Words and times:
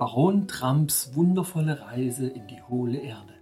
Baron 0.00 0.48
Trumps 0.48 1.14
wundervolle 1.14 1.78
Reise 1.78 2.26
in 2.26 2.46
die 2.46 2.62
hohle 2.62 3.00
Erde. 3.00 3.34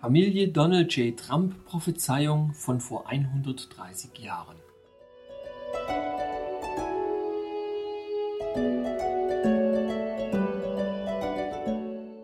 Familie 0.00 0.48
Donald 0.48 0.96
J. 0.96 1.16
Trump 1.16 1.64
Prophezeiung 1.64 2.54
von 2.54 2.80
vor 2.80 3.08
130 3.08 4.18
Jahren. 4.18 4.56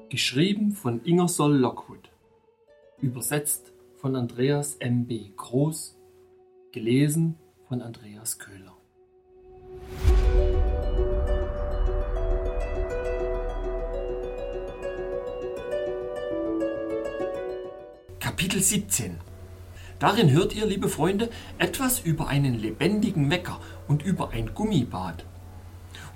Geschrieben 0.09 0.72
von 0.72 1.05
Ingersoll 1.05 1.56
Lockwood. 1.56 2.11
Übersetzt 3.00 3.72
von 3.98 4.16
Andreas 4.16 4.75
M. 4.75 5.06
B. 5.06 5.30
Groß. 5.36 5.99
Gelesen 6.73 7.34
von 7.66 7.83
Andreas 7.83 8.38
Köhler. 8.38 8.77
Kapitel 18.20 18.62
17 18.62 19.19
Darin 19.98 20.30
hört 20.30 20.55
ihr, 20.55 20.64
liebe 20.64 20.88
Freunde, 20.88 21.30
etwas 21.59 21.98
über 21.98 22.28
einen 22.28 22.55
lebendigen 22.55 23.27
Mecker 23.27 23.61
und 23.89 24.05
über 24.05 24.30
ein 24.30 24.55
Gummibad. 24.55 25.25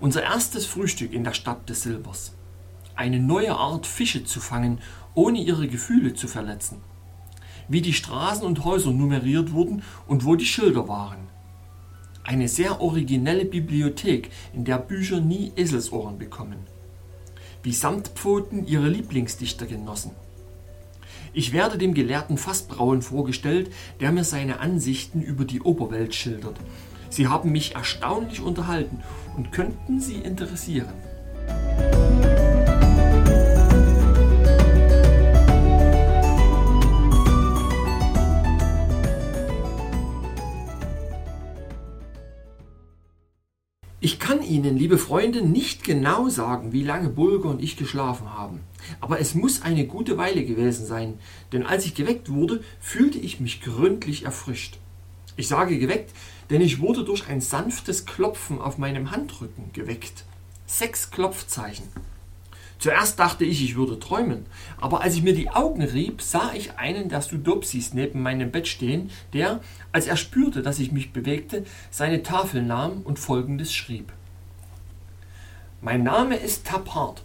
Unser 0.01 0.23
erstes 0.23 0.67
Frühstück 0.67 1.13
in 1.13 1.25
der 1.25 1.35
Stadt 1.35 1.69
des 1.69 1.83
Silbers. 1.83 2.37
Eine 2.95 3.19
neue 3.19 3.57
Art 3.57 3.89
Fische 3.89 4.23
zu 4.23 4.39
fangen, 4.39 4.81
ohne 5.15 5.41
ihre 5.41 5.67
Gefühle 5.67 6.15
zu 6.15 6.29
verletzen. 6.29 6.81
Wie 7.69 7.81
die 7.81 7.93
Straßen 7.93 8.47
und 8.47 8.65
Häuser 8.65 8.91
nummeriert 8.91 9.53
wurden 9.53 9.83
und 10.07 10.25
wo 10.25 10.35
die 10.35 10.47
Schilder 10.47 10.89
waren. 10.89 11.29
Eine 12.23 12.49
sehr 12.49 12.81
originelle 12.81 13.45
Bibliothek, 13.45 14.31
in 14.53 14.65
der 14.65 14.79
Bücher 14.79 15.21
nie 15.21 15.53
Eselsohren 15.57 16.19
bekommen. 16.19 16.67
Wie 17.63 17.73
Samtpfoten 17.73 18.67
ihre 18.67 18.89
Lieblingsdichter 18.89 19.67
genossen 19.67 20.13
ich 21.37 21.53
werde 21.53 21.79
dem 21.79 21.95
gelehrten 21.95 22.39
Fassbrauen 22.39 23.03
vorgestellt, 23.03 23.71
der 23.99 24.13
mir 24.13 24.23
seine 24.23 24.61
Ansichten 24.61 25.21
über 25.21 25.45
die 25.45 25.61
Oberwelt 25.61 26.15
schildert. 26.15 26.57
Sie 27.11 27.27
haben 27.27 27.51
mich 27.51 27.75
erstaunlich 27.75 28.41
unterhalten 28.41 29.03
und 29.37 29.51
könnten 29.51 30.01
Sie 30.01 30.15
interessieren. 30.15 30.95
Ihnen, 44.55 44.77
liebe 44.77 44.99
Freunde, 44.99 45.43
nicht 45.43 45.83
genau 45.83 46.29
sagen, 46.29 46.73
wie 46.73 46.85
lange 46.85 47.09
Bulger 47.09 47.49
und 47.49 47.61
ich 47.61 47.77
geschlafen 47.77 48.33
haben. 48.33 48.61
Aber 49.01 49.19
es 49.19 49.35
muss 49.35 49.63
eine 49.63 49.85
gute 49.85 50.17
Weile 50.17 50.45
gewesen 50.45 50.87
sein, 50.87 51.19
denn 51.51 51.67
als 51.67 51.87
ich 51.87 51.97
geweckt 51.97 52.31
wurde, 52.31 52.63
fühlte 52.79 53.19
ich 53.19 53.41
mich 53.41 53.63
gründlich 53.63 54.25
erfrischt. 54.25 54.79
Ich 55.35 55.49
sage 55.49 55.77
geweckt, 55.81 56.13
denn 56.51 56.61
ich 56.61 56.81
wurde 56.81 57.03
durch 57.03 57.27
ein 57.27 57.41
sanftes 57.41 58.07
Klopfen 58.07 58.61
auf 58.61 58.79
meinem 58.79 59.11
Handrücken 59.11 59.73
geweckt. 59.73 60.25
Sechs 60.67 61.11
Klopfzeichen. 61.11 61.89
Zuerst 62.79 63.19
dachte 63.19 63.45
ich, 63.45 63.61
ich 63.61 63.75
würde 63.75 63.99
träumen, 63.99 64.47
aber 64.81 65.01
als 65.01 65.17
ich 65.17 65.25
mir 65.25 65.35
die 65.35 65.51
Augen 65.51 65.83
rieb, 65.83 66.23
sah 66.23 66.53
ich 66.55 66.79
einen 66.79 67.09
der 67.09 67.23
Sudopsis 67.23 67.93
neben 67.93 68.23
meinem 68.23 68.53
Bett 68.53 68.69
stehen, 68.69 69.11
der, 69.33 69.63
als 69.91 70.07
er 70.07 70.17
spürte, 70.17 70.63
dass 70.63 70.79
ich 70.79 70.93
mich 70.93 71.13
bewegte, 71.13 71.65
seine 71.91 72.23
Tafel 72.23 72.63
nahm 72.63 73.03
und 73.03 73.19
folgendes 73.19 73.75
schrieb. 73.75 74.13
Mein 75.85 76.03
Name 76.03 76.37
ist 76.37 76.67
Taphart. 76.67 77.23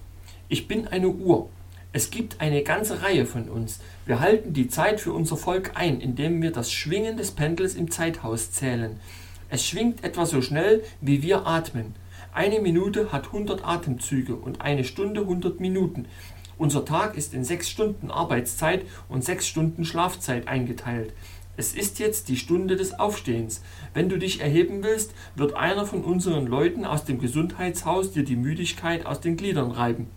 Ich 0.50 0.68
bin 0.68 0.86
eine 0.86 1.08
Uhr. 1.08 1.48
Es 1.94 2.12
gibt 2.12 2.42
eine 2.42 2.62
ganze 2.62 3.02
Reihe 3.02 3.26
von 3.26 3.48
uns. 3.48 3.80
Wir 4.06 4.20
halten 4.20 4.52
die 4.52 4.68
Zeit 4.68 5.00
für 5.00 5.14
unser 5.14 5.38
Volk 5.38 5.72
ein, 5.76 6.02
indem 6.02 6.42
wir 6.42 6.52
das 6.52 6.70
Schwingen 6.70 7.16
des 7.16 7.32
Pendels 7.32 7.76
im 7.76 7.90
Zeithaus 7.90 8.52
zählen. 8.52 9.00
Es 9.48 9.66
schwingt 9.66 10.04
etwa 10.04 10.26
so 10.26 10.42
schnell, 10.42 10.84
wie 11.00 11.24
wir 11.24 11.48
atmen. 11.48 11.96
Eine 12.34 12.60
Minute 12.60 13.14
hat 13.14 13.28
100 13.28 13.64
Atemzüge 13.64 14.36
und 14.36 14.60
eine 14.60 14.84
Stunde 14.84 15.22
100 15.22 15.62
Minuten. 15.62 16.08
Unser 16.58 16.84
Tag 16.84 17.16
ist 17.16 17.34
in 17.34 17.46
sechs 17.46 17.70
Stunden 17.70 18.12
Arbeitszeit 18.12 18.82
und 19.08 19.24
sechs 19.24 19.48
Stunden 19.48 19.86
Schlafzeit 19.86 20.50
eingeteilt. 20.50 21.14
Es 21.60 21.74
ist 21.74 22.00
jetzt 22.00 22.30
die 22.30 22.38
Stunde 22.38 22.78
des 22.78 23.02
Aufstehens. 23.02 23.62
Wenn 23.94 24.08
du 24.08 24.18
dich 24.18 24.40
erheben 24.40 24.82
willst, 24.82 25.12
wird 25.36 25.58
einer 25.58 25.86
von 25.86 26.06
unseren 26.06 26.48
Leuten 26.48 26.86
aus 26.86 27.04
dem 27.04 27.20
Gesundheitshaus 27.20 28.14
dir 28.14 28.24
die 28.24 28.38
Müdigkeit 28.38 29.06
aus 29.06 29.20
den 29.20 29.36
Gliedern 29.36 29.72
reiben. 29.72 30.08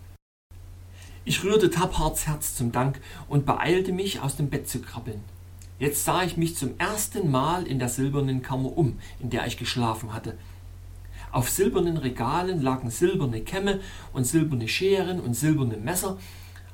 Ich 1.25 1.43
rührte 1.43 1.69
Tabhards 1.69 2.29
Herz 2.29 2.55
zum 2.55 2.71
Dank 2.71 3.01
und 3.29 3.45
beeilte 3.45 3.93
mich, 3.93 4.21
aus 4.21 4.37
dem 4.37 4.51
Bett 4.51 4.69
zu 4.69 4.81
krabbeln. 4.81 5.21
Jetzt 5.81 6.05
sah 6.05 6.23
ich 6.23 6.37
mich 6.37 6.55
zum 6.55 6.79
ersten 6.79 7.29
Mal 7.29 7.67
in 7.67 7.81
der 7.81 7.89
silbernen 7.89 8.43
Kammer 8.43 8.79
um, 8.79 9.01
in 9.19 9.31
der 9.31 9.45
ich 9.45 9.57
geschlafen 9.57 10.15
hatte. 10.15 10.39
Auf 11.33 11.51
silbernen 11.51 11.97
Regalen 11.97 12.63
lagen 12.63 12.89
silberne 12.89 13.41
Kämme 13.41 13.81
und 14.13 14.29
silberne 14.29 14.69
Scheren 14.69 15.19
und 15.19 15.35
silberne 15.35 15.77
Messer. 15.77 16.19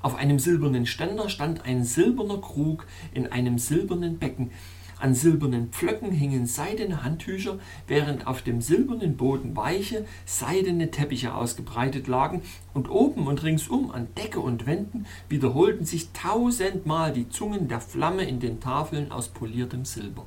Auf 0.01 0.15
einem 0.15 0.39
silbernen 0.39 0.87
Ständer 0.87 1.29
stand 1.29 1.65
ein 1.65 1.83
silberner 1.83 2.39
Krug 2.39 2.87
in 3.13 3.27
einem 3.33 3.59
silbernen 3.59 4.19
Becken. 4.19 4.53
An 5.01 5.15
silbernen 5.15 5.69
Pflöcken 5.71 6.11
hingen 6.11 6.47
seidene 6.47 7.05
Handtücher, 7.05 7.59
während 7.87 8.27
auf 8.27 8.43
dem 8.43 8.61
silbernen 8.61 9.17
Boden 9.17 9.57
weiche, 9.57 10.05
seidene 10.25 10.91
Teppiche 10.91 11.35
ausgebreitet 11.35 12.09
lagen, 12.09 12.43
und 12.75 12.91
oben 12.91 13.27
und 13.27 13.43
ringsum 13.43 13.93
an 13.93 14.09
Decke 14.17 14.41
und 14.41 14.67
Wänden 14.67 15.07
wiederholten 15.29 15.85
sich 15.85 16.11
tausendmal 16.13 17.13
die 17.13 17.29
Zungen 17.29 17.69
der 17.69 17.81
Flamme 17.81 18.25
in 18.25 18.41
den 18.41 18.61
Tafeln 18.61 19.13
aus 19.13 19.29
poliertem 19.29 19.85
Silber. 19.85 20.27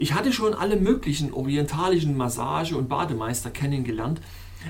Ich 0.00 0.14
hatte 0.14 0.32
schon 0.32 0.54
alle 0.54 0.76
möglichen 0.76 1.32
orientalischen 1.32 2.16
Massage- 2.16 2.76
und 2.76 2.88
Bademeister 2.88 3.50
kennengelernt, 3.50 4.20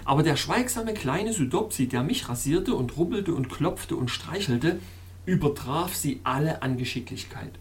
aber 0.04 0.22
der 0.22 0.36
schweigsame 0.36 0.94
kleine 0.94 1.32
Sudopsi, 1.32 1.88
der 1.88 2.02
mich 2.02 2.28
rasierte 2.28 2.74
und 2.74 2.96
rubbelte 2.96 3.34
und 3.34 3.48
klopfte 3.48 3.96
und 3.96 4.10
streichelte, 4.10 4.78
übertraf 5.26 5.94
sie 5.94 6.20
alle 6.24 6.62
an 6.62 6.76
Geschicklichkeit. 6.76 7.52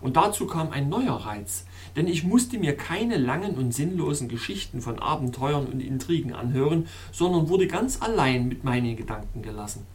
Und 0.00 0.16
dazu 0.16 0.46
kam 0.46 0.70
ein 0.70 0.88
neuer 0.88 1.14
Reiz, 1.14 1.64
denn 1.94 2.08
ich 2.08 2.24
musste 2.24 2.58
mir 2.58 2.76
keine 2.76 3.16
langen 3.16 3.54
und 3.54 3.72
sinnlosen 3.72 4.28
Geschichten 4.28 4.80
von 4.82 4.98
Abenteuern 4.98 5.66
und 5.66 5.80
Intrigen 5.80 6.34
anhören, 6.34 6.88
sondern 7.12 7.48
wurde 7.48 7.68
ganz 7.68 8.02
allein 8.02 8.48
mit 8.48 8.64
meinen 8.64 8.96
Gedanken 8.96 9.42
gelassen. 9.42 9.86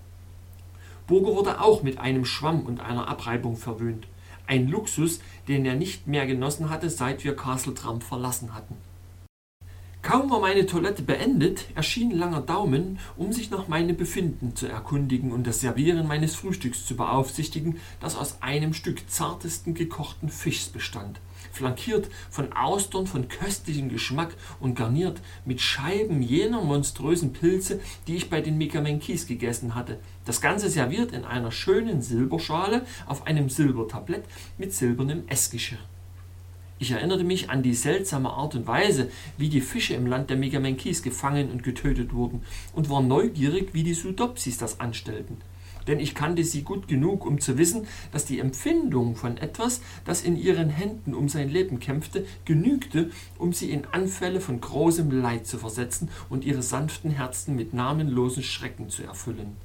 Burger 1.07 1.35
wurde 1.35 1.61
auch 1.61 1.83
mit 1.83 1.99
einem 1.99 2.23
Schwamm 2.23 2.61
und 2.61 2.79
einer 2.79 3.07
Abreibung 3.07 3.57
verwöhnt. 3.57 4.07
Ein 4.45 4.69
Luxus, 4.69 5.19
den 5.49 5.65
er 5.65 5.75
nicht 5.75 6.07
mehr 6.07 6.25
genossen 6.25 6.69
hatte, 6.69 6.89
seit 6.89 7.25
wir 7.25 7.35
Castle 7.35 7.73
Trump 7.73 8.01
verlassen 8.01 8.53
hatten. 8.53 8.75
Kaum 10.02 10.30
war 10.30 10.40
meine 10.40 10.66
Toilette 10.66 11.02
beendet, 11.02 11.66
erschien 11.75 12.12
Langer 12.12 12.41
Daumen, 12.41 13.00
um 13.18 13.34
sich 13.34 13.52
nach 13.52 13.68
meinem 13.68 13.97
Befinden 13.97 14.56
zu 14.56 14.68
erkundigen 14.68 15.31
und 15.31 15.46
das 15.46 15.59
Servieren 15.59 16.08
meines 16.08 16.35
Frühstücks 16.35 16.85
zu 16.85 16.96
beaufsichtigen, 16.96 17.80
das 18.00 18.16
aus 18.16 18.41
einem 18.41 18.74
Stück 18.74 19.09
zartesten 19.09 19.74
gekochten 19.74 20.30
Fischs 20.30 20.69
bestand 20.69 21.19
flankiert 21.58 22.09
von 22.30 22.53
Austern 22.53 23.08
von 23.08 23.28
köstlichem 23.28 23.90
Geschmack 23.90 24.35
und 24.59 24.75
garniert 24.75 25.22
mit 25.46 25.59
Scheiben 25.59 26.22
jener 26.22 26.62
monströsen 26.62 27.34
Pilze, 27.34 27.82
die 28.08 28.16
ich 28.16 28.29
bei 28.29 28.41
den 28.41 28.58
Megamenkis 28.58 29.28
gegessen 29.28 29.76
hatte. 29.76 30.00
Das 30.26 30.41
Ganze 30.41 30.70
serviert 30.70 31.11
in 31.11 31.26
einer 31.26 31.52
schönen 31.52 32.02
Silberschale 32.02 32.85
auf 33.05 33.26
einem 33.28 33.50
Silbertablett 33.50 34.23
mit 34.58 34.73
silbernem 34.73 35.23
Essgeschirr. 35.28 35.79
Ich 36.79 36.91
erinnerte 36.91 37.24
mich 37.24 37.50
an 37.50 37.64
die 37.64 37.74
seltsame 37.74 38.29
Art 38.29 38.56
und 38.56 38.68
Weise, 38.68 39.09
wie 39.38 39.50
die 39.50 39.62
Fische 39.62 39.96
im 39.96 40.06
Land 40.06 40.29
der 40.29 40.38
Megamenkis 40.38 41.02
gefangen 41.02 41.50
und 41.50 41.64
getötet 41.64 42.14
wurden, 42.14 42.44
und 42.74 42.90
war 42.90 43.02
neugierig, 43.02 43.74
wie 43.74 43.84
die 43.84 43.94
Sudopsis 43.94 44.58
das 44.58 44.79
anstellten 44.79 45.38
denn 45.88 46.00
ich 46.00 46.14
kannte 46.14 46.44
sie 46.44 46.64
gut 46.64 46.88
genug, 46.88 47.26
um 47.26 47.40
zu 47.40 47.58
wissen, 47.58 47.88
dass 48.12 48.26
die 48.26 48.40
Empfindung 48.40 49.16
von 49.16 49.38
etwas, 49.38 49.82
das 50.06 50.22
in 50.22 50.38
ihren 50.38 50.70
Händen 50.70 51.14
um 51.14 51.29
sein 51.29 51.50
Leben 51.50 51.79
kämpfte, 51.79 52.26
genügte, 52.46 53.09
um 53.38 53.53
sie 53.53 53.72
in 53.72 53.85
Anfälle 53.85 54.41
von 54.41 54.62
großem 54.62 55.09
Leid 55.09 55.47
zu 55.47 55.58
versetzen 55.58 56.09
und 56.29 56.46
ihre 56.46 56.62
sanften 56.62 57.12
Herzen 57.12 57.56
mit 57.56 57.74
namenlosen 57.74 58.44
Schrecken 58.44 58.90
zu 58.90 59.03
erfüllen. 59.03 59.56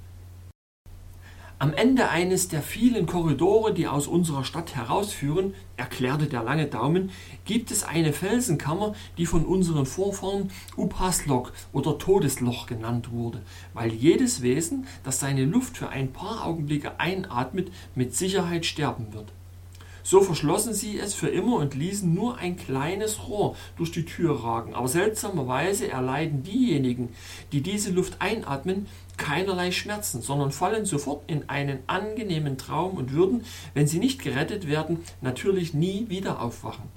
Am 1.62 1.73
Ende 1.75 2.09
eines 2.09 2.49
der 2.49 2.61
vielen 2.61 3.06
Korridore, 3.06 3.73
die 3.73 3.87
aus 3.87 4.09
unserer 4.09 4.43
Stadt 4.43 4.75
herausführen, 4.75 5.55
erklärte 5.76 6.26
der 6.26 6.43
lange 6.43 6.67
Daumen, 6.67 7.12
gibt 7.44 7.70
es 7.70 7.85
eine 7.85 8.12
Felsenkammer, 8.12 8.97
die 9.17 9.26
von 9.26 9.44
unseren 9.44 9.87
Vorfahren 9.87 10.50
Upaslok 10.76 11.53
oder 11.73 11.99
Todesloch 11.99 12.67
genannt 12.67 13.12
wurde, 13.12 13.43
weil 13.75 13.93
jedes 13.93 14.43
Wesen, 14.43 14.88
das 15.05 15.20
seine 15.20 15.44
Luft 15.44 15.76
für 15.76 15.88
ein 15.88 16.12
paar 16.12 16.44
Augenblicke 16.44 16.99
einatmet, 16.99 17.70
mit 17.94 18.12
Sicherheit 18.12 18.67
sterben 18.67 19.12
wird. 19.12 19.32
So 20.03 20.20
verschlossen 20.20 20.75
sie 20.75 20.99
es 20.99 21.14
für 21.14 21.29
immer 21.29 21.59
und 21.59 21.75
ließen 21.75 22.12
nur 22.12 22.38
ein 22.38 22.56
kleines 22.56 23.29
Rohr 23.29 23.55
durch 23.76 23.93
die 23.93 24.05
Tür 24.05 24.43
ragen. 24.43 24.75
Aber 24.75 24.88
seltsamerweise 24.88 25.88
erleiden 25.88 26.43
diejenigen, 26.43 27.11
die 27.53 27.61
diese 27.61 27.93
Luft 27.93 28.17
einatmen, 28.19 28.88
keinerlei 29.22 29.70
Schmerzen, 29.70 30.20
sondern 30.20 30.50
fallen 30.50 30.84
sofort 30.84 31.22
in 31.28 31.48
einen 31.48 31.78
angenehmen 31.86 32.58
Traum 32.58 32.96
und 32.96 33.12
würden, 33.12 33.44
wenn 33.72 33.86
sie 33.86 34.00
nicht 34.00 34.20
gerettet 34.20 34.66
werden, 34.66 34.98
natürlich 35.20 35.74
nie 35.74 36.06
wieder 36.08 36.42
aufwachen. 36.42 36.88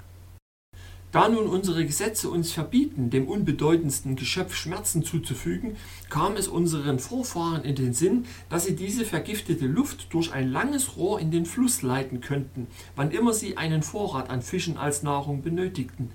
Da 1.12 1.28
nun 1.28 1.46
unsere 1.46 1.86
Gesetze 1.86 2.28
uns 2.28 2.50
verbieten, 2.50 3.10
dem 3.10 3.28
unbedeutendsten 3.28 4.16
Geschöpf 4.16 4.56
Schmerzen 4.56 5.04
zuzufügen, 5.04 5.76
kam 6.10 6.36
es 6.36 6.48
unseren 6.48 6.98
Vorfahren 6.98 7.62
in 7.62 7.76
den 7.76 7.94
Sinn, 7.94 8.24
dass 8.50 8.64
sie 8.64 8.74
diese 8.74 9.04
vergiftete 9.04 9.66
Luft 9.66 10.12
durch 10.12 10.32
ein 10.32 10.50
langes 10.50 10.96
Rohr 10.96 11.20
in 11.20 11.30
den 11.30 11.46
Fluss 11.46 11.82
leiten 11.82 12.20
könnten, 12.20 12.66
wann 12.96 13.12
immer 13.12 13.32
sie 13.32 13.56
einen 13.56 13.84
Vorrat 13.84 14.30
an 14.30 14.42
Fischen 14.42 14.78
als 14.78 15.04
Nahrung 15.04 15.42
benötigten. 15.42 16.10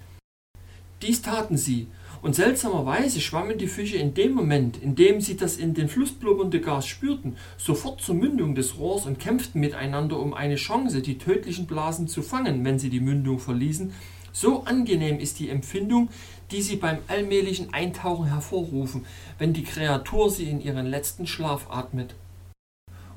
Dies 1.01 1.21
taten 1.21 1.57
sie, 1.57 1.87
und 2.21 2.35
seltsamerweise 2.35 3.19
schwammen 3.19 3.57
die 3.57 3.68
Fische 3.68 3.97
in 3.97 4.13
dem 4.13 4.33
Moment, 4.33 4.77
in 4.81 4.95
dem 4.95 5.21
sie 5.21 5.35
das 5.35 5.57
in 5.57 5.73
den 5.73 5.89
Fluss 5.89 6.12
blubbernde 6.12 6.62
Gas 6.62 6.88
spürten, 6.88 7.35
sofort 7.57 8.01
zur 8.01 8.15
Mündung 8.15 8.53
des 8.53 8.77
Rohrs 8.77 9.06
und 9.06 9.19
kämpften 9.19 9.59
miteinander 9.59 10.19
um 10.19 10.33
eine 10.33 10.56
Chance, 10.56 11.01
die 11.01 11.18
tödlichen 11.18 11.65
Blasen 11.65 12.07
zu 12.07 12.21
fangen, 12.21 12.63
wenn 12.63 12.79
sie 12.79 12.89
die 12.89 13.00
Mündung 13.00 13.39
verließen, 13.39 13.94
so 14.33 14.63
angenehm 14.63 15.19
ist 15.19 15.39
die 15.39 15.50
Empfindung, 15.50 16.09
die 16.51 16.62
sie 16.62 16.77
beim 16.77 17.00
allmählichen 17.07 17.73
Eintauchen 17.73 18.27
hervorrufen, 18.27 19.06
wenn 19.38 19.53
die 19.53 19.63
Kreatur 19.63 20.29
sie 20.29 20.45
in 20.45 20.62
ihren 20.62 20.85
letzten 20.85 21.27
Schlaf 21.27 21.67
atmet. 21.69 22.15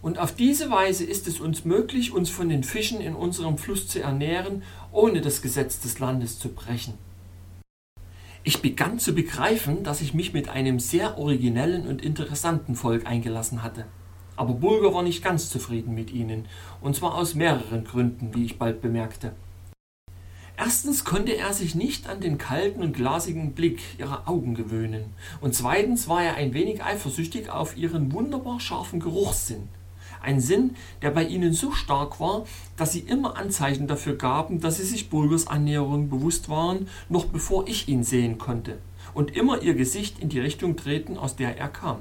Und 0.03 0.19
auf 0.19 0.35
diese 0.35 0.71
Weise 0.71 1.05
ist 1.05 1.27
es 1.29 1.41
uns 1.41 1.65
möglich, 1.65 2.12
uns 2.12 2.31
von 2.31 2.49
den 2.49 2.62
Fischen 2.62 3.00
in 3.00 3.15
unserem 3.15 3.59
Fluss 3.59 3.89
zu 3.89 4.03
ernähren, 4.03 4.62
ohne 4.93 5.21
das 5.21 5.41
Gesetz 5.41 5.81
des 5.81 5.99
Landes 5.99 6.39
zu 6.39 6.50
brechen. 6.50 6.95
Ich 8.46 8.61
begann 8.61 8.99
zu 8.99 9.14
begreifen, 9.14 9.85
dass 9.85 10.02
ich 10.02 10.12
mich 10.12 10.35
mit 10.35 10.50
einem 10.50 10.79
sehr 10.79 11.17
originellen 11.17 11.87
und 11.87 12.02
interessanten 12.02 12.75
Volk 12.75 13.06
eingelassen 13.06 13.62
hatte. 13.62 13.87
Aber 14.37 14.52
Bulger 14.52 14.93
war 14.93 15.02
nicht 15.02 15.25
ganz 15.25 15.49
zufrieden 15.49 15.94
mit 15.94 16.12
ihnen, 16.12 16.44
und 16.82 16.94
zwar 16.94 17.14
aus 17.14 17.35
mehreren 17.35 17.85
Gründen, 17.85 18.35
wie 18.35 18.44
ich 18.44 18.58
bald 18.58 18.82
bemerkte. 18.82 19.32
Erstens 20.58 21.06
konnte 21.06 21.35
er 21.35 21.55
sich 21.55 21.75
nicht 21.75 22.06
an 22.06 22.20
den 22.20 22.37
kalten 22.37 22.82
und 22.82 22.94
glasigen 22.94 23.55
Blick 23.55 23.81
ihrer 23.99 24.29
Augen 24.29 24.55
gewöhnen, 24.55 25.14
und 25.40 25.55
zweitens 25.55 26.06
war 26.06 26.23
er 26.23 26.35
ein 26.35 26.52
wenig 26.52 26.85
eifersüchtig 26.85 27.49
auf 27.49 27.79
ihren 27.79 28.12
wunderbar 28.12 28.61
scharfen 28.61 29.00
Geruchssinn. 29.00 29.70
Ein 30.25 30.41
Sinn, 30.41 30.75
der 31.03 31.11
bei 31.11 31.25
ihnen 31.25 31.53
so 31.53 31.73
stark 31.73 32.19
war, 32.19 32.47
dass 32.79 32.93
sie 32.93 33.00
immer 33.00 33.37
Anzeichen 33.37 33.87
dafür 33.87 34.17
gaben, 34.17 34.59
dass 34.59 34.79
sie 34.79 34.85
sich 34.85 35.11
Bulgers 35.11 35.47
Annäherung 35.47 36.09
bewusst 36.09 36.49
waren, 36.49 36.88
noch 37.11 37.26
bevor 37.26 37.69
ich 37.69 37.88
ihn 37.88 38.05
sehen 38.05 38.38
konnte, 38.38 38.79
und 39.12 39.37
immer 39.37 39.61
ihr 39.61 39.75
Gesicht 39.75 40.19
in 40.21 40.31
die 40.31 40.41
Richtung 40.41 40.76
drehten, 40.76 41.19
aus 41.19 41.37
der 41.37 41.59
er 41.59 41.69
kam. 41.69 41.99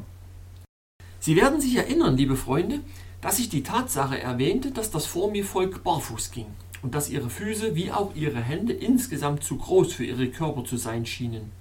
Sie 1.20 1.36
werden 1.36 1.60
sich 1.60 1.76
erinnern, 1.76 2.16
liebe 2.16 2.38
Freunde, 2.38 2.80
dass 3.20 3.40
ich 3.40 3.50
die 3.50 3.64
Tatsache 3.64 4.22
erwähnte, 4.22 4.72
dass 4.72 4.90
das 4.90 5.06
Vormi-Volk 5.06 5.84
barfuß 5.84 6.32
ging 6.32 6.48
und 6.82 6.96
dass 6.96 7.10
ihre 7.10 7.30
Füße 7.30 7.76
wie 7.76 7.92
auch 7.92 8.16
ihre 8.16 8.40
Hände 8.40 8.72
insgesamt 8.72 9.44
zu 9.44 9.58
groß 9.58 9.92
für 9.92 10.06
ihre 10.06 10.30
Körper 10.30 10.64
zu 10.64 10.78
sein 10.78 11.06
schienen. 11.06 11.52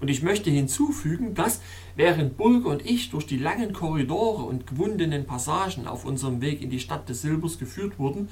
Und 0.00 0.08
ich 0.08 0.22
möchte 0.22 0.50
hinzufügen, 0.50 1.34
dass, 1.34 1.60
während 2.00 2.38
Bulger 2.38 2.70
und 2.70 2.86
ich 2.86 3.10
durch 3.10 3.26
die 3.26 3.36
langen 3.36 3.74
Korridore 3.74 4.44
und 4.44 4.66
gewundenen 4.66 5.26
Passagen 5.26 5.86
auf 5.86 6.06
unserem 6.06 6.40
Weg 6.40 6.62
in 6.62 6.70
die 6.70 6.80
Stadt 6.80 7.06
des 7.10 7.20
Silbers 7.20 7.58
geführt 7.58 7.98
wurden, 7.98 8.30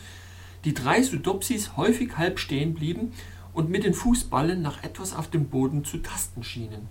die 0.65 0.73
drei 0.73 1.03
Sudopsis 1.03 1.77
häufig 1.77 2.17
halb 2.17 2.39
stehen 2.39 2.73
blieben 2.73 3.13
und 3.53 3.69
mit 3.69 3.85
den 3.85 3.93
Fußballen 3.93 4.63
nach 4.63 4.83
etwas 4.83 5.15
auf 5.15 5.29
dem 5.29 5.51
Boden 5.51 5.85
zu 5.85 5.99
tasten 5.99 6.43
schienen. 6.43 6.89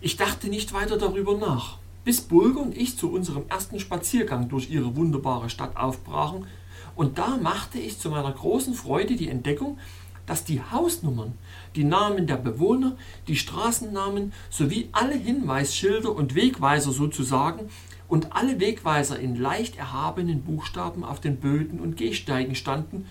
Ich 0.00 0.16
dachte 0.16 0.48
nicht 0.48 0.72
weiter 0.72 0.98
darüber 0.98 1.38
nach, 1.38 1.78
bis 2.04 2.22
Bulger 2.22 2.60
und 2.60 2.76
ich 2.76 2.98
zu 2.98 3.12
unserem 3.12 3.44
ersten 3.48 3.78
Spaziergang 3.78 4.48
durch 4.48 4.70
ihre 4.70 4.96
wunderbare 4.96 5.48
Stadt 5.48 5.76
aufbrachen 5.76 6.48
und 6.96 7.18
da 7.18 7.36
machte 7.36 7.78
ich 7.78 8.00
zu 8.00 8.10
meiner 8.10 8.32
großen 8.32 8.74
Freude 8.74 9.14
die 9.14 9.28
Entdeckung, 9.28 9.78
dass 10.26 10.42
die 10.42 10.60
Hausnummern, 10.60 11.34
die 11.76 11.84
Namen 11.84 12.26
der 12.26 12.36
Bewohner, 12.36 12.96
die 13.26 13.36
Straßennamen 13.36 14.32
sowie 14.50 14.88
alle 14.92 15.14
Hinweisschilder 15.14 16.14
und 16.14 16.34
Wegweiser 16.34 16.92
sozusagen 16.92 17.68
und 18.08 18.34
alle 18.34 18.60
Wegweiser 18.60 19.18
in 19.18 19.36
leicht 19.36 19.76
erhabenen 19.76 20.42
Buchstaben 20.42 21.04
auf 21.04 21.20
den 21.20 21.36
Böden 21.36 21.80
und 21.80 21.96
Gehsteigen 21.96 22.54
standen, 22.54 23.06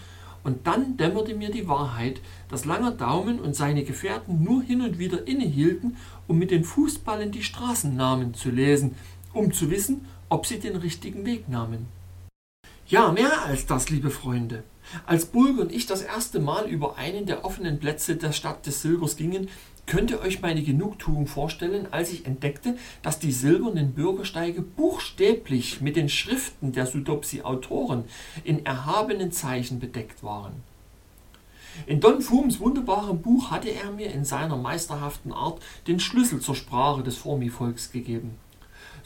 und 0.47 0.65
dann 0.65 0.95
dämmerte 0.95 1.35
mir 1.35 1.51
die 1.51 1.67
Wahrheit, 1.67 2.21
dass 2.47 2.63
Langer 2.63 2.91
Daumen 2.91 3.41
und 3.41 3.53
seine 3.53 3.83
Gefährten 3.83 4.45
nur 4.45 4.63
hin 4.63 4.81
und 4.81 4.97
wieder 4.97 5.27
innehielten, 5.27 5.97
um 6.25 6.39
mit 6.39 6.51
den 6.51 6.63
Fußballen 6.63 7.33
die 7.33 7.43
Straßennamen 7.43 8.33
zu 8.33 8.49
lesen, 8.49 8.95
um 9.33 9.51
zu 9.51 9.69
wissen, 9.69 10.05
ob 10.29 10.45
sie 10.45 10.59
den 10.59 10.77
richtigen 10.77 11.25
Weg 11.25 11.49
nahmen. 11.49 11.87
Ja, 12.87 13.11
mehr 13.11 13.43
als 13.43 13.65
das, 13.65 13.89
liebe 13.89 14.09
Freunde. 14.09 14.63
Als 15.05 15.25
Bulg 15.25 15.59
und 15.59 15.71
ich 15.71 15.85
das 15.85 16.01
erste 16.01 16.39
Mal 16.39 16.67
über 16.67 16.97
einen 16.97 17.25
der 17.25 17.45
offenen 17.45 17.79
Plätze 17.79 18.15
der 18.15 18.31
Stadt 18.31 18.65
des 18.65 18.81
Silbers 18.81 19.17
gingen, 19.17 19.49
könnt 19.85 20.11
ihr 20.11 20.19
euch 20.19 20.41
meine 20.41 20.61
Genugtuung 20.61 21.27
vorstellen, 21.27 21.87
als 21.91 22.11
ich 22.11 22.25
entdeckte, 22.25 22.77
dass 23.01 23.19
die 23.19 23.31
silbernen 23.31 23.93
Bürgersteige 23.93 24.61
buchstäblich 24.61 25.81
mit 25.81 25.95
den 25.95 26.09
Schriften 26.09 26.73
der 26.73 26.85
Sudopsi-Autoren 26.85 28.03
in 28.43 28.65
erhabenen 28.65 29.31
Zeichen 29.31 29.79
bedeckt 29.79 30.23
waren. 30.23 30.53
In 31.85 31.99
Don 31.99 32.21
Fums 32.21 32.59
wunderbarem 32.59 33.21
Buch 33.21 33.51
hatte 33.51 33.69
er 33.69 33.91
mir 33.91 34.11
in 34.11 34.25
seiner 34.25 34.57
meisterhaften 34.57 35.31
Art 35.31 35.61
den 35.87 35.99
Schlüssel 35.99 36.41
zur 36.41 36.55
Sprache 36.55 37.03
des 37.03 37.15
Formi-Volks 37.17 37.91
gegeben 37.91 38.37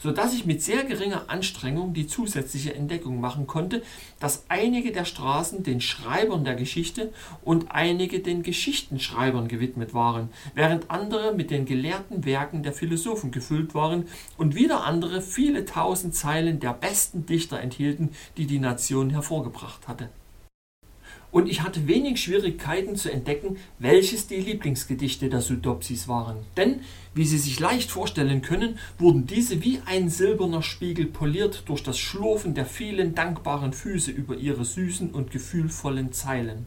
so 0.02 0.10
dass 0.10 0.34
ich 0.34 0.46
mit 0.46 0.62
sehr 0.62 0.82
geringer 0.84 1.24
Anstrengung 1.28 1.94
die 1.94 2.06
zusätzliche 2.06 2.74
Entdeckung 2.74 3.20
machen 3.20 3.46
konnte, 3.46 3.82
dass 4.18 4.44
einige 4.48 4.90
der 4.90 5.04
Straßen 5.04 5.62
den 5.62 5.80
Schreibern 5.80 6.44
der 6.44 6.56
Geschichte 6.56 7.12
und 7.42 7.70
einige 7.70 8.20
den 8.20 8.42
Geschichtenschreibern 8.42 9.46
gewidmet 9.46 9.94
waren, 9.94 10.30
während 10.54 10.90
andere 10.90 11.34
mit 11.34 11.50
den 11.50 11.66
gelehrten 11.66 12.24
Werken 12.24 12.62
der 12.62 12.72
Philosophen 12.72 13.30
gefüllt 13.30 13.74
waren 13.74 14.06
und 14.36 14.54
wieder 14.54 14.84
andere 14.84 15.22
viele 15.22 15.64
tausend 15.64 16.14
Zeilen 16.14 16.58
der 16.58 16.72
besten 16.72 17.26
Dichter 17.26 17.60
enthielten, 17.60 18.10
die 18.36 18.46
die 18.46 18.58
Nation 18.58 19.10
hervorgebracht 19.10 19.86
hatte 19.86 20.08
und 21.32 21.48
ich 21.48 21.62
hatte 21.62 21.88
wenig 21.88 22.22
Schwierigkeiten 22.22 22.94
zu 22.94 23.10
entdecken, 23.10 23.56
welches 23.80 24.28
die 24.28 24.36
Lieblingsgedichte 24.36 25.28
der 25.28 25.40
Sudopsis 25.40 26.06
waren. 26.06 26.36
Denn, 26.56 26.80
wie 27.14 27.24
Sie 27.24 27.38
sich 27.38 27.58
leicht 27.58 27.90
vorstellen 27.90 28.42
können, 28.42 28.78
wurden 28.98 29.26
diese 29.26 29.64
wie 29.64 29.80
ein 29.86 30.08
silberner 30.10 30.62
Spiegel 30.62 31.06
poliert 31.06 31.64
durch 31.66 31.82
das 31.82 31.98
Schlurfen 31.98 32.54
der 32.54 32.66
vielen 32.66 33.14
dankbaren 33.14 33.72
Füße 33.72 34.10
über 34.10 34.36
ihre 34.36 34.64
süßen 34.64 35.10
und 35.10 35.30
gefühlvollen 35.30 36.12
Zeilen. 36.12 36.66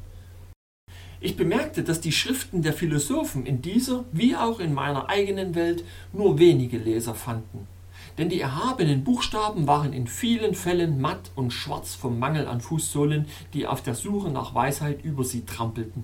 Ich 1.22 1.38
bemerkte, 1.38 1.84
dass 1.84 2.02
die 2.02 2.12
Schriften 2.12 2.62
der 2.62 2.74
Philosophen 2.74 3.46
in 3.46 3.62
dieser 3.62 4.04
wie 4.12 4.36
auch 4.36 4.60
in 4.60 4.74
meiner 4.74 5.10
eigenen 5.10 5.56
Welt 5.56 5.84
nur 6.12 6.40
wenige 6.40 6.78
Leser 6.78 7.16
fanden 7.16 7.68
denn 8.18 8.30
die 8.30 8.40
erhabenen 8.40 9.04
Buchstaben 9.04 9.68
waren 9.68 9.94
in 9.94 10.08
vielen 10.08 10.56
Fällen 10.56 11.02
matt 11.02 11.32
und 11.36 11.52
schwarz 11.52 11.96
vom 11.96 12.20
Mangel 12.20 12.48
an 12.48 12.62
Fußsohlen, 12.62 13.26
die 13.54 13.68
auf 13.68 13.82
der 13.82 13.96
Suche 13.96 14.30
nach 14.30 14.56
Weisheit 14.56 15.04
über 15.04 15.24
sie 15.24 15.46
trampelten. 15.46 16.04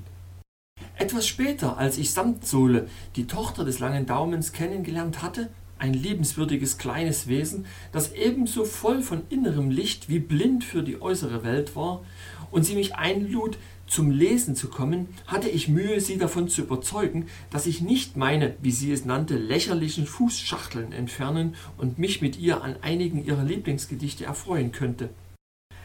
Etwas 0.97 1.27
später, 1.27 1.77
als 1.77 1.97
ich 1.97 2.11
Samtsohle, 2.11 2.87
die 3.15 3.27
Tochter 3.27 3.63
des 3.65 3.79
langen 3.79 4.05
Daumens, 4.05 4.51
kennengelernt 4.53 5.21
hatte, 5.21 5.49
ein 5.77 5.93
liebenswürdiges 5.93 6.77
kleines 6.77 7.27
Wesen, 7.27 7.65
das 7.91 8.13
ebenso 8.13 8.65
voll 8.65 9.01
von 9.01 9.23
innerem 9.29 9.71
Licht 9.71 10.09
wie 10.09 10.19
blind 10.19 10.63
für 10.63 10.83
die 10.83 11.01
äußere 11.01 11.43
Welt 11.43 11.75
war, 11.75 12.03
und 12.51 12.65
sie 12.65 12.75
mich 12.75 12.95
einlud, 12.95 13.57
zum 13.91 14.09
Lesen 14.09 14.55
zu 14.55 14.69
kommen, 14.69 15.09
hatte 15.27 15.49
ich 15.49 15.67
Mühe, 15.67 15.99
sie 15.99 16.17
davon 16.17 16.47
zu 16.47 16.61
überzeugen, 16.61 17.25
dass 17.49 17.65
ich 17.65 17.81
nicht 17.81 18.15
meine, 18.15 18.55
wie 18.61 18.71
sie 18.71 18.89
es 18.93 19.03
nannte, 19.03 19.37
lächerlichen 19.37 20.05
Fußschachteln 20.05 20.93
entfernen 20.93 21.55
und 21.77 21.99
mich 21.99 22.21
mit 22.21 22.39
ihr 22.39 22.63
an 22.63 22.77
einigen 22.81 23.23
ihrer 23.25 23.43
Lieblingsgedichte 23.43 24.23
erfreuen 24.23 24.71
könnte. 24.71 25.09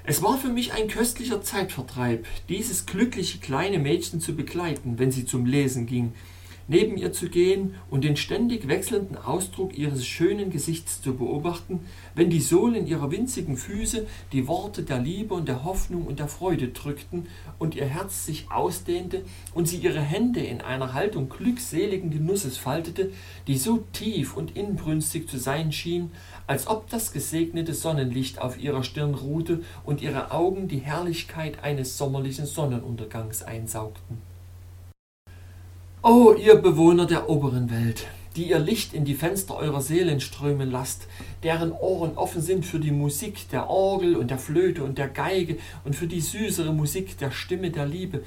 Es 0.04 0.22
war 0.22 0.38
für 0.38 0.50
mich 0.50 0.72
ein 0.72 0.86
köstlicher 0.86 1.42
Zeitvertreib, 1.42 2.24
dieses 2.48 2.86
glückliche 2.86 3.38
kleine 3.38 3.80
Mädchen 3.80 4.20
zu 4.20 4.36
begleiten, 4.36 5.00
wenn 5.00 5.10
sie 5.10 5.26
zum 5.26 5.44
Lesen 5.44 5.86
ging, 5.86 6.12
neben 6.68 6.96
ihr 6.96 7.12
zu 7.12 7.28
gehen 7.28 7.74
und 7.90 8.04
den 8.04 8.16
ständig 8.16 8.68
wechselnden 8.68 9.16
Ausdruck 9.16 9.76
ihres 9.76 10.06
schönen 10.06 10.50
Gesichts 10.50 11.00
zu 11.02 11.14
beobachten, 11.14 11.80
wenn 12.14 12.30
die 12.30 12.40
Sohlen 12.40 12.86
ihrer 12.86 13.10
winzigen 13.10 13.56
Füße 13.56 14.06
die 14.32 14.48
Worte 14.48 14.82
der 14.82 14.98
Liebe 14.98 15.34
und 15.34 15.48
der 15.48 15.64
Hoffnung 15.64 16.06
und 16.06 16.18
der 16.18 16.28
Freude 16.28 16.68
drückten 16.68 17.26
und 17.58 17.74
ihr 17.74 17.86
Herz 17.86 18.26
sich 18.26 18.50
ausdehnte 18.50 19.24
und 19.54 19.68
sie 19.68 19.78
ihre 19.78 20.00
Hände 20.00 20.40
in 20.40 20.60
einer 20.60 20.94
Haltung 20.94 21.28
glückseligen 21.28 22.10
Genusses 22.10 22.56
faltete, 22.56 23.12
die 23.46 23.58
so 23.58 23.84
tief 23.92 24.36
und 24.36 24.56
inbrünstig 24.56 25.28
zu 25.28 25.38
sein 25.38 25.72
schien, 25.72 26.10
als 26.46 26.66
ob 26.66 26.88
das 26.90 27.12
gesegnete 27.12 27.74
Sonnenlicht 27.74 28.40
auf 28.40 28.58
ihrer 28.58 28.82
Stirn 28.82 29.14
ruhte 29.14 29.62
und 29.84 30.02
ihre 30.02 30.30
Augen 30.30 30.68
die 30.68 30.78
Herrlichkeit 30.78 31.62
eines 31.62 31.98
sommerlichen 31.98 32.46
Sonnenuntergangs 32.46 33.42
einsaugten. 33.42 34.25
O 36.08 36.34
ihr 36.34 36.54
Bewohner 36.54 37.04
der 37.04 37.28
oberen 37.28 37.68
Welt, 37.68 38.06
die 38.36 38.50
ihr 38.50 38.60
Licht 38.60 38.94
in 38.94 39.04
die 39.04 39.16
Fenster 39.16 39.56
eurer 39.56 39.80
Seelen 39.80 40.20
strömen 40.20 40.70
lasst, 40.70 41.08
deren 41.42 41.72
Ohren 41.72 42.16
offen 42.16 42.42
sind 42.42 42.64
für 42.64 42.78
die 42.78 42.92
Musik 42.92 43.48
der 43.50 43.68
Orgel 43.68 44.14
und 44.14 44.30
der 44.30 44.38
Flöte 44.38 44.84
und 44.84 44.98
der 44.98 45.08
Geige 45.08 45.58
und 45.84 45.96
für 45.96 46.06
die 46.06 46.20
süßere 46.20 46.72
Musik 46.72 47.18
der 47.18 47.32
Stimme 47.32 47.72
der 47.72 47.86
Liebe, 47.86 48.22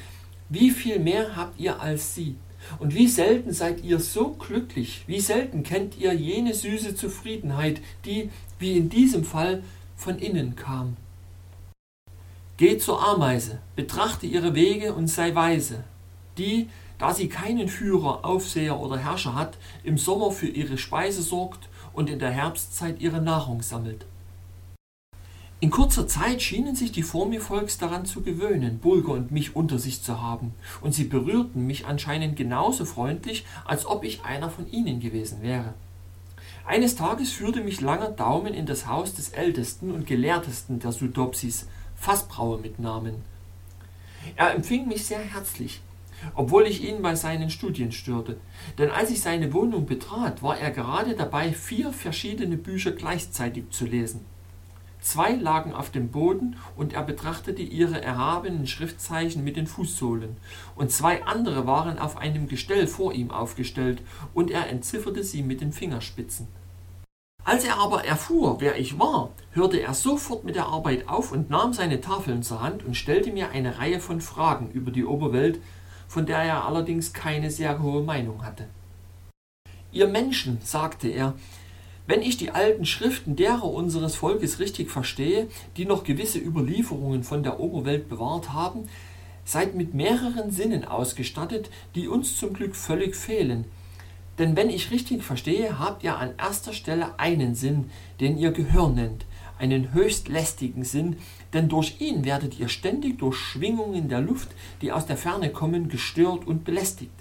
wie 0.50 0.71
viel 0.71 1.00
mehr 1.00 1.38
habt 1.38 1.57
ihr 1.57 1.79
als 1.79 2.15
sie? 2.15 2.36
Und 2.79 2.95
wie 2.95 3.07
selten 3.07 3.53
seid 3.53 3.81
ihr 3.81 4.01
so 4.01 4.31
glücklich, 4.31 5.05
wie 5.07 5.21
selten 5.21 5.63
kennt 5.63 5.98
ihr 5.98 6.12
jene 6.12 6.53
süße 6.53 6.95
Zufriedenheit, 6.95 7.79
die, 8.03 8.29
wie 8.59 8.75
in 8.75 8.89
diesem 8.89 9.24
Fall, 9.24 9.63
von 9.95 10.19
innen 10.19 10.57
kam. 10.57 10.98
Geht 12.57 12.81
zur 12.81 13.01
Ameise, 13.01 13.59
betrachte 13.77 14.25
ihre 14.25 14.53
Wege 14.53 14.93
und 14.93 15.07
sei 15.07 15.33
weise, 15.33 15.86
die, 16.38 16.67
da 17.00 17.13
sie 17.13 17.29
keinen 17.29 17.68
Führer, 17.68 18.24
Aufseher 18.24 18.79
oder 18.79 18.98
Herrscher 18.98 19.34
hat, 19.34 19.58
im 19.84 19.98
Sommer 19.98 20.32
für 20.32 20.48
ihre 20.48 20.77
Speise 20.77 21.24
sorgt 21.24 21.70
und 21.94 22.10
in 22.10 22.20
der 22.20 22.29
Herbstzeit 22.29 23.01
ihre 23.01 23.22
Nahrung 23.22 23.63
sammelt. 23.63 24.06
In 25.62 25.72
kurzer 25.72 26.08
Zeit 26.08 26.41
schienen 26.41 26.75
sich 26.75 26.94
die 26.94 27.03
Formivolks 27.03 27.77
daran 27.77 28.06
zu 28.06 28.22
gewöhnen, 28.22 28.79
Bulger 28.79 29.12
und 29.12 29.32
mich 29.32 29.58
unter 29.58 29.77
sich 29.77 30.01
zu 30.01 30.22
haben, 30.22 30.53
und 30.79 30.94
sie 30.94 31.03
berührten 31.03 31.68
mich 31.68 31.86
anscheinend 31.86 32.38
genauso 32.38 32.86
freundlich, 32.86 33.46
als 33.65 33.86
ob 33.86 34.06
ich 34.06 34.24
einer 34.24 34.50
von 34.50 34.72
ihnen 34.72 35.01
gewesen 35.01 35.41
wäre. 35.41 35.74
Eines 36.65 36.96
Tages 36.96 37.34
führte 37.34 37.62
mich 37.62 37.82
langer 37.82 38.12
Daumen 38.12 38.53
in 38.53 38.68
das 38.68 38.88
Haus 38.88 39.13
des 39.13 39.29
ältesten 39.29 39.91
und 39.91 40.06
gelehrtesten 40.06 40.79
der 40.79 40.91
Sudopsis, 40.91 41.68
Fassbrauer 41.96 42.60
mit 42.60 42.79
Namen. 42.79 43.15
Er 44.38 44.53
empfing 44.53 44.88
mich 44.88 45.06
sehr 45.06 45.20
herzlich, 45.20 45.82
obwohl 46.36 46.68
ich 46.68 46.84
ihn 46.84 47.02
bei 47.02 47.16
seinen 47.16 47.50
Studien 47.50 47.92
störte. 47.92 48.38
Denn 48.78 48.90
als 48.90 49.12
ich 49.12 49.22
seine 49.22 49.54
Wohnung 49.54 49.86
betrat, 49.86 50.42
war 50.44 50.58
er 50.58 50.72
gerade 50.72 51.16
dabei, 51.16 51.52
vier 51.54 51.92
verschiedene 51.92 52.58
Bücher 52.58 52.92
gleichzeitig 52.92 53.70
zu 53.70 53.86
lesen. 53.86 54.26
Zwei 55.02 55.34
lagen 55.34 55.74
auf 55.74 55.92
dem 55.92 56.10
Boden 56.10 56.58
und 56.76 56.92
er 56.94 57.04
betrachtete 57.04 57.62
ihre 57.62 58.02
erhabenen 58.02 58.68
Schriftzeichen 58.68 59.46
mit 59.46 59.56
den 59.56 59.66
Fußsohlen, 59.66 60.36
und 60.76 60.92
zwei 60.92 61.24
andere 61.24 61.66
waren 61.66 61.98
auf 61.98 62.18
einem 62.18 62.48
Gestell 62.48 62.86
vor 62.86 63.14
ihm 63.14 63.32
aufgestellt, 63.32 64.02
und 64.34 64.52
er 64.52 64.70
entzifferte 64.70 65.24
sie 65.24 65.42
mit 65.42 65.62
den 65.62 65.72
Fingerspitzen. 65.72 66.48
Als 67.46 67.64
er 67.64 67.80
aber 67.80 68.04
erfuhr, 68.04 68.58
wer 68.60 68.78
ich 68.78 69.00
war, 69.00 69.32
hörte 69.52 69.80
er 69.80 69.94
sofort 69.94 70.44
mit 70.44 70.56
der 70.56 70.68
Arbeit 70.68 71.08
auf 71.08 71.32
und 71.32 71.50
nahm 71.50 71.72
seine 71.72 72.02
Tafeln 72.02 72.44
zur 72.44 72.62
Hand 72.62 72.86
und 72.86 72.98
stellte 72.98 73.32
mir 73.32 73.52
eine 73.52 73.80
Reihe 73.80 74.02
von 74.02 74.20
Fragen 74.20 74.70
über 74.72 74.92
die 74.92 75.06
Oberwelt, 75.06 75.62
von 76.10 76.25
der 76.25 76.39
er 76.39 76.66
allerdings 76.66 77.13
keine 77.13 77.51
sehr 77.51 77.82
hohe 77.82 78.01
Meinung 78.04 78.44
hatte. 78.44 78.68
Ihr 79.92 80.08
Menschen, 80.08 80.58
sagte 80.62 81.08
er, 81.08 81.36
wenn 82.08 82.24
ich 82.24 82.38
die 82.38 82.50
alten 82.50 82.86
Schriften 82.86 83.36
derer 83.36 83.66
unseres 83.66 84.16
Volkes 84.16 84.60
richtig 84.60 84.89
verstehe, 84.89 85.48
die 85.78 85.86
noch 85.86 86.04
gewisse 86.04 86.39
Überlieferungen 86.39 87.24
von 87.24 87.44
der 87.44 87.60
Oberwelt 87.60 88.10
bewahrt 88.10 88.51
haben, 88.51 88.89
seid 89.46 89.75
mit 89.75 89.94
mehreren 89.94 90.50
Sinnen 90.50 90.84
ausgestattet, 90.84 91.70
die 91.94 92.08
uns 92.08 92.38
zum 92.38 92.54
Glück 92.54 92.75
völlig 92.75 93.16
fehlen. 93.16 93.66
Denn 94.39 94.56
wenn 94.56 94.72
ich 94.72 94.89
richtig 94.89 95.24
verstehe, 95.24 95.78
habt 95.78 96.04
ihr 96.04 96.18
an 96.18 96.34
erster 96.39 96.74
Stelle 96.74 97.20
einen 97.20 97.54
Sinn, 97.54 97.92
den 98.20 98.38
ihr 98.38 98.51
Gehör 98.51 98.89
nennt, 98.89 99.25
einen 99.60 99.94
höchst 99.94 100.30
lästigen 100.30 100.84
Sinn, 100.84 101.18
denn 101.53 101.70
durch 101.70 102.00
ihn 102.00 102.25
werdet 102.25 102.60
ihr 102.60 102.70
ständig 102.70 103.18
durch 103.20 103.38
Schwingungen 103.38 104.10
der 104.10 104.22
Luft, 104.22 104.50
die 104.82 104.91
aus 104.91 105.06
der 105.06 105.18
Ferne 105.18 105.50
kommen, 105.50 105.89
gestört 105.89 106.46
und 106.46 106.63
belästigt. 106.63 107.12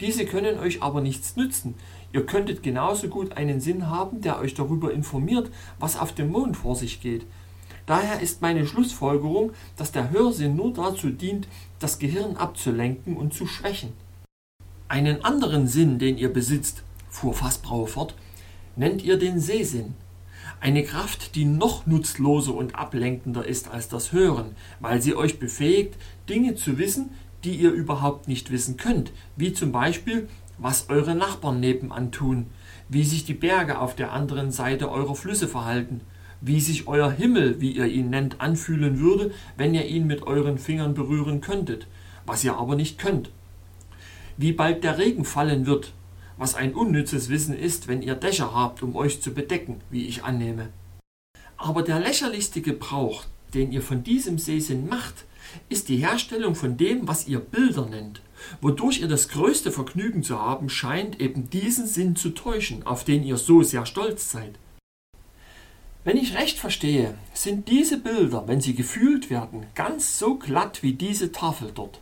Diese 0.00 0.26
können 0.26 0.58
euch 0.58 0.82
aber 0.82 1.00
nichts 1.00 1.36
nützen. 1.36 1.74
Ihr 2.12 2.26
könntet 2.26 2.62
genauso 2.62 3.08
gut 3.08 3.36
einen 3.36 3.60
Sinn 3.60 3.88
haben, 3.88 4.20
der 4.20 4.38
euch 4.38 4.54
darüber 4.54 4.92
informiert, 4.92 5.50
was 5.78 5.98
auf 5.98 6.12
dem 6.12 6.30
Mond 6.30 6.56
vor 6.56 6.76
sich 6.76 7.00
geht. 7.00 7.26
Daher 7.86 8.20
ist 8.20 8.42
meine 8.42 8.66
Schlussfolgerung, 8.66 9.52
dass 9.76 9.92
der 9.92 10.10
Hörsinn 10.10 10.56
nur 10.56 10.72
dazu 10.72 11.10
dient, 11.10 11.46
das 11.78 11.98
Gehirn 11.98 12.36
abzulenken 12.36 13.16
und 13.16 13.32
zu 13.32 13.46
schwächen. 13.46 13.92
Einen 14.88 15.24
anderen 15.24 15.66
Sinn, 15.68 15.98
den 15.98 16.18
ihr 16.18 16.32
besitzt, 16.32 16.82
fuhr 17.08 17.32
Fassbrauer 17.32 17.86
fort, 17.86 18.14
nennt 18.74 19.02
ihr 19.02 19.18
den 19.18 19.40
Sehsinn. 19.40 19.94
Eine 20.60 20.82
Kraft, 20.84 21.34
die 21.34 21.44
noch 21.44 21.86
nutzloser 21.86 22.54
und 22.54 22.74
ablenkender 22.74 23.44
ist 23.44 23.68
als 23.68 23.88
das 23.88 24.12
Hören, 24.12 24.56
weil 24.80 25.02
sie 25.02 25.14
euch 25.14 25.38
befähigt, 25.38 25.96
Dinge 26.28 26.54
zu 26.54 26.78
wissen, 26.78 27.10
die 27.44 27.54
ihr 27.56 27.70
überhaupt 27.70 28.26
nicht 28.26 28.50
wissen 28.50 28.76
könnt, 28.76 29.12
wie 29.36 29.52
zum 29.52 29.70
Beispiel, 29.70 30.28
was 30.58 30.88
eure 30.88 31.14
Nachbarn 31.14 31.60
nebenan 31.60 32.10
tun, 32.10 32.46
wie 32.88 33.04
sich 33.04 33.24
die 33.24 33.34
Berge 33.34 33.78
auf 33.78 33.94
der 33.94 34.12
anderen 34.12 34.50
Seite 34.50 34.90
eurer 34.90 35.14
Flüsse 35.14 35.46
verhalten, 35.46 36.00
wie 36.40 36.60
sich 36.60 36.88
euer 36.88 37.10
Himmel, 37.10 37.60
wie 37.60 37.72
ihr 37.72 37.86
ihn 37.86 38.10
nennt, 38.10 38.40
anfühlen 38.40 38.98
würde, 38.98 39.32
wenn 39.56 39.74
ihr 39.74 39.86
ihn 39.86 40.06
mit 40.06 40.22
euren 40.22 40.58
Fingern 40.58 40.94
berühren 40.94 41.40
könntet, 41.40 41.86
was 42.24 42.44
ihr 42.44 42.56
aber 42.56 42.76
nicht 42.76 42.98
könnt. 42.98 43.30
Wie 44.36 44.52
bald 44.52 44.84
der 44.84 44.98
Regen 44.98 45.24
fallen 45.24 45.66
wird, 45.66 45.92
was 46.36 46.54
ein 46.54 46.74
unnützes 46.74 47.28
Wissen 47.28 47.56
ist, 47.56 47.88
wenn 47.88 48.02
ihr 48.02 48.14
Dächer 48.14 48.54
habt, 48.54 48.82
um 48.82 48.94
euch 48.96 49.22
zu 49.22 49.32
bedecken, 49.32 49.80
wie 49.90 50.06
ich 50.06 50.24
annehme. 50.24 50.68
Aber 51.56 51.82
der 51.82 52.00
lächerlichste 52.00 52.60
Gebrauch, 52.60 53.24
den 53.54 53.72
ihr 53.72 53.82
von 53.82 54.02
diesem 54.04 54.38
Sehsinn 54.38 54.88
macht, 54.88 55.24
ist 55.68 55.88
die 55.88 55.96
Herstellung 55.96 56.54
von 56.54 56.76
dem, 56.76 57.08
was 57.08 57.26
ihr 57.28 57.40
Bilder 57.40 57.86
nennt, 57.86 58.20
wodurch 58.60 59.00
ihr 59.00 59.08
das 59.08 59.28
größte 59.28 59.72
Vergnügen 59.72 60.22
zu 60.22 60.38
haben 60.40 60.68
scheint, 60.68 61.20
eben 61.20 61.48
diesen 61.48 61.86
Sinn 61.86 62.16
zu 62.16 62.30
täuschen, 62.30 62.86
auf 62.86 63.04
den 63.04 63.24
ihr 63.24 63.36
so 63.36 63.62
sehr 63.62 63.86
stolz 63.86 64.30
seid. 64.30 64.58
Wenn 66.04 66.18
ich 66.18 66.36
recht 66.36 66.58
verstehe, 66.58 67.18
sind 67.32 67.68
diese 67.68 67.98
Bilder, 67.98 68.46
wenn 68.46 68.60
sie 68.60 68.74
gefühlt 68.74 69.28
werden, 69.30 69.66
ganz 69.74 70.18
so 70.18 70.36
glatt 70.36 70.82
wie 70.82 70.92
diese 70.92 71.32
Tafel 71.32 71.72
dort. 71.74 72.00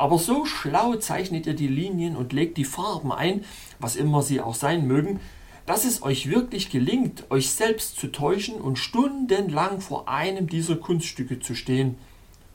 Aber 0.00 0.18
so 0.18 0.46
schlau 0.46 0.94
zeichnet 0.94 1.46
ihr 1.46 1.52
die 1.52 1.68
Linien 1.68 2.16
und 2.16 2.32
legt 2.32 2.56
die 2.56 2.64
Farben 2.64 3.12
ein, 3.12 3.44
was 3.80 3.96
immer 3.96 4.22
sie 4.22 4.40
auch 4.40 4.54
sein 4.54 4.86
mögen, 4.86 5.20
dass 5.66 5.84
es 5.84 6.02
euch 6.02 6.30
wirklich 6.30 6.70
gelingt, 6.70 7.30
euch 7.30 7.50
selbst 7.50 8.00
zu 8.00 8.06
täuschen 8.06 8.62
und 8.62 8.78
stundenlang 8.78 9.82
vor 9.82 10.08
einem 10.08 10.46
dieser 10.46 10.76
Kunststücke 10.76 11.40
zu 11.40 11.54
stehen, 11.54 11.98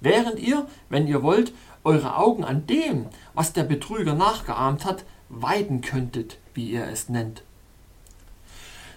während 0.01 0.39
ihr, 0.39 0.65
wenn 0.89 1.05
ihr 1.05 1.21
wollt, 1.21 1.53
eure 1.83 2.17
Augen 2.17 2.43
an 2.43 2.65
dem, 2.65 3.05
was 3.35 3.53
der 3.53 3.63
Betrüger 3.63 4.15
nachgeahmt 4.15 4.83
hat, 4.83 5.05
weiden 5.29 5.81
könntet, 5.81 6.39
wie 6.55 6.71
ihr 6.71 6.87
es 6.87 7.09
nennt. 7.09 7.43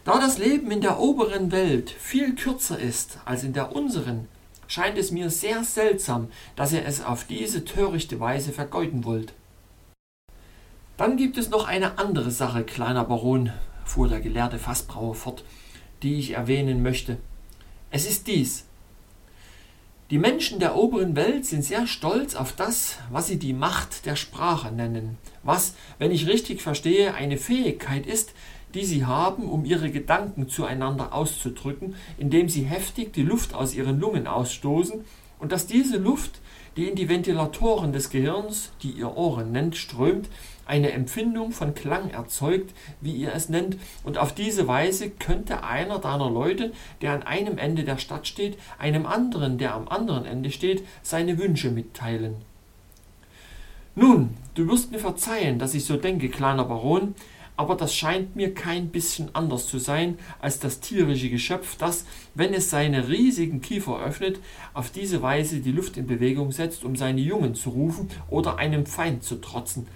Da 0.04 0.18
das 0.18 0.38
Leben 0.38 0.70
in 0.70 0.80
der 0.80 1.00
oberen 1.00 1.52
Welt 1.52 1.90
viel 1.90 2.34
kürzer 2.34 2.78
ist 2.78 3.18
als 3.26 3.44
in 3.44 3.52
der 3.52 3.76
unseren, 3.76 4.26
scheint 4.68 4.96
es 4.96 5.10
mir 5.10 5.30
sehr 5.30 5.64
seltsam, 5.64 6.28
dass 6.54 6.72
ihr 6.72 6.84
es 6.84 7.04
auf 7.04 7.24
diese 7.24 7.64
törichte 7.64 8.20
Weise 8.20 8.52
vergeuden 8.52 9.04
wollt. 9.04 9.32
Dann 10.96 11.16
gibt 11.16 11.38
es 11.38 11.50
noch 11.50 11.66
eine 11.66 11.98
andere 11.98 12.30
Sache, 12.30 12.62
kleiner 12.62 13.04
Baron, 13.04 13.52
fuhr 13.84 14.08
der 14.08 14.20
gelehrte 14.20 14.58
Fassbrauer 14.58 15.14
fort, 15.14 15.44
die 16.02 16.18
ich 16.18 16.32
erwähnen 16.32 16.82
möchte. 16.82 17.18
Es 17.90 18.08
ist 18.08 18.26
dies. 18.26 18.64
Die 20.10 20.18
Menschen 20.18 20.58
der 20.58 20.74
oberen 20.74 21.16
Welt 21.16 21.44
sind 21.44 21.62
sehr 21.62 21.86
stolz 21.86 22.34
auf 22.34 22.52
das, 22.52 22.96
was 23.10 23.26
sie 23.26 23.38
die 23.38 23.52
Macht 23.52 24.06
der 24.06 24.16
Sprache 24.16 24.72
nennen, 24.72 25.18
was, 25.42 25.74
wenn 25.98 26.10
ich 26.10 26.26
richtig 26.26 26.62
verstehe, 26.62 27.14
eine 27.14 27.36
Fähigkeit 27.36 28.06
ist, 28.06 28.32
die 28.74 28.84
sie 28.84 29.04
haben, 29.06 29.48
um 29.48 29.64
ihre 29.64 29.90
Gedanken 29.90 30.48
zueinander 30.48 31.12
auszudrücken, 31.12 31.94
indem 32.18 32.48
sie 32.48 32.62
heftig 32.62 33.12
die 33.12 33.22
Luft 33.22 33.54
aus 33.54 33.74
ihren 33.74 33.98
Lungen 34.00 34.26
ausstoßen 34.26 35.04
und 35.38 35.52
dass 35.52 35.66
diese 35.66 35.98
Luft, 35.98 36.40
die 36.76 36.88
in 36.88 36.94
die 36.94 37.08
Ventilatoren 37.08 37.92
des 37.92 38.10
Gehirns, 38.10 38.70
die 38.82 38.90
ihr 38.90 39.16
Ohren 39.16 39.52
nennt, 39.52 39.76
strömt, 39.76 40.28
eine 40.66 40.92
Empfindung 40.92 41.50
von 41.50 41.74
Klang 41.74 42.10
erzeugt, 42.10 42.74
wie 43.00 43.12
ihr 43.12 43.32
es 43.34 43.48
nennt, 43.48 43.78
und 44.04 44.18
auf 44.18 44.34
diese 44.34 44.68
Weise 44.68 45.10
könnte 45.10 45.64
einer 45.64 45.98
deiner 45.98 46.30
Leute, 46.30 46.72
der 47.00 47.12
an 47.12 47.22
einem 47.22 47.56
Ende 47.56 47.84
der 47.84 47.96
Stadt 47.96 48.26
steht, 48.26 48.58
einem 48.78 49.06
anderen, 49.06 49.56
der 49.56 49.74
am 49.74 49.88
anderen 49.88 50.26
Ende 50.26 50.50
steht, 50.50 50.86
seine 51.02 51.38
Wünsche 51.38 51.70
mitteilen. 51.70 52.36
Nun, 53.94 54.36
du 54.54 54.68
wirst 54.68 54.92
mir 54.92 54.98
verzeihen, 55.00 55.58
dass 55.58 55.74
ich 55.74 55.84
so 55.84 55.96
denke, 55.96 56.28
kleiner 56.28 56.64
Baron, 56.64 57.14
aber 57.58 57.74
das 57.74 57.92
scheint 57.92 58.36
mir 58.36 58.54
kein 58.54 58.88
bisschen 58.88 59.34
anders 59.34 59.66
zu 59.66 59.80
sein 59.80 60.16
als 60.40 60.60
das 60.60 60.78
tierische 60.78 61.28
Geschöpf, 61.28 61.76
das, 61.76 62.06
wenn 62.34 62.54
es 62.54 62.70
seine 62.70 63.08
riesigen 63.08 63.60
Kiefer 63.60 64.00
öffnet, 64.00 64.38
auf 64.74 64.90
diese 64.90 65.22
Weise 65.22 65.58
die 65.58 65.72
Luft 65.72 65.96
in 65.96 66.06
Bewegung 66.06 66.52
setzt, 66.52 66.84
um 66.84 66.94
seine 66.94 67.20
Jungen 67.20 67.56
zu 67.56 67.70
rufen 67.70 68.08
oder 68.30 68.58
einem 68.58 68.86
Feind 68.86 69.24
zu 69.24 69.40
trotzen. 69.40 69.88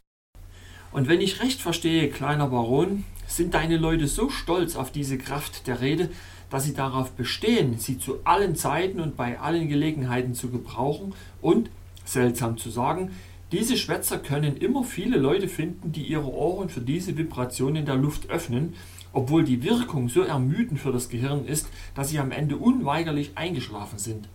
Und 0.90 1.08
wenn 1.08 1.20
ich 1.20 1.40
recht 1.40 1.62
verstehe, 1.62 2.10
kleiner 2.10 2.48
Baron, 2.48 3.04
sind 3.28 3.54
deine 3.54 3.76
Leute 3.76 4.08
so 4.08 4.28
stolz 4.28 4.74
auf 4.74 4.90
diese 4.90 5.16
Kraft 5.16 5.68
der 5.68 5.80
Rede, 5.80 6.10
dass 6.50 6.64
sie 6.64 6.74
darauf 6.74 7.12
bestehen, 7.12 7.78
sie 7.78 7.96
zu 7.96 8.18
allen 8.24 8.56
Zeiten 8.56 9.00
und 9.00 9.16
bei 9.16 9.38
allen 9.38 9.68
Gelegenheiten 9.68 10.34
zu 10.34 10.50
gebrauchen 10.50 11.14
und, 11.40 11.70
seltsam 12.04 12.58
zu 12.58 12.70
sagen, 12.70 13.12
diese 13.52 13.76
Schwätzer 13.76 14.18
können 14.18 14.56
immer 14.56 14.82
viele 14.82 15.18
Leute 15.18 15.46
finden, 15.46 15.92
die 15.92 16.04
ihre 16.04 16.32
Ohren 16.32 16.70
für 16.70 16.80
diese 16.80 17.18
Vibration 17.18 17.76
in 17.76 17.84
der 17.84 17.96
Luft 17.96 18.30
öffnen, 18.30 18.74
obwohl 19.12 19.44
die 19.44 19.62
Wirkung 19.62 20.08
so 20.08 20.22
ermüdend 20.22 20.80
für 20.80 20.90
das 20.90 21.10
Gehirn 21.10 21.44
ist, 21.44 21.68
dass 21.94 22.08
sie 22.08 22.18
am 22.18 22.32
Ende 22.32 22.56
unweigerlich 22.56 23.32
eingeschlafen 23.34 23.98
sind. 23.98 24.26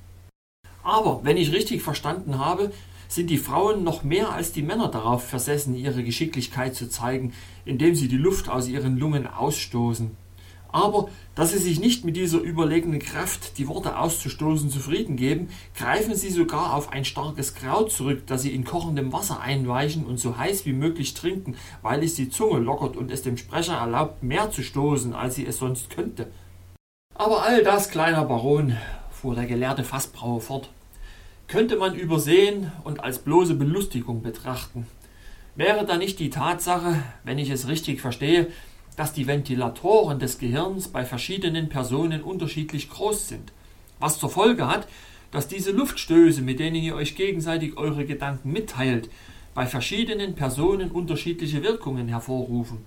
Aber 0.84 1.22
wenn 1.24 1.36
ich 1.36 1.52
richtig 1.52 1.82
verstanden 1.82 2.38
habe, 2.38 2.72
sind 3.08 3.32
die 3.32 3.40
Frauen 3.40 3.84
noch 3.84 4.04
mehr 4.04 4.34
als 4.34 4.52
die 4.52 4.62
Männer 4.62 4.90
darauf 4.90 5.24
versessen, 5.24 5.76
ihre 5.76 6.04
Geschicklichkeit 6.04 6.76
zu 6.76 6.88
zeigen, 6.88 7.34
indem 7.66 7.96
sie 7.96 8.08
die 8.08 8.18
Luft 8.18 8.50
aus 8.50 8.68
ihren 8.68 8.98
Lungen 8.98 9.26
ausstoßen. 9.26 10.12
Aber 10.78 11.10
dass 11.34 11.54
sie 11.54 11.58
sich 11.58 11.80
nicht 11.80 12.06
mit 12.06 12.16
dieser 12.16 12.38
überlegenen 12.38 13.00
Kraft, 13.00 13.58
die 13.58 13.68
Worte 13.68 13.98
auszustoßen, 13.98 14.70
zufrieden 14.70 15.16
geben, 15.16 15.50
greifen 15.76 16.14
sie 16.14 16.30
sogar 16.30 16.76
auf 16.76 16.92
ein 16.92 17.04
starkes 17.04 17.56
Kraut 17.56 17.92
zurück, 17.92 18.28
das 18.28 18.44
sie 18.44 18.54
in 18.54 18.64
kochendem 18.64 19.12
Wasser 19.12 19.40
einweichen 19.40 20.06
und 20.06 20.20
so 20.20 20.38
heiß 20.38 20.68
wie 20.68 20.74
möglich 20.74 21.16
trinken, 21.16 21.56
weil 21.82 22.04
es 22.04 22.14
die 22.14 22.30
Zunge 22.30 22.60
lockert 22.60 22.96
und 22.96 23.10
es 23.10 23.24
dem 23.24 23.38
Sprecher 23.38 23.74
erlaubt, 23.74 24.22
mehr 24.22 24.52
zu 24.52 24.62
stoßen, 24.62 25.16
als 25.16 25.34
sie 25.34 25.48
es 25.48 25.58
sonst 25.58 25.90
könnte. 25.90 26.28
Aber 27.16 27.42
all 27.42 27.64
das, 27.64 27.90
kleiner 27.90 28.26
Baron, 28.26 28.78
fuhr 29.10 29.34
der 29.34 29.48
gelehrte 29.48 29.84
Fassbrauer 29.84 30.42
fort, 30.42 30.70
könnte 31.48 31.78
man 31.78 31.96
übersehen 31.96 32.72
und 32.84 33.04
als 33.04 33.18
bloße 33.18 33.56
Belustigung 33.56 34.22
betrachten. 34.22 34.86
Wäre 35.56 35.88
da 35.88 35.98
nicht 35.98 36.20
die 36.20 36.30
Tatsache, 36.30 37.02
wenn 37.24 37.40
ich 37.40 37.50
es 37.50 37.68
richtig 37.68 38.00
verstehe, 38.00 38.52
dass 38.98 39.14
die 39.14 39.28
Ventilatoren 39.28 40.20
des 40.20 40.40
Gehirns 40.40 40.90
bei 40.90 41.06
verschiedenen 41.06 41.70
Personen 41.70 42.22
unterschiedlich 42.22 42.90
groß 42.90 43.30
sind, 43.30 43.54
was 44.00 44.20
zur 44.20 44.30
Folge 44.30 44.68
hat, 44.68 44.88
dass 45.32 45.48
diese 45.48 45.72
Luftstöße, 45.72 46.42
mit 46.42 46.60
denen 46.60 46.76
ihr 46.76 46.96
euch 46.96 47.16
gegenseitig 47.16 47.78
eure 47.78 48.06
Gedanken 48.06 48.52
mitteilt, 48.52 49.10
bei 49.54 49.66
verschiedenen 49.66 50.36
Personen 50.36 50.92
unterschiedliche 50.92 51.64
Wirkungen 51.64 52.08
hervorrufen. 52.08 52.86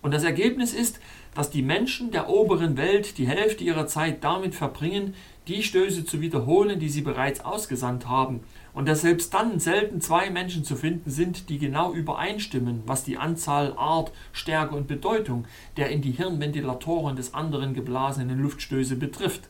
Und 0.00 0.12
das 0.12 0.24
Ergebnis 0.24 0.72
ist, 0.74 1.00
dass 1.34 1.50
die 1.50 1.62
Menschen 1.62 2.10
der 2.10 2.28
oberen 2.28 2.76
Welt 2.76 3.18
die 3.18 3.28
Hälfte 3.28 3.62
ihrer 3.62 3.86
Zeit 3.86 4.24
damit 4.24 4.54
verbringen, 4.54 5.14
die 5.48 5.62
Stöße 5.62 6.04
zu 6.04 6.20
wiederholen, 6.20 6.78
die 6.78 6.88
sie 6.88 7.02
bereits 7.02 7.40
ausgesandt 7.44 8.08
haben, 8.08 8.40
und 8.74 8.88
dass 8.88 9.02
selbst 9.02 9.34
dann 9.34 9.58
selten 9.58 10.00
zwei 10.00 10.30
Menschen 10.30 10.64
zu 10.64 10.76
finden 10.76 11.10
sind, 11.10 11.48
die 11.48 11.58
genau 11.58 11.92
übereinstimmen, 11.92 12.82
was 12.86 13.04
die 13.04 13.18
Anzahl, 13.18 13.74
Art, 13.76 14.12
Stärke 14.32 14.74
und 14.74 14.86
Bedeutung 14.86 15.46
der 15.76 15.90
in 15.90 16.00
die 16.00 16.12
Hirnventilatoren 16.12 17.16
des 17.16 17.34
anderen 17.34 17.74
geblasenen 17.74 18.40
Luftstöße 18.40 18.96
betrifft. 18.96 19.42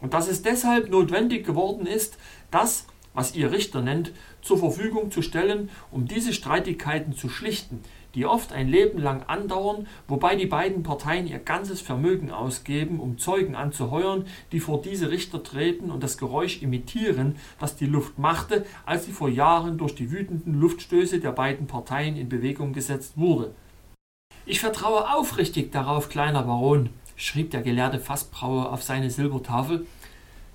Und 0.00 0.12
dass 0.12 0.28
es 0.28 0.42
deshalb 0.42 0.90
notwendig 0.90 1.46
geworden 1.46 1.86
ist, 1.86 2.18
das, 2.50 2.86
was 3.14 3.34
ihr 3.34 3.50
Richter 3.50 3.80
nennt, 3.80 4.12
zur 4.42 4.58
Verfügung 4.58 5.10
zu 5.10 5.22
stellen, 5.22 5.70
um 5.90 6.06
diese 6.06 6.34
Streitigkeiten 6.34 7.14
zu 7.14 7.30
schlichten, 7.30 7.80
die 8.16 8.26
oft 8.26 8.52
ein 8.52 8.66
Leben 8.66 8.98
lang 8.98 9.22
andauern, 9.28 9.86
wobei 10.08 10.34
die 10.34 10.46
beiden 10.46 10.82
Parteien 10.82 11.28
ihr 11.28 11.38
ganzes 11.38 11.82
Vermögen 11.82 12.32
ausgeben, 12.32 12.98
um 12.98 13.18
Zeugen 13.18 13.54
anzuheuern, 13.54 14.24
die 14.52 14.60
vor 14.60 14.80
diese 14.80 15.10
Richter 15.10 15.42
treten 15.42 15.90
und 15.90 16.02
das 16.02 16.16
Geräusch 16.16 16.62
imitieren, 16.62 17.36
das 17.60 17.76
die 17.76 17.86
Luft 17.86 18.18
machte, 18.18 18.64
als 18.86 19.04
sie 19.04 19.12
vor 19.12 19.28
Jahren 19.28 19.76
durch 19.76 19.94
die 19.94 20.10
wütenden 20.10 20.58
Luftstöße 20.58 21.20
der 21.20 21.32
beiden 21.32 21.66
Parteien 21.66 22.16
in 22.16 22.30
Bewegung 22.30 22.72
gesetzt 22.72 23.12
wurde. 23.16 23.54
Ich 24.46 24.60
vertraue 24.60 25.12
aufrichtig 25.14 25.70
darauf, 25.70 26.08
kleiner 26.08 26.42
Baron, 26.42 26.88
schrieb 27.16 27.50
der 27.50 27.62
gelehrte 27.62 27.98
Fassbrauer 27.98 28.72
auf 28.72 28.82
seine 28.82 29.10
Silbertafel, 29.10 29.86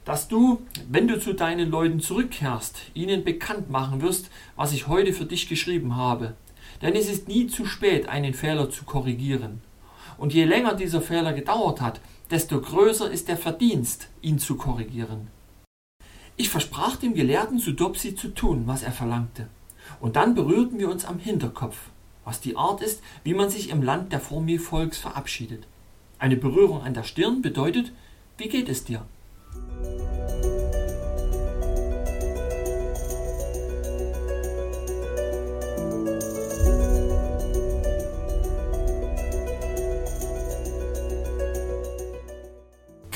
dass 0.04 0.28
du, 0.28 0.62
wenn 0.90 1.08
du 1.08 1.20
zu 1.20 1.34
deinen 1.34 1.70
Leuten 1.70 2.00
zurückkehrst, 2.00 2.82
ihnen 2.96 3.24
bekannt 3.24 3.70
machen 3.70 4.02
wirst, 4.02 4.32
was 4.56 4.74
ich 4.74 4.88
heute 4.88 5.14
für 5.14 5.26
dich 5.26 5.48
geschrieben 5.48 5.96
habe. 5.96 6.34
Denn 6.82 6.96
es 6.96 7.08
ist 7.10 7.28
nie 7.28 7.48
zu 7.48 7.66
spät, 7.66 8.10
einen 8.10 8.34
Fehler 8.34 8.70
zu 8.70 8.86
korrigieren. 8.86 9.62
Und 10.18 10.34
je 10.34 10.46
länger 10.46 10.76
dieser 10.76 11.02
Fehler 11.02 11.34
gedauert 11.34 11.82
hat, 11.82 12.02
desto 12.30 12.62
größer 12.62 13.12
ist 13.12 13.28
der 13.28 13.38
Verdienst, 13.38 14.10
ihn 14.22 14.40
zu 14.40 14.56
korrigieren. 14.56 15.28
Ich 16.38 16.50
versprach 16.50 16.96
dem 16.96 17.14
Gelehrten 17.14 17.60
Sudopsi 17.60 18.16
zu 18.16 18.30
tun, 18.30 18.64
was 18.66 18.84
er 18.84 18.92
verlangte. 18.92 19.48
Und 20.00 20.16
dann 20.16 20.34
berührten 20.34 20.80
wir 20.80 20.90
uns 20.90 21.06
am 21.06 21.20
Hinterkopf, 21.20 21.78
was 22.24 22.40
die 22.40 22.56
Art 22.56 22.82
ist, 22.82 23.02
wie 23.24 23.34
man 23.34 23.50
sich 23.50 23.70
im 23.70 23.84
Land 23.84 24.12
der 24.12 24.20
Formi-Volks 24.20 24.98
verabschiedet. 24.98 25.68
Eine 26.18 26.38
Berührung 26.38 26.84
an 26.84 26.94
der 26.94 27.04
Stirn 27.04 27.42
bedeutet, 27.42 27.92
wie 28.38 28.48
geht 28.48 28.70
es 28.70 28.84
dir? 28.84 29.06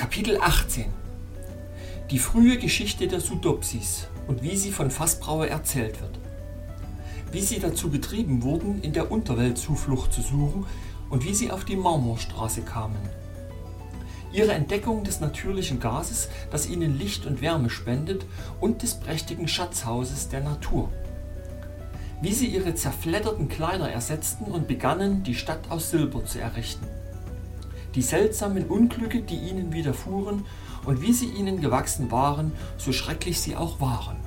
Kapitel 0.05 0.37
18 0.39 0.85
Die 2.11 2.19
frühe 2.19 2.59
Geschichte 2.59 3.07
der 3.07 3.19
Sudopsis 3.19 4.07
und 4.27 4.43
wie 4.43 4.55
sie 4.55 4.71
von 4.71 4.91
Fassbrauer 4.91 5.47
erzählt 5.47 5.99
wird. 5.99 6.19
Wie 7.31 7.41
sie 7.41 7.57
dazu 7.57 7.89
getrieben 7.89 8.43
wurden, 8.43 8.83
in 8.83 8.93
der 8.93 9.09
Unterwelt 9.11 9.57
Zuflucht 9.57 10.13
zu 10.13 10.21
suchen 10.21 10.67
und 11.09 11.25
wie 11.25 11.33
sie 11.33 11.49
auf 11.49 11.65
die 11.65 11.75
Marmorstraße 11.75 12.61
kamen. 12.61 12.99
Ihre 14.31 14.51
Entdeckung 14.51 15.03
des 15.03 15.21
natürlichen 15.21 15.79
Gases, 15.79 16.29
das 16.51 16.69
ihnen 16.69 16.99
Licht 16.99 17.25
und 17.25 17.41
Wärme 17.41 17.71
spendet 17.71 18.27
und 18.61 18.83
des 18.83 18.93
prächtigen 18.99 19.47
Schatzhauses 19.47 20.29
der 20.29 20.41
Natur. 20.41 20.91
Wie 22.21 22.33
sie 22.33 22.45
ihre 22.45 22.75
zerfledderten 22.75 23.49
Kleider 23.49 23.89
ersetzten 23.89 24.51
und 24.51 24.67
begannen, 24.67 25.23
die 25.23 25.33
Stadt 25.33 25.71
aus 25.71 25.89
Silber 25.89 26.23
zu 26.25 26.39
errichten 26.39 26.85
die 27.95 28.01
seltsamen 28.01 28.65
Unglücke, 28.65 29.21
die 29.21 29.37
ihnen 29.37 29.71
widerfuhren 29.73 30.45
und 30.85 31.01
wie 31.01 31.13
sie 31.13 31.27
ihnen 31.27 31.61
gewachsen 31.61 32.11
waren, 32.11 32.51
so 32.77 32.91
schrecklich 32.91 33.39
sie 33.39 33.55
auch 33.55 33.79
waren. 33.79 34.17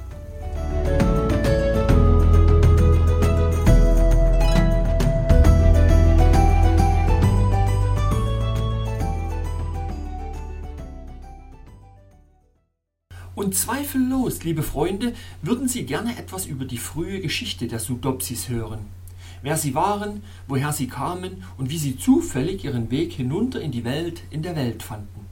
Und 13.35 13.55
zweifellos, 13.55 14.43
liebe 14.43 14.65
Freunde, 14.65 15.15
würden 15.43 15.69
Sie 15.69 15.85
gerne 15.85 16.19
etwas 16.19 16.47
über 16.47 16.65
die 16.65 16.77
frühe 16.77 17.21
Geschichte 17.21 17.69
der 17.69 17.79
Sudopsis 17.79 18.49
hören 18.49 18.81
wer 19.43 19.57
sie 19.57 19.75
waren, 19.75 20.23
woher 20.47 20.73
sie 20.73 20.87
kamen 20.87 21.45
und 21.57 21.71
wie 21.71 21.79
sie 21.79 21.97
zufällig 21.97 22.65
ihren 22.65 22.91
Weg 22.91 23.13
hinunter 23.13 23.61
in 23.61 23.73
die 23.73 23.85
Welt 23.85 24.23
in 24.31 24.43
der 24.43 24.57
Welt 24.57 24.83
fanden. 24.83 25.29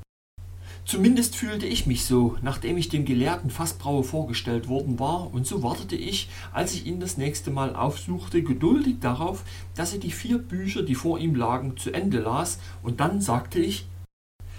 Zumindest 0.87 1.35
fühlte 1.35 1.67
ich 1.67 1.89
mich 1.89 2.05
so, 2.05 2.37
nachdem 2.43 2.77
ich 2.77 2.89
dem 2.89 3.05
gelehrten 3.05 3.51
Fassbrauer 3.51 4.05
vorgestellt 4.05 4.69
worden 4.69 5.01
war, 5.01 5.35
und 5.35 5.45
so 5.45 5.65
wartete 5.65 5.97
ich, 5.97 6.29
als 6.53 6.75
ich 6.75 6.87
ihn 6.87 7.01
das 7.01 7.17
nächste 7.17 7.51
Mal 7.51 7.75
aufsuchte, 7.75 8.41
geduldig 8.41 9.01
darauf, 9.01 9.43
dass 9.75 9.93
er 9.93 9.99
die 9.99 10.13
vier 10.13 10.39
Bücher, 10.39 10.85
die 10.85 10.95
vor 10.95 11.19
ihm 11.19 11.35
lagen, 11.35 11.77
zu 11.77 11.91
Ende 11.91 12.21
las, 12.21 12.61
und 12.85 13.01
dann 13.01 13.21
sagte 13.21 13.59
ich 13.59 13.87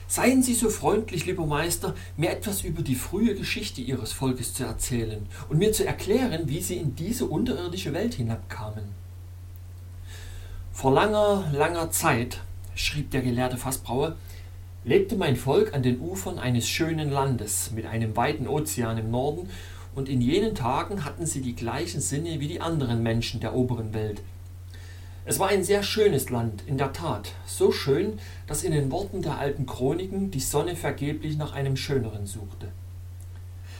Seien 0.09 0.43
Sie 0.43 0.53
so 0.53 0.69
freundlich, 0.69 1.25
lieber 1.25 1.45
Meister, 1.45 1.95
mir 2.17 2.29
etwas 2.31 2.61
über 2.61 2.81
die 2.81 2.95
frühe 2.95 3.35
Geschichte 3.35 3.79
Ihres 3.79 4.11
Volkes 4.11 4.53
zu 4.53 4.65
erzählen 4.65 5.25
und 5.47 5.59
mir 5.59 5.71
zu 5.71 5.85
erklären, 5.85 6.47
wie 6.47 6.61
Sie 6.61 6.75
in 6.75 6.95
diese 6.95 7.25
unterirdische 7.25 7.93
Welt 7.93 8.15
hinabkamen. 8.15 9.06
Vor 10.77 10.93
langer, 10.93 11.45
langer 11.53 11.89
Zeit, 11.89 12.41
schrieb 12.75 13.09
der 13.09 13.23
gelehrte 13.23 13.57
Fassbrauer, 13.57 14.15
lebte 14.83 15.15
mein 15.15 15.35
Volk 15.35 15.73
an 15.73 15.81
den 15.81 15.99
Ufern 15.99 16.37
eines 16.37 16.69
schönen 16.69 17.09
Landes 17.09 17.71
mit 17.71 17.87
einem 17.87 18.15
weiten 18.15 18.47
Ozean 18.47 18.99
im 18.99 19.09
Norden, 19.09 19.49
und 19.95 20.07
in 20.07 20.21
jenen 20.21 20.53
Tagen 20.53 21.03
hatten 21.03 21.25
sie 21.25 21.41
die 21.41 21.55
gleichen 21.55 21.99
Sinne 21.99 22.39
wie 22.39 22.47
die 22.47 22.61
anderen 22.61 23.01
Menschen 23.01 23.39
der 23.39 23.55
oberen 23.55 23.95
Welt. 23.95 24.21
Es 25.25 25.39
war 25.39 25.47
ein 25.47 25.63
sehr 25.63 25.81
schönes 25.81 26.29
Land, 26.29 26.61
in 26.67 26.77
der 26.77 26.93
Tat, 26.93 27.31
so 27.47 27.71
schön, 27.71 28.19
dass 28.45 28.61
in 28.61 28.71
den 28.71 28.91
Worten 28.91 29.23
der 29.23 29.39
alten 29.39 29.65
Chroniken 29.65 30.29
die 30.29 30.39
Sonne 30.39 30.75
vergeblich 30.75 31.37
nach 31.37 31.53
einem 31.53 31.75
schöneren 31.75 32.27
suchte. 32.27 32.67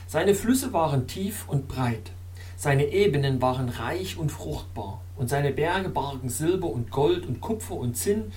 Seine 0.08 0.34
Flüsse 0.34 0.72
waren 0.72 1.06
tief 1.06 1.48
und 1.48 1.68
breit, 1.68 2.10
Seine 2.60 2.86
Ebenen 2.86 3.40
waren 3.40 3.68
reich 3.68 4.18
und 4.18 4.32
fruchtbar, 4.32 5.00
und 5.18 5.28
seine 5.28 5.52
Berge 5.52 5.90
bargen 5.90 6.30
Silber 6.30 6.68
und 6.68 6.90
Gold 6.90 7.26
und 7.26 7.40
Kupfer 7.40 7.74
und 7.74 7.96
Zinn, 7.96 8.32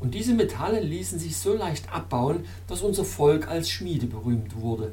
und 0.00 0.14
diese 0.14 0.34
Metalle 0.34 0.80
ließen 0.80 1.18
sich 1.18 1.36
so 1.36 1.54
leicht 1.54 1.92
abbauen, 1.92 2.44
dass 2.68 2.82
unser 2.82 3.04
Volk 3.04 3.48
als 3.48 3.68
Schmiede 3.68 4.06
berühmt 4.06 4.54
wurde. 4.60 4.92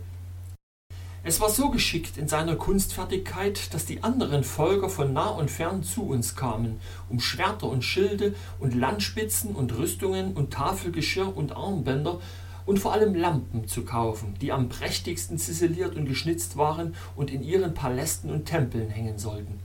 Es 1.28 1.41
war 1.41 1.50
so 1.50 1.69
geschickt 1.69 2.17
in 2.17 2.28
seiner 2.28 2.56
Kunstfertigkeit, 2.56 3.74
dass 3.74 3.86
die 3.86 4.04
anderen 4.04 4.43
Völker 4.43 4.89
von 4.89 5.12
nah 5.12 5.30
und 5.30 5.50
fern 5.50 5.82
zu 5.82 6.04
uns 6.04 6.36
kamen, 6.36 6.80
um 7.10 7.19
Schwerter 7.19 7.67
und 7.67 7.84
Schilde 7.84 8.36
und 8.60 8.76
Landspitzen 8.76 9.56
und 9.56 9.76
Rüstungen 9.76 10.34
und 10.34 10.54
Tafelgeschirr 10.54 11.36
und 11.36 11.56
Armbänder 11.56 12.19
und 12.67 12.78
vor 12.78 12.93
allem 12.93 13.15
Lampen 13.15 13.67
zu 13.67 13.86
kaufen, 13.86 14.36
die 14.39 14.52
am 14.52 14.69
prächtigsten 14.69 15.39
ziseliert 15.39 15.95
und 15.95 16.06
geschnitzt 16.06 16.58
waren 16.58 16.95
und 17.15 17.32
in 17.32 17.43
ihren 17.43 17.74
Palästen 17.74 18.30
und 18.30 18.45
Tempeln 18.45 18.89
hängen 18.89 19.17
sollten. 19.17 19.64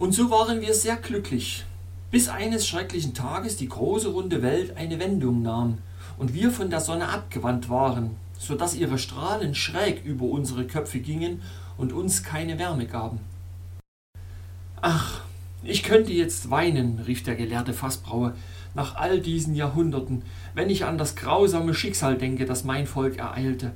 Und 0.00 0.14
so 0.14 0.30
waren 0.30 0.62
wir 0.62 0.72
sehr 0.72 0.96
glücklich, 0.96 1.66
bis 2.10 2.30
eines 2.30 2.66
schrecklichen 2.66 3.12
Tages 3.12 3.58
die 3.58 3.68
große 3.68 4.08
runde 4.08 4.40
Welt 4.40 4.78
eine 4.78 4.98
Wendung 4.98 5.42
nahm 5.42 5.76
und 6.16 6.32
wir 6.32 6.50
von 6.50 6.70
der 6.70 6.80
Sonne 6.80 7.10
abgewandt 7.10 7.68
waren, 7.68 8.16
so 8.38 8.54
dass 8.54 8.74
ihre 8.74 8.96
Strahlen 8.96 9.54
schräg 9.54 10.02
über 10.02 10.24
unsere 10.24 10.66
Köpfe 10.66 11.00
gingen 11.00 11.42
und 11.76 11.92
uns 11.92 12.22
keine 12.22 12.58
Wärme 12.58 12.86
gaben. 12.86 13.20
Ach, 14.80 15.20
ich 15.62 15.82
könnte 15.82 16.14
jetzt 16.14 16.50
weinen, 16.50 17.00
rief 17.00 17.22
der 17.22 17.36
gelehrte 17.36 17.74
Fassbrauer, 17.74 18.32
nach 18.72 18.96
all 18.96 19.20
diesen 19.20 19.54
Jahrhunderten, 19.54 20.22
wenn 20.54 20.70
ich 20.70 20.86
an 20.86 20.96
das 20.96 21.14
grausame 21.14 21.74
Schicksal 21.74 22.16
denke, 22.16 22.46
das 22.46 22.64
mein 22.64 22.86
Volk 22.86 23.18
ereilte. 23.18 23.72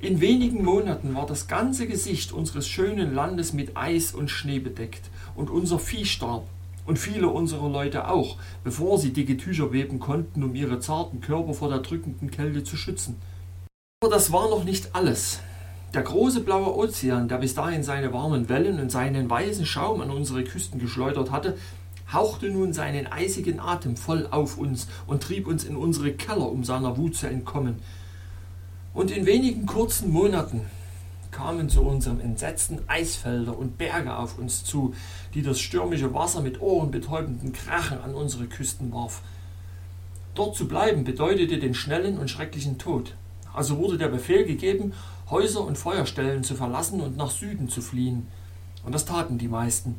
In 0.00 0.22
wenigen 0.22 0.64
Monaten 0.64 1.14
war 1.14 1.26
das 1.26 1.48
ganze 1.48 1.86
Gesicht 1.86 2.32
unseres 2.32 2.66
schönen 2.66 3.14
Landes 3.14 3.52
mit 3.52 3.76
Eis 3.76 4.14
und 4.14 4.30
Schnee 4.30 4.58
bedeckt, 4.58 5.10
und 5.36 5.50
unser 5.50 5.78
Vieh 5.78 6.04
starb, 6.04 6.46
und 6.86 6.98
viele 6.98 7.28
unserer 7.28 7.68
Leute 7.68 8.08
auch, 8.08 8.36
bevor 8.62 8.98
sie 8.98 9.12
dicke 9.12 9.36
Tücher 9.36 9.72
weben 9.72 10.00
konnten, 10.00 10.42
um 10.42 10.54
ihre 10.54 10.80
zarten 10.80 11.20
Körper 11.20 11.54
vor 11.54 11.68
der 11.68 11.78
drückenden 11.78 12.30
Kälte 12.30 12.64
zu 12.64 12.76
schützen. 12.76 13.16
Aber 14.02 14.12
das 14.12 14.32
war 14.32 14.50
noch 14.50 14.64
nicht 14.64 14.94
alles. 14.94 15.40
Der 15.94 16.02
große 16.02 16.40
blaue 16.40 16.76
Ozean, 16.76 17.28
der 17.28 17.38
bis 17.38 17.54
dahin 17.54 17.82
seine 17.82 18.12
warmen 18.12 18.48
Wellen 18.48 18.80
und 18.80 18.90
seinen 18.90 19.30
weißen 19.30 19.64
Schaum 19.64 20.00
an 20.00 20.10
unsere 20.10 20.44
Küsten 20.44 20.80
geschleudert 20.80 21.30
hatte, 21.30 21.56
hauchte 22.12 22.50
nun 22.50 22.72
seinen 22.72 23.06
eisigen 23.06 23.60
Atem 23.60 23.96
voll 23.96 24.26
auf 24.30 24.58
uns 24.58 24.88
und 25.06 25.22
trieb 25.22 25.46
uns 25.46 25.64
in 25.64 25.76
unsere 25.76 26.12
Keller, 26.12 26.50
um 26.50 26.64
seiner 26.64 26.96
Wut 26.96 27.16
zu 27.16 27.28
entkommen. 27.28 27.76
Und 28.92 29.10
in 29.10 29.24
wenigen 29.24 29.66
kurzen 29.66 30.10
Monaten 30.10 30.62
kamen 31.34 31.68
zu 31.68 31.82
unserem 31.82 32.20
Entsetzen 32.20 32.78
Eisfelder 32.86 33.58
und 33.58 33.76
Berge 33.76 34.16
auf 34.16 34.38
uns 34.38 34.62
zu, 34.62 34.94
die 35.34 35.42
das 35.42 35.58
stürmische 35.58 36.14
Wasser 36.14 36.40
mit 36.40 36.60
ohrenbetäubenden 36.60 37.52
Krachen 37.52 38.00
an 38.00 38.14
unsere 38.14 38.46
Küsten 38.46 38.92
warf. 38.92 39.20
Dort 40.36 40.56
zu 40.56 40.68
bleiben 40.68 41.02
bedeutete 41.02 41.58
den 41.58 41.74
schnellen 41.74 42.18
und 42.18 42.30
schrecklichen 42.30 42.78
Tod. 42.78 43.14
Also 43.52 43.78
wurde 43.78 43.98
der 43.98 44.08
Befehl 44.08 44.44
gegeben, 44.44 44.92
Häuser 45.28 45.64
und 45.64 45.76
Feuerstellen 45.76 46.44
zu 46.44 46.54
verlassen 46.54 47.00
und 47.00 47.16
nach 47.16 47.30
Süden 47.30 47.68
zu 47.68 47.82
fliehen. 47.82 48.28
Und 48.84 48.94
das 48.94 49.04
taten 49.04 49.36
die 49.36 49.48
meisten. 49.48 49.96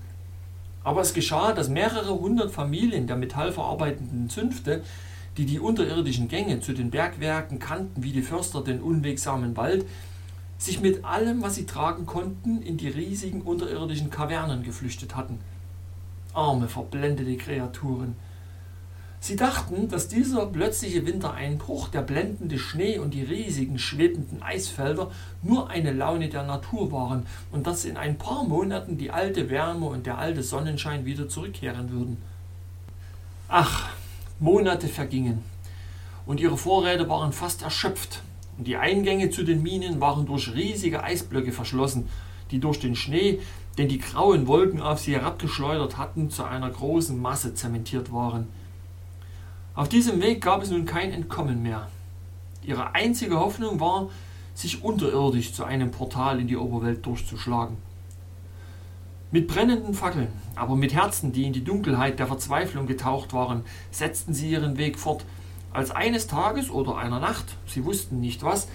Aber 0.85 1.01
es 1.01 1.13
geschah, 1.13 1.51
dass 1.51 1.67
mehrere 1.67 2.17
hundert 2.17 2.51
Familien 2.51 3.07
der 3.07 3.17
metallverarbeitenden 3.17 4.29
Zünfte, 4.29 4.83
die 5.35 5.45
die 5.45 5.59
unterirdischen 5.59 6.29
Gänge 6.29 6.61
zu 6.61 6.71
den 6.73 6.91
Bergwerken 6.91 7.59
kannten 7.59 8.03
wie 8.03 8.13
die 8.13 8.21
Förster 8.21 8.63
den 8.63 8.81
unwegsamen 8.81 9.57
Wald, 9.57 9.85
sich 10.65 10.81
mit 10.81 11.05
allem, 11.05 11.41
was 11.41 11.55
sie 11.55 11.65
tragen 11.65 12.05
konnten, 12.05 12.61
in 12.61 12.77
die 12.77 12.89
riesigen 12.89 13.41
unterirdischen 13.41 14.09
Kavernen 14.09 14.63
geflüchtet 14.63 15.15
hatten. 15.15 15.39
Arme, 16.33 16.67
verblendete 16.67 17.37
Kreaturen. 17.37 18.15
Sie 19.19 19.35
dachten, 19.35 19.89
dass 19.89 20.07
dieser 20.07 20.45
plötzliche 20.45 21.05
Wintereinbruch, 21.07 21.87
der 21.87 22.01
blendende 22.01 22.59
Schnee 22.59 22.99
und 22.99 23.13
die 23.13 23.23
riesigen 23.23 23.79
schwebenden 23.79 24.43
Eisfelder 24.43 25.09
nur 25.41 25.69
eine 25.69 25.93
Laune 25.93 26.29
der 26.29 26.43
Natur 26.43 26.91
waren 26.91 27.25
und 27.51 27.65
dass 27.65 27.85
in 27.85 27.97
ein 27.97 28.17
paar 28.17 28.43
Monaten 28.43 28.97
die 28.97 29.09
alte 29.09 29.49
Wärme 29.49 29.87
und 29.87 30.05
der 30.05 30.19
alte 30.19 30.43
Sonnenschein 30.43 31.05
wieder 31.05 31.27
zurückkehren 31.27 31.91
würden. 31.91 32.17
Ach, 33.47 33.89
Monate 34.39 34.87
vergingen 34.87 35.43
und 36.27 36.39
ihre 36.39 36.57
Vorräte 36.57 37.09
waren 37.09 37.33
fast 37.33 37.63
erschöpft 37.63 38.21
die 38.57 38.77
Eingänge 38.77 39.29
zu 39.29 39.43
den 39.43 39.63
Minen 39.63 39.99
waren 39.99 40.25
durch 40.25 40.53
riesige 40.53 41.03
Eisblöcke 41.03 41.51
verschlossen, 41.51 42.07
die 42.51 42.59
durch 42.59 42.79
den 42.79 42.95
Schnee, 42.95 43.39
den 43.77 43.89
die 43.89 43.99
grauen 43.99 44.47
Wolken 44.47 44.81
auf 44.81 44.99
sie 44.99 45.13
herabgeschleudert 45.13 45.97
hatten, 45.97 46.29
zu 46.29 46.43
einer 46.43 46.69
großen 46.69 47.19
Masse 47.21 47.53
zementiert 47.53 48.13
waren. 48.13 48.47
Auf 49.73 49.89
diesem 49.89 50.21
Weg 50.21 50.41
gab 50.41 50.63
es 50.63 50.69
nun 50.69 50.85
kein 50.85 51.11
Entkommen 51.11 51.61
mehr. 51.61 51.89
Ihre 52.63 52.95
einzige 52.95 53.39
Hoffnung 53.39 53.79
war, 53.79 54.09
sich 54.53 54.83
unterirdisch 54.83 55.53
zu 55.53 55.65
einem 55.65 55.91
Portal 55.91 56.39
in 56.39 56.47
die 56.47 56.55
Oberwelt 56.55 57.05
durchzuschlagen. 57.05 57.75
Mit 59.31 59.47
brennenden 59.47 59.93
Fackeln, 59.93 60.29
aber 60.55 60.77
mit 60.77 60.93
Herzen, 60.93 61.33
die 61.33 61.43
in 61.43 61.51
die 61.51 61.63
Dunkelheit 61.63 62.19
der 62.19 62.27
Verzweiflung 62.27 62.87
getaucht 62.87 63.33
waren, 63.33 63.63
setzten 63.91 64.33
sie 64.33 64.49
ihren 64.49 64.77
Weg 64.77 64.97
fort, 64.97 65.25
als 65.75 65.91
eines 65.91 66.27
Tages 66.27 66.69
oder 66.69 66.97
einer 66.97 67.19
Nacht, 67.19 67.57
sie 67.67 67.83
wussten 67.85 68.19
nicht 68.19 68.43
was, 68.43 68.67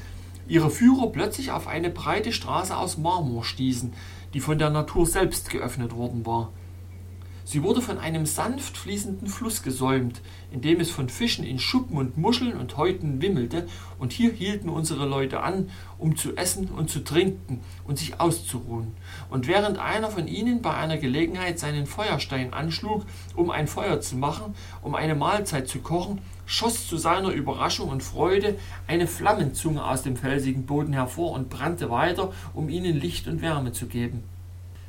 ihre 0.46 0.70
Führer 0.70 1.08
plötzlich 1.08 1.50
auf 1.50 1.66
eine 1.66 1.90
breite 1.90 2.32
Straße 2.32 2.76
aus 2.76 2.98
Marmor 2.98 3.44
stießen, 3.44 3.92
die 4.34 4.40
von 4.40 4.58
der 4.58 4.70
Natur 4.70 5.06
selbst 5.06 5.50
geöffnet 5.50 5.94
worden 5.94 6.26
war. 6.26 6.52
Sie 7.50 7.64
wurde 7.64 7.82
von 7.82 7.98
einem 7.98 8.26
sanft 8.26 8.76
fließenden 8.76 9.26
Fluss 9.26 9.64
gesäumt, 9.64 10.20
in 10.52 10.60
dem 10.60 10.78
es 10.78 10.92
von 10.92 11.08
Fischen 11.08 11.44
in 11.44 11.58
Schuppen 11.58 11.96
und 11.96 12.16
Muscheln 12.16 12.56
und 12.56 12.76
Häuten 12.76 13.20
wimmelte, 13.20 13.66
und 13.98 14.12
hier 14.12 14.30
hielten 14.30 14.68
unsere 14.68 15.04
Leute 15.04 15.40
an, 15.40 15.68
um 15.98 16.14
zu 16.14 16.36
essen 16.36 16.68
und 16.68 16.90
zu 16.90 17.02
trinken 17.02 17.60
und 17.84 17.98
sich 17.98 18.20
auszuruhen. 18.20 18.94
Und 19.30 19.48
während 19.48 19.78
einer 19.78 20.12
von 20.12 20.28
ihnen 20.28 20.62
bei 20.62 20.74
einer 20.74 20.96
Gelegenheit 20.96 21.58
seinen 21.58 21.86
Feuerstein 21.86 22.52
anschlug, 22.52 23.04
um 23.34 23.50
ein 23.50 23.66
Feuer 23.66 24.00
zu 24.00 24.14
machen, 24.14 24.54
um 24.80 24.94
eine 24.94 25.16
Mahlzeit 25.16 25.66
zu 25.66 25.80
kochen, 25.80 26.20
schoss 26.50 26.88
zu 26.88 26.96
seiner 26.96 27.30
Überraschung 27.30 27.90
und 27.90 28.02
Freude 28.02 28.56
eine 28.88 29.06
Flammenzunge 29.06 29.84
aus 29.84 30.02
dem 30.02 30.16
felsigen 30.16 30.66
Boden 30.66 30.92
hervor 30.92 31.30
und 31.30 31.48
brannte 31.48 31.90
weiter, 31.90 32.32
um 32.54 32.68
ihnen 32.68 32.98
Licht 32.98 33.28
und 33.28 33.40
Wärme 33.40 33.70
zu 33.70 33.86
geben. 33.86 34.24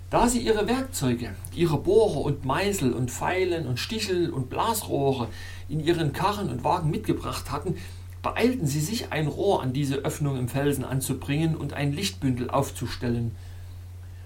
Da 0.10 0.28
sie 0.28 0.40
ihre 0.40 0.68
Werkzeuge, 0.68 1.36
ihre 1.54 1.78
Bohrer 1.78 2.22
und 2.22 2.46
Meißel 2.46 2.92
und 2.94 3.12
Pfeilen 3.12 3.68
und 3.68 3.80
Stichel 3.80 4.32
und 4.32 4.50
Blasrohre 4.50 5.28
in 5.70 5.80
ihren 5.80 6.14
Karren 6.14 6.50
und 6.50 6.64
Wagen 6.64 6.90
mitgebracht 6.90 7.52
hatten, 7.52 7.76
beeilten 8.24 8.66
sie 8.66 8.82
sich, 8.82 9.12
ein 9.12 9.28
Rohr 9.28 9.62
an 9.62 9.72
diese 9.72 9.98
Öffnung 9.98 10.38
im 10.38 10.48
Felsen 10.48 10.84
anzubringen 10.84 11.56
und 11.56 11.74
ein 11.74 11.94
Lichtbündel 11.94 12.50
aufzustellen. 12.50 13.36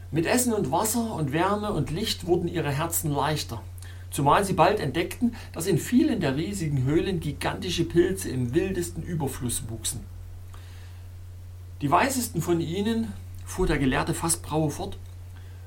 Mit 0.09 0.25
Essen 0.25 0.53
und 0.53 0.71
Wasser 0.71 1.13
und 1.13 1.33
Wärme 1.33 1.73
und 1.73 1.91
Licht 1.91 2.25
wurden 2.27 2.47
ihre 2.47 2.71
Herzen 2.71 3.11
leichter, 3.11 3.61
zumal 4.15 4.45
sie 4.45 4.53
bald 4.53 4.79
entdeckten, 4.79 5.35
dass 5.51 5.67
in 5.67 5.77
vielen 5.77 6.21
der 6.21 6.37
riesigen 6.37 6.83
Höhlen 6.83 7.19
gigantische 7.19 7.83
Pilze 7.83 8.29
im 8.29 8.53
wildesten 8.53 9.03
Überfluss 9.03 9.63
wuchsen. 9.67 9.99
Die 11.81 11.91
weisesten 11.91 12.41
von 12.41 12.61
ihnen, 12.61 13.11
fuhr 13.45 13.67
der 13.67 13.77
gelehrte 13.77 14.13
Fassbrauer 14.13 14.71
fort, 14.71 14.97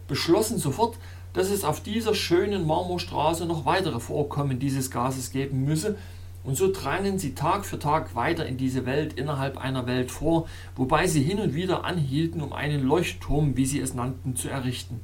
beschlossen 0.08 0.58
sofort, 0.58 0.96
dass 1.34 1.50
es 1.50 1.62
auf 1.62 1.82
dieser 1.82 2.14
schönen 2.14 2.66
Marmorstraße 2.66 3.44
noch 3.44 3.66
weitere 3.66 4.00
Vorkommen 4.00 4.58
dieses 4.58 4.90
Gases 4.90 5.30
geben 5.30 5.64
müsse, 5.64 5.96
und 6.42 6.56
so 6.56 6.72
drangen 6.72 7.18
sie 7.18 7.34
Tag 7.34 7.66
für 7.66 7.78
Tag 7.78 8.14
weiter 8.14 8.46
in 8.46 8.56
diese 8.56 8.86
Welt 8.86 9.12
innerhalb 9.12 9.58
einer 9.58 9.86
Welt 9.86 10.10
vor, 10.10 10.48
wobei 10.74 11.06
sie 11.06 11.22
hin 11.22 11.40
und 11.40 11.54
wieder 11.54 11.84
anhielten, 11.84 12.40
um 12.40 12.54
einen 12.54 12.82
Leuchtturm, 12.82 13.58
wie 13.58 13.66
sie 13.66 13.80
es 13.80 13.92
nannten, 13.92 14.36
zu 14.36 14.48
errichten. 14.48 15.00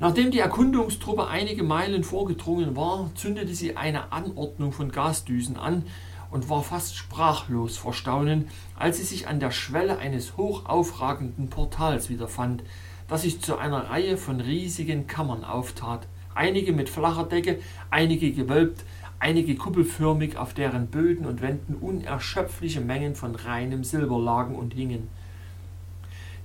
Nachdem 0.00 0.30
die 0.30 0.38
Erkundungstruppe 0.38 1.26
einige 1.26 1.64
Meilen 1.64 2.04
vorgedrungen 2.04 2.76
war, 2.76 3.10
zündete 3.16 3.52
sie 3.52 3.76
eine 3.76 4.12
Anordnung 4.12 4.70
von 4.70 4.92
Gasdüsen 4.92 5.56
an 5.56 5.82
und 6.30 6.48
war 6.48 6.62
fast 6.62 6.94
sprachlos 6.94 7.76
vor 7.76 7.92
Staunen, 7.92 8.46
als 8.76 8.98
sie 8.98 9.02
sich 9.02 9.26
an 9.26 9.40
der 9.40 9.50
Schwelle 9.50 9.98
eines 9.98 10.36
hochaufragenden 10.36 11.50
Portals 11.50 12.10
wiederfand, 12.10 12.62
das 13.08 13.22
sich 13.22 13.40
zu 13.40 13.56
einer 13.58 13.90
Reihe 13.90 14.16
von 14.16 14.40
riesigen 14.40 15.08
Kammern 15.08 15.42
auftat, 15.42 16.06
einige 16.32 16.72
mit 16.72 16.88
flacher 16.88 17.24
Decke, 17.24 17.58
einige 17.90 18.30
gewölbt, 18.30 18.84
einige 19.18 19.56
kuppelförmig, 19.56 20.36
auf 20.36 20.54
deren 20.54 20.86
Böden 20.86 21.26
und 21.26 21.42
Wänden 21.42 21.74
unerschöpfliche 21.74 22.80
Mengen 22.80 23.16
von 23.16 23.34
reinem 23.34 23.82
Silber 23.82 24.20
lagen 24.20 24.54
und 24.54 24.74
hingen. 24.74 25.08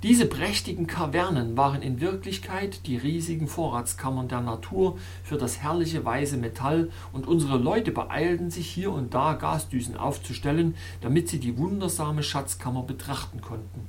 Diese 0.04 0.26
prächtigen 0.26 0.86
Kavernen 0.86 1.56
waren 1.56 1.82
in 1.82 2.02
Wirklichkeit 2.02 2.86
die 2.88 2.98
riesigen 2.98 3.48
Vorratskammern 3.48 4.28
der 4.28 4.42
Natur 4.42 4.98
für 5.24 5.38
das 5.38 5.60
herrliche 5.60 6.04
weiße 6.04 6.36
Metall, 6.36 6.92
und 7.14 7.26
unsere 7.26 7.58
Leute 7.58 7.92
beeilten 7.92 8.52
sich 8.52 8.70
hier 8.70 8.92
und 8.92 9.14
da 9.14 9.32
Gasdüsen 9.32 9.96
aufzustellen, 9.96 10.76
damit 11.00 11.30
sie 11.30 11.40
die 11.40 11.58
wundersame 11.58 12.22
Schatzkammer 12.22 12.84
betrachten 12.84 13.40
konnten. 13.40 13.88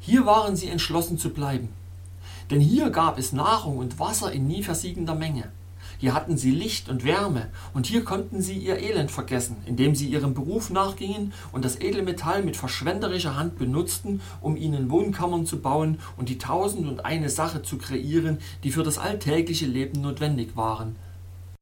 Hier 0.00 0.24
waren 0.24 0.56
sie 0.56 0.68
entschlossen 0.68 1.18
zu 1.18 1.28
bleiben, 1.28 1.68
Denn 2.50 2.60
hier 2.60 2.88
gab 2.88 3.18
es 3.18 3.32
Nahrung 3.32 3.76
und 3.76 3.98
Wasser 3.98 4.32
in 4.32 4.46
nie 4.46 4.62
versiegender 4.62 5.14
Menge. 5.14 5.50
Hier 5.98 6.14
hatten 6.14 6.36
sie 6.36 6.50
Licht 6.50 6.88
und 6.88 7.04
Wärme, 7.04 7.48
und 7.72 7.86
hier 7.86 8.04
konnten 8.04 8.42
sie 8.42 8.58
ihr 8.58 8.78
Elend 8.78 9.10
vergessen, 9.10 9.56
indem 9.66 9.94
sie 9.94 10.08
ihrem 10.08 10.34
Beruf 10.34 10.70
nachgingen 10.70 11.32
und 11.52 11.64
das 11.64 11.80
Edelmetall 11.80 12.42
mit 12.42 12.56
verschwenderischer 12.56 13.36
Hand 13.36 13.58
benutzten, 13.58 14.20
um 14.40 14.56
ihnen 14.56 14.90
Wohnkammern 14.90 15.46
zu 15.46 15.60
bauen 15.60 15.98
und 16.16 16.28
die 16.28 16.38
tausend 16.38 16.86
und 16.86 17.04
eine 17.04 17.30
Sache 17.30 17.62
zu 17.62 17.78
kreieren, 17.78 18.38
die 18.62 18.70
für 18.70 18.82
das 18.82 18.98
alltägliche 18.98 19.66
Leben 19.66 20.00
notwendig 20.02 20.56
waren. 20.56 20.96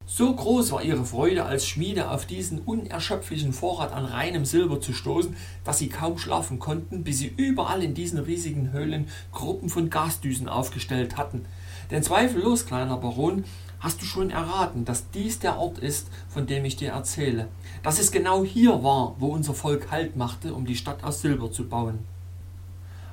So 0.07 0.35
groß 0.35 0.71
war 0.71 0.83
ihre 0.83 1.03
Freude 1.03 1.45
als 1.45 1.67
Schmiede 1.67 2.11
auf 2.11 2.27
diesen 2.27 2.59
unerschöpflichen 2.59 3.53
Vorrat 3.53 3.91
an 3.91 4.05
reinem 4.05 4.45
Silber 4.45 4.79
zu 4.79 4.93
stoßen, 4.93 5.35
dass 5.63 5.79
sie 5.79 5.89
kaum 5.89 6.19
schlafen 6.19 6.59
konnten, 6.59 7.03
bis 7.03 7.17
sie 7.17 7.33
überall 7.35 7.81
in 7.81 7.95
diesen 7.95 8.19
riesigen 8.19 8.71
Höhlen 8.71 9.07
Gruppen 9.31 9.67
von 9.67 9.89
Gasdüsen 9.89 10.47
aufgestellt 10.47 11.17
hatten. 11.17 11.45
Denn 11.89 12.03
zweifellos, 12.03 12.67
kleiner 12.67 12.97
Baron, 12.97 13.45
hast 13.79 14.01
du 14.01 14.05
schon 14.05 14.29
erraten, 14.29 14.85
dass 14.85 15.09
dies 15.11 15.39
der 15.39 15.57
Ort 15.57 15.79
ist, 15.79 16.07
von 16.29 16.47
dem 16.47 16.65
ich 16.65 16.75
dir 16.75 16.91
erzähle. 16.91 17.47
Dass 17.83 17.99
es 17.99 18.11
genau 18.11 18.43
hier 18.43 18.83
war, 18.83 19.15
wo 19.19 19.27
unser 19.27 19.53
Volk 19.53 19.91
Halt 19.91 20.15
machte, 20.15 20.53
um 20.53 20.65
die 20.65 20.75
Stadt 20.75 21.03
aus 21.03 21.21
Silber 21.21 21.51
zu 21.51 21.67
bauen. 21.67 21.99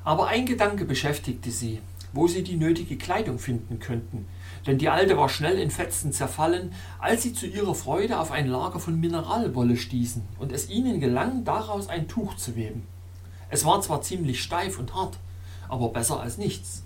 Aber 0.04 0.28
ein 0.28 0.46
Gedanke 0.46 0.84
beschäftigte 0.84 1.50
sie, 1.50 1.80
wo 2.12 2.26
sie 2.26 2.42
die 2.42 2.56
nötige 2.56 2.96
Kleidung 2.96 3.38
finden 3.38 3.78
könnten, 3.78 4.26
denn 4.66 4.78
die 4.78 4.88
alte 4.88 5.16
war 5.16 5.28
schnell 5.28 5.58
in 5.58 5.70
Fetzen 5.70 6.12
zerfallen, 6.12 6.72
als 6.98 7.22
sie 7.22 7.32
zu 7.32 7.46
ihrer 7.46 7.74
Freude 7.74 8.18
auf 8.18 8.30
ein 8.30 8.48
Lager 8.48 8.80
von 8.80 8.98
Mineralwolle 8.98 9.76
stießen 9.76 10.22
und 10.38 10.52
es 10.52 10.70
ihnen 10.70 11.00
gelang, 11.00 11.44
daraus 11.44 11.88
ein 11.88 12.08
Tuch 12.08 12.36
zu 12.36 12.56
weben. 12.56 12.86
Es 13.48 13.64
war 13.64 13.80
zwar 13.80 14.02
ziemlich 14.02 14.42
steif 14.42 14.78
und 14.78 14.94
hart, 14.94 15.18
aber 15.68 15.88
besser 15.88 16.20
als 16.20 16.38
nichts. 16.38 16.84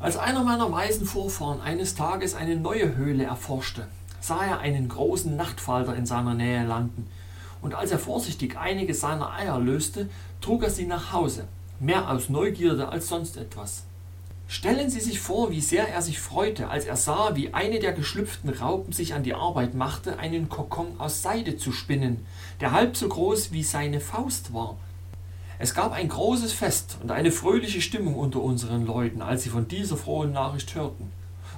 Als 0.00 0.16
einer 0.16 0.42
meiner 0.44 0.72
weisen 0.72 1.04
Vorfahren 1.04 1.60
eines 1.60 1.94
Tages 1.94 2.34
eine 2.34 2.56
neue 2.56 2.96
Höhle 2.96 3.24
erforschte, 3.24 3.86
sah 4.18 4.42
er 4.42 4.58
einen 4.60 4.88
großen 4.88 5.36
Nachtfalter 5.36 5.94
in 5.94 6.06
seiner 6.06 6.32
Nähe 6.32 6.64
landen, 6.64 7.06
und 7.60 7.74
als 7.74 7.90
er 7.90 7.98
vorsichtig 7.98 8.56
einige 8.56 8.94
seiner 8.94 9.34
Eier 9.34 9.60
löste, 9.60 10.08
trug 10.40 10.62
er 10.62 10.70
sie 10.70 10.86
nach 10.86 11.12
Hause, 11.12 11.44
mehr 11.80 12.10
aus 12.10 12.30
Neugierde 12.30 12.88
als 12.88 13.08
sonst 13.08 13.36
etwas. 13.36 13.84
Stellen 14.48 14.88
Sie 14.88 15.00
sich 15.00 15.20
vor, 15.20 15.50
wie 15.50 15.60
sehr 15.60 15.86
er 15.86 16.00
sich 16.00 16.18
freute, 16.18 16.70
als 16.70 16.86
er 16.86 16.96
sah, 16.96 17.36
wie 17.36 17.52
eine 17.52 17.78
der 17.78 17.92
geschlüpften 17.92 18.48
Raupen 18.48 18.94
sich 18.94 19.12
an 19.12 19.22
die 19.22 19.34
Arbeit 19.34 19.74
machte, 19.74 20.18
einen 20.18 20.48
Kokon 20.48 20.98
aus 20.98 21.20
Seide 21.20 21.58
zu 21.58 21.72
spinnen, 21.72 22.24
der 22.62 22.72
halb 22.72 22.96
so 22.96 23.06
groß 23.06 23.52
wie 23.52 23.62
seine 23.62 24.00
Faust 24.00 24.54
war, 24.54 24.78
es 25.62 25.74
gab 25.74 25.92
ein 25.92 26.08
großes 26.08 26.54
Fest 26.54 26.96
und 27.02 27.10
eine 27.10 27.30
fröhliche 27.30 27.82
Stimmung 27.82 28.14
unter 28.14 28.40
unseren 28.40 28.86
Leuten, 28.86 29.20
als 29.20 29.42
sie 29.42 29.50
von 29.50 29.68
dieser 29.68 29.98
frohen 29.98 30.32
Nachricht 30.32 30.74
hörten. 30.74 31.12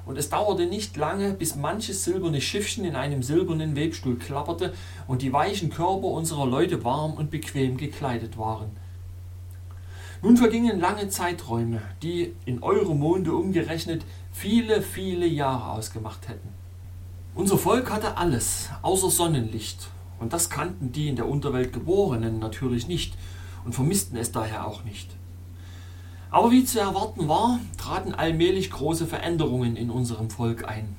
Und 0.05 0.19
es 0.19 0.29
dauerte 0.29 0.67
nicht 0.67 0.97
lange, 0.97 1.35
bis 1.35 1.55
manches 1.55 2.03
silberne 2.03 2.41
Schiffchen 2.41 2.85
in 2.85 2.97
einem 2.97 3.23
silbernen 3.23 3.77
Webstuhl 3.77 4.17
klapperte 4.17 4.75
und 5.07 5.23
die 5.23 5.33
weichen 5.33 5.71
Körper 5.71 6.09
unserer 6.09 6.47
Leute 6.47 6.83
warm 6.83 7.13
und 7.13 7.31
bequem 7.31 7.77
gekleidet 7.77 8.37
waren. 8.37 8.71
Nun 10.21 10.37
vergingen 10.37 10.81
lange 10.81 11.09
Zeiträume, 11.09 11.81
die 12.03 12.35
in 12.45 12.61
eure 12.61 12.97
Monde 12.97 13.33
umgerechnet 13.33 14.05
viele, 14.33 14.83
viele 14.83 15.27
Jahre 15.27 15.71
ausgemacht 15.79 16.27
hätten. 16.27 16.49
Unser 17.37 17.57
Volk 17.57 17.89
hatte 17.93 18.17
alles, 18.17 18.69
außer 18.83 19.11
Sonnenlicht, 19.11 19.91
und 20.19 20.33
das 20.33 20.51
kannten 20.51 20.91
die 20.91 21.07
in 21.07 21.15
der 21.15 21.29
Unterwelt 21.29 21.73
Geborenen 21.73 22.41
natürlich 22.41 22.89
nicht, 22.89 23.15
und 23.65 23.75
vermissten 23.75 24.17
es 24.17 24.33
daher 24.33 24.67
auch 24.67 24.85
nicht. 24.85 25.09
Aber 26.31 26.51
wie 26.51 26.65
zu 26.65 26.81
erwarten 26.81 27.29
war, 27.29 27.61
traten 27.77 28.15
allmählich 28.15 28.71
große 28.71 29.07
Veränderungen 29.07 29.77
in 29.77 29.91
unserem 29.91 30.31
Volk 30.31 30.67
ein. 30.67 30.97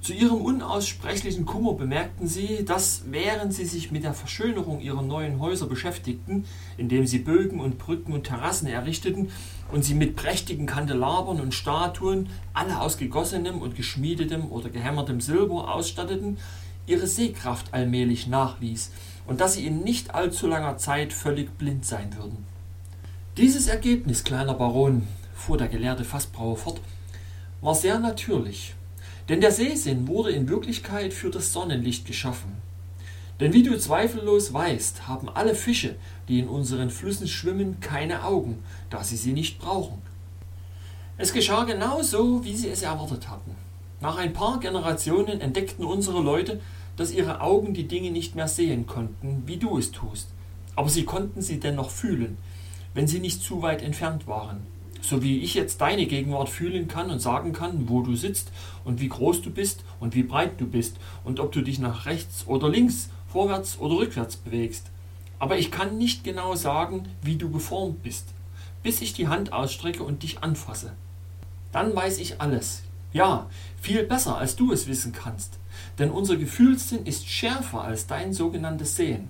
Zu 0.00 0.12
ihrem 0.12 0.42
unaussprechlichen 0.42 1.44
Kummer 1.44 1.72
bemerkten 1.72 2.28
sie, 2.28 2.64
dass 2.64 3.02
während 3.10 3.52
sie 3.52 3.64
sich 3.64 3.90
mit 3.90 4.04
der 4.04 4.14
Verschönerung 4.14 4.80
ihrer 4.80 5.02
neuen 5.02 5.40
Häuser 5.40 5.66
beschäftigten, 5.66 6.44
indem 6.76 7.06
sie 7.06 7.18
Bögen 7.18 7.58
und 7.58 7.78
Brücken 7.78 8.12
und 8.12 8.24
Terrassen 8.24 8.68
errichteten 8.68 9.30
und 9.72 9.84
sie 9.84 9.94
mit 9.94 10.14
prächtigen 10.14 10.66
Kandelabern 10.66 11.40
und 11.40 11.52
Statuen, 11.52 12.28
alle 12.54 12.80
aus 12.80 12.96
gegossenem 12.96 13.60
und 13.60 13.74
geschmiedetem 13.74 14.52
oder 14.52 14.68
gehämmertem 14.68 15.20
Silber 15.20 15.74
ausstatteten, 15.74 16.38
ihre 16.86 17.06
Sehkraft 17.06 17.74
allmählich 17.74 18.28
nachließ 18.28 18.92
und 19.28 19.40
dass 19.40 19.54
sie 19.54 19.66
in 19.66 19.84
nicht 19.84 20.14
allzu 20.14 20.48
langer 20.48 20.78
Zeit 20.78 21.12
völlig 21.12 21.56
blind 21.58 21.84
sein 21.84 22.16
würden. 22.16 22.44
Dieses 23.36 23.68
Ergebnis, 23.68 24.24
kleiner 24.24 24.54
Baron, 24.54 25.06
fuhr 25.34 25.58
der 25.58 25.68
gelehrte 25.68 26.04
Fassbrauer 26.04 26.56
fort, 26.56 26.80
war 27.60 27.74
sehr 27.74 28.00
natürlich, 28.00 28.74
denn 29.28 29.40
der 29.40 29.52
Sehsinn 29.52 30.08
wurde 30.08 30.30
in 30.30 30.48
Wirklichkeit 30.48 31.12
für 31.12 31.30
das 31.30 31.52
Sonnenlicht 31.52 32.06
geschaffen. 32.06 32.56
Denn 33.38 33.52
wie 33.52 33.62
du 33.62 33.78
zweifellos 33.78 34.52
weißt, 34.52 35.06
haben 35.06 35.28
alle 35.28 35.54
Fische, 35.54 35.94
die 36.26 36.40
in 36.40 36.48
unseren 36.48 36.90
Flüssen 36.90 37.28
schwimmen, 37.28 37.78
keine 37.80 38.24
Augen, 38.24 38.64
da 38.90 39.04
sie 39.04 39.16
sie 39.16 39.32
nicht 39.32 39.60
brauchen. 39.60 40.02
Es 41.18 41.32
geschah 41.32 41.64
genau 41.64 42.02
so, 42.02 42.44
wie 42.44 42.56
sie 42.56 42.68
es 42.68 42.82
erwartet 42.82 43.28
hatten. 43.28 43.54
Nach 44.00 44.16
ein 44.16 44.32
paar 44.32 44.58
Generationen 44.58 45.40
entdeckten 45.40 45.84
unsere 45.84 46.20
Leute, 46.20 46.60
dass 46.98 47.12
ihre 47.12 47.40
Augen 47.40 47.74
die 47.74 47.86
Dinge 47.86 48.10
nicht 48.10 48.34
mehr 48.34 48.48
sehen 48.48 48.86
konnten, 48.86 49.44
wie 49.46 49.56
du 49.56 49.78
es 49.78 49.92
tust. 49.92 50.28
Aber 50.74 50.88
sie 50.88 51.04
konnten 51.04 51.40
sie 51.40 51.60
dennoch 51.60 51.90
fühlen, 51.90 52.36
wenn 52.92 53.06
sie 53.06 53.20
nicht 53.20 53.40
zu 53.40 53.62
weit 53.62 53.82
entfernt 53.82 54.26
waren. 54.26 54.66
So 55.00 55.22
wie 55.22 55.38
ich 55.38 55.54
jetzt 55.54 55.80
deine 55.80 56.06
Gegenwart 56.06 56.48
fühlen 56.48 56.88
kann 56.88 57.08
und 57.10 57.20
sagen 57.20 57.52
kann, 57.52 57.88
wo 57.88 58.02
du 58.02 58.16
sitzt 58.16 58.50
und 58.84 59.00
wie 59.00 59.08
groß 59.08 59.42
du 59.42 59.50
bist 59.50 59.84
und 60.00 60.16
wie 60.16 60.24
breit 60.24 60.60
du 60.60 60.66
bist 60.66 60.96
und 61.22 61.38
ob 61.38 61.52
du 61.52 61.62
dich 61.62 61.78
nach 61.78 62.04
rechts 62.04 62.44
oder 62.48 62.68
links, 62.68 63.10
vorwärts 63.28 63.78
oder 63.78 63.98
rückwärts 63.98 64.36
bewegst. 64.36 64.90
Aber 65.38 65.56
ich 65.56 65.70
kann 65.70 65.98
nicht 65.98 66.24
genau 66.24 66.56
sagen, 66.56 67.04
wie 67.22 67.36
du 67.36 67.48
geformt 67.48 68.02
bist, 68.02 68.26
bis 68.82 69.00
ich 69.02 69.12
die 69.12 69.28
Hand 69.28 69.52
ausstrecke 69.52 70.02
und 70.02 70.24
dich 70.24 70.42
anfasse. 70.42 70.94
Dann 71.70 71.94
weiß 71.94 72.18
ich 72.18 72.40
alles. 72.40 72.82
Ja, 73.12 73.46
viel 73.80 74.02
besser, 74.02 74.36
als 74.36 74.56
du 74.56 74.72
es 74.72 74.88
wissen 74.88 75.12
kannst 75.12 75.58
denn 75.98 76.10
unser 76.10 76.36
Gefühlssinn 76.36 77.04
ist 77.04 77.28
schärfer 77.28 77.82
als 77.82 78.06
dein 78.06 78.32
sogenanntes 78.32 78.96
Sehen. 78.96 79.28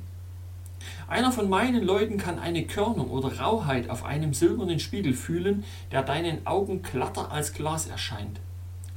Einer 1.08 1.32
von 1.32 1.48
meinen 1.48 1.82
Leuten 1.82 2.18
kann 2.18 2.38
eine 2.38 2.64
Körnung 2.64 3.10
oder 3.10 3.38
Rauheit 3.38 3.88
auf 3.88 4.04
einem 4.04 4.34
silbernen 4.34 4.78
Spiegel 4.78 5.14
fühlen, 5.14 5.64
der 5.90 6.02
deinen 6.02 6.46
Augen 6.46 6.82
glatter 6.82 7.32
als 7.32 7.54
Glas 7.54 7.86
erscheint. 7.86 8.40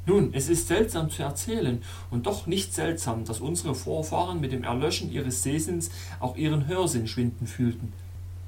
Nun, 0.05 0.31
es 0.33 0.49
ist 0.49 0.67
seltsam 0.67 1.09
zu 1.09 1.23
erzählen 1.23 1.81
und 2.09 2.25
doch 2.25 2.47
nicht 2.47 2.73
seltsam, 2.73 3.23
dass 3.23 3.39
unsere 3.39 3.75
Vorfahren 3.75 4.41
mit 4.41 4.51
dem 4.51 4.63
Erlöschen 4.63 5.11
ihres 5.11 5.43
Sehsinns 5.43 5.91
auch 6.19 6.35
ihren 6.35 6.67
Hörsinn 6.67 7.07
schwinden 7.07 7.47
fühlten. 7.47 7.93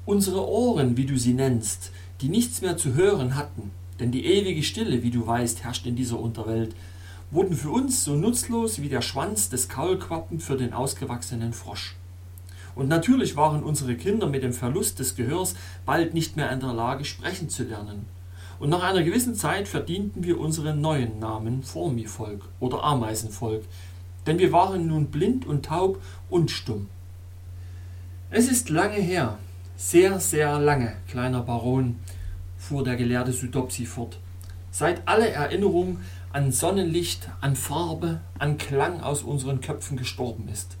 Unsere 0.04 0.46
Ohren, 0.46 0.96
wie 0.96 1.06
du 1.06 1.16
sie 1.16 1.32
nennst, 1.32 1.92
die 2.20 2.28
nichts 2.28 2.60
mehr 2.60 2.76
zu 2.76 2.94
hören 2.94 3.36
hatten, 3.36 3.70
denn 4.00 4.10
die 4.10 4.26
ewige 4.26 4.62
Stille, 4.62 5.02
wie 5.02 5.10
du 5.10 5.26
weißt, 5.26 5.62
herrscht 5.62 5.86
in 5.86 5.96
dieser 5.96 6.18
Unterwelt, 6.18 6.74
wurden 7.34 7.56
für 7.56 7.70
uns 7.70 8.04
so 8.04 8.14
nutzlos 8.14 8.80
wie 8.80 8.88
der 8.88 9.02
Schwanz 9.02 9.48
des 9.48 9.68
Kaulquappen 9.68 10.38
für 10.38 10.56
den 10.56 10.72
ausgewachsenen 10.72 11.52
Frosch. 11.52 11.96
Und 12.76 12.88
natürlich 12.88 13.34
waren 13.34 13.64
unsere 13.64 13.96
Kinder 13.96 14.28
mit 14.28 14.44
dem 14.44 14.52
Verlust 14.52 15.00
des 15.00 15.16
Gehörs 15.16 15.56
bald 15.84 16.14
nicht 16.14 16.36
mehr 16.36 16.52
in 16.52 16.60
der 16.60 16.72
Lage, 16.72 17.04
sprechen 17.04 17.48
zu 17.48 17.64
lernen. 17.64 18.06
Und 18.60 18.70
nach 18.70 18.84
einer 18.84 19.02
gewissen 19.02 19.34
Zeit 19.34 19.66
verdienten 19.66 20.22
wir 20.22 20.38
unseren 20.38 20.80
neuen 20.80 21.18
Namen 21.18 21.64
Formivolk 21.64 22.42
oder 22.60 22.84
Ameisenvolk, 22.84 23.64
denn 24.28 24.38
wir 24.38 24.52
waren 24.52 24.86
nun 24.86 25.06
blind 25.06 25.44
und 25.44 25.66
taub 25.66 26.00
und 26.30 26.52
stumm. 26.52 26.88
Es 28.30 28.48
ist 28.48 28.68
lange 28.68 29.00
her, 29.00 29.38
sehr, 29.76 30.20
sehr 30.20 30.60
lange, 30.60 30.94
kleiner 31.08 31.40
Baron, 31.40 31.96
fuhr 32.58 32.84
der 32.84 32.94
Gelehrte 32.94 33.32
Sudopsi 33.32 33.86
fort, 33.86 34.20
seit 34.70 35.06
alle 35.06 35.30
Erinnerung 35.30 35.98
an 36.34 36.50
Sonnenlicht, 36.50 37.28
an 37.40 37.54
Farbe, 37.54 38.20
an 38.40 38.58
Klang 38.58 39.00
aus 39.00 39.22
unseren 39.22 39.60
Köpfen 39.60 39.96
gestorben 39.96 40.48
ist. 40.48 40.76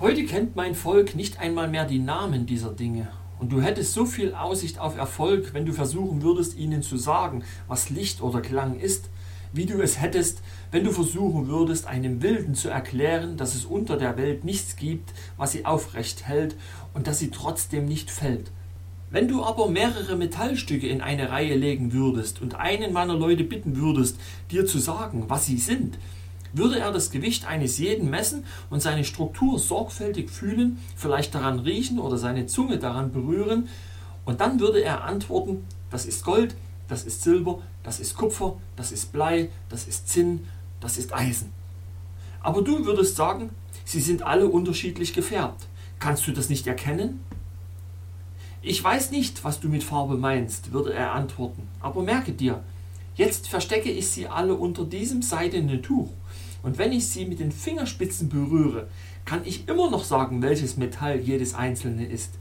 Heute 0.00 0.24
kennt 0.24 0.56
mein 0.56 0.74
Volk 0.74 1.14
nicht 1.14 1.38
einmal 1.38 1.68
mehr 1.68 1.84
die 1.84 2.00
Namen 2.00 2.46
dieser 2.46 2.72
Dinge, 2.72 3.06
und 3.38 3.52
du 3.52 3.60
hättest 3.60 3.92
so 3.92 4.06
viel 4.06 4.34
Aussicht 4.34 4.80
auf 4.80 4.96
Erfolg, 4.96 5.54
wenn 5.54 5.66
du 5.66 5.72
versuchen 5.72 6.20
würdest, 6.22 6.58
ihnen 6.58 6.82
zu 6.82 6.96
sagen, 6.96 7.44
was 7.68 7.90
Licht 7.90 8.20
oder 8.20 8.40
Klang 8.40 8.80
ist, 8.80 9.08
wie 9.52 9.66
du 9.66 9.80
es 9.80 10.00
hättest, 10.00 10.42
wenn 10.72 10.82
du 10.82 10.90
versuchen 10.90 11.46
würdest, 11.46 11.86
einem 11.86 12.20
Wilden 12.20 12.56
zu 12.56 12.68
erklären, 12.68 13.36
dass 13.36 13.54
es 13.54 13.66
unter 13.66 13.96
der 13.96 14.16
Welt 14.16 14.42
nichts 14.42 14.74
gibt, 14.74 15.12
was 15.36 15.52
sie 15.52 15.64
aufrecht 15.64 16.26
hält 16.26 16.56
und 16.92 17.06
dass 17.06 17.20
sie 17.20 17.30
trotzdem 17.30 17.86
nicht 17.86 18.10
fällt. 18.10 18.50
Wenn 19.16 19.28
du 19.28 19.42
aber 19.42 19.70
mehrere 19.70 20.14
Metallstücke 20.14 20.86
in 20.86 21.00
eine 21.00 21.30
Reihe 21.30 21.54
legen 21.54 21.94
würdest 21.94 22.42
und 22.42 22.56
einen 22.56 22.92
meiner 22.92 23.14
Leute 23.14 23.44
bitten 23.44 23.78
würdest, 23.78 24.18
dir 24.50 24.66
zu 24.66 24.78
sagen, 24.78 25.24
was 25.28 25.46
sie 25.46 25.56
sind, 25.56 25.96
würde 26.52 26.78
er 26.78 26.92
das 26.92 27.10
Gewicht 27.10 27.46
eines 27.46 27.78
jeden 27.78 28.10
messen 28.10 28.44
und 28.68 28.82
seine 28.82 29.04
Struktur 29.04 29.58
sorgfältig 29.58 30.28
fühlen, 30.28 30.76
vielleicht 30.96 31.34
daran 31.34 31.60
riechen 31.60 31.98
oder 31.98 32.18
seine 32.18 32.44
Zunge 32.44 32.76
daran 32.76 33.10
berühren, 33.10 33.70
und 34.26 34.42
dann 34.42 34.60
würde 34.60 34.84
er 34.84 35.04
antworten, 35.04 35.64
das 35.90 36.04
ist 36.04 36.22
Gold, 36.22 36.54
das 36.86 37.04
ist 37.04 37.22
Silber, 37.22 37.62
das 37.84 38.00
ist 38.00 38.18
Kupfer, 38.18 38.58
das 38.76 38.92
ist 38.92 39.12
Blei, 39.12 39.48
das 39.70 39.88
ist 39.88 40.10
Zinn, 40.10 40.44
das 40.78 40.98
ist 40.98 41.14
Eisen. 41.14 41.54
Aber 42.42 42.60
du 42.60 42.84
würdest 42.84 43.16
sagen, 43.16 43.48
sie 43.82 44.02
sind 44.02 44.24
alle 44.24 44.46
unterschiedlich 44.46 45.14
gefärbt. 45.14 45.68
Kannst 46.00 46.26
du 46.26 46.32
das 46.32 46.50
nicht 46.50 46.66
erkennen? 46.66 47.20
Ich 48.68 48.82
weiß 48.82 49.12
nicht, 49.12 49.44
was 49.44 49.60
du 49.60 49.68
mit 49.68 49.84
Farbe 49.84 50.16
meinst, 50.16 50.72
würde 50.72 50.92
er 50.92 51.12
antworten, 51.12 51.68
aber 51.78 52.02
merke 52.02 52.32
dir, 52.32 52.64
jetzt 53.14 53.46
verstecke 53.46 53.92
ich 53.92 54.08
sie 54.08 54.26
alle 54.26 54.54
unter 54.54 54.84
diesem 54.84 55.22
seidenen 55.22 55.84
Tuch, 55.84 56.10
und 56.64 56.76
wenn 56.76 56.90
ich 56.90 57.06
sie 57.06 57.26
mit 57.26 57.38
den 57.38 57.52
Fingerspitzen 57.52 58.28
berühre, 58.28 58.88
kann 59.24 59.42
ich 59.44 59.68
immer 59.68 59.88
noch 59.88 60.02
sagen, 60.02 60.42
welches 60.42 60.76
Metall 60.76 61.20
jedes 61.20 61.54
einzelne 61.54 62.06
ist. 62.06 62.34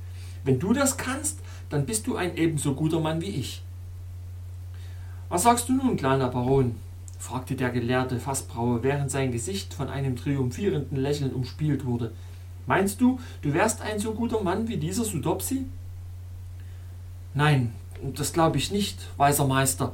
Wenn 0.44 0.58
du 0.58 0.74
das 0.74 0.98
kannst, 0.98 1.42
dann 1.70 1.86
bist 1.86 2.08
du 2.08 2.16
ein 2.16 2.36
ebenso 2.36 2.74
guter 2.74 3.00
Mann 3.00 3.22
wie 3.22 3.30
ich. 3.30 3.62
Was 5.30 5.44
sagst 5.44 5.70
du 5.70 5.74
nun, 5.74 5.96
kleiner 5.96 6.30
Baron? 6.30 6.76
fragte 7.20 7.54
der 7.54 7.70
gelehrte 7.70 8.20
Fassbrauer, 8.20 8.82
während 8.82 9.12
sein 9.12 9.32
Gesicht 9.32 9.76
von 9.76 9.90
einem 9.90 10.16
triumphierenden 10.16 10.98
Lächeln 10.98 11.34
umspielt 11.34 11.86
wurde. 11.86 12.14
Meinst 12.66 13.00
du, 13.00 13.20
du 13.44 13.54
wärst 13.54 13.84
ein 13.84 14.00
so 14.00 14.16
guter 14.16 14.42
Mann 14.42 14.68
wie 14.68 14.78
dieser 14.78 15.04
Sudopsi? 15.04 15.66
Nein, 17.36 17.74
das 18.16 18.32
glaube 18.32 18.58
ich 18.58 18.72
nicht, 18.72 18.98
weiser 19.18 19.46
Meister, 19.46 19.94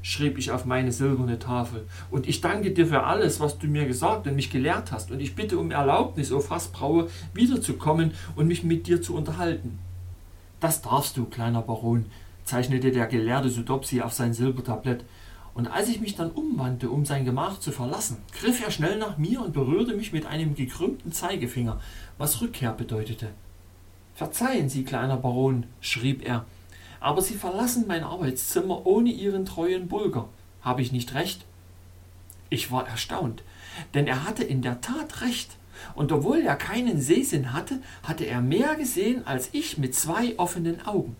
schrieb 0.00 0.38
ich 0.38 0.52
auf 0.52 0.64
meine 0.64 0.90
silberne 0.90 1.38
Tafel. 1.38 1.86
Und 2.10 2.26
ich 2.26 2.40
danke 2.40 2.70
dir 2.70 2.86
für 2.86 3.04
alles, 3.04 3.40
was 3.40 3.58
du 3.58 3.66
mir 3.66 3.86
gesagt 3.86 4.26
und 4.26 4.36
mich 4.36 4.50
gelehrt 4.50 4.90
hast. 4.90 5.10
Und 5.10 5.20
ich 5.20 5.34
bitte 5.34 5.58
um 5.58 5.70
Erlaubnis, 5.70 6.32
o 6.32 6.40
Fassbrauer, 6.40 7.08
wiederzukommen 7.34 8.12
und 8.36 8.48
mich 8.48 8.64
mit 8.64 8.86
dir 8.86 9.02
zu 9.02 9.14
unterhalten. 9.14 9.78
Das 10.60 10.80
darfst 10.80 11.18
du, 11.18 11.26
kleiner 11.26 11.60
Baron, 11.60 12.06
zeichnete 12.44 12.90
der 12.90 13.06
gelehrte 13.06 13.50
Sudopsi 13.50 14.00
auf 14.00 14.14
sein 14.14 14.32
Silbertablett. 14.32 15.04
Und 15.52 15.66
als 15.66 15.90
ich 15.90 16.00
mich 16.00 16.16
dann 16.16 16.30
umwandte, 16.30 16.88
um 16.88 17.04
sein 17.04 17.26
Gemach 17.26 17.60
zu 17.60 17.70
verlassen, 17.70 18.16
griff 18.40 18.64
er 18.64 18.70
schnell 18.70 18.98
nach 18.98 19.18
mir 19.18 19.42
und 19.42 19.52
berührte 19.52 19.94
mich 19.94 20.14
mit 20.14 20.24
einem 20.24 20.54
gekrümmten 20.54 21.12
Zeigefinger, 21.12 21.80
was 22.16 22.40
Rückkehr 22.40 22.72
bedeutete. 22.72 23.28
Verzeihen 24.14 24.70
Sie, 24.70 24.84
kleiner 24.84 25.18
Baron, 25.18 25.66
schrieb 25.80 26.26
er, 26.26 26.46
aber 27.00 27.22
Sie 27.22 27.34
verlassen 27.34 27.84
mein 27.86 28.04
Arbeitszimmer 28.04 28.86
ohne 28.86 29.10
Ihren 29.10 29.44
treuen 29.44 29.88
Bulger. 29.88 30.28
Habe 30.62 30.82
ich 30.82 30.92
nicht 30.92 31.14
recht? 31.14 31.44
Ich 32.50 32.70
war 32.72 32.88
erstaunt, 32.88 33.42
denn 33.94 34.06
er 34.06 34.24
hatte 34.24 34.44
in 34.44 34.62
der 34.62 34.80
Tat 34.80 35.20
recht 35.20 35.56
und 35.94 36.12
obwohl 36.12 36.40
er 36.40 36.56
keinen 36.56 37.00
Sehsinn 37.00 37.52
hatte, 37.52 37.80
hatte 38.02 38.24
er 38.24 38.40
mehr 38.40 38.74
gesehen 38.74 39.26
als 39.26 39.50
ich 39.52 39.78
mit 39.78 39.94
zwei 39.94 40.38
offenen 40.38 40.84
Augen. 40.86 41.16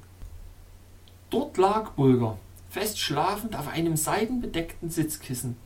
Dort 1.30 1.56
lag 1.58 1.90
Bulger, 1.90 2.38
fest 2.70 2.98
schlafend 2.98 3.56
auf 3.56 3.68
einem 3.68 3.96
seidenbedeckten 3.96 4.90
Sitzkissen. 4.90 5.56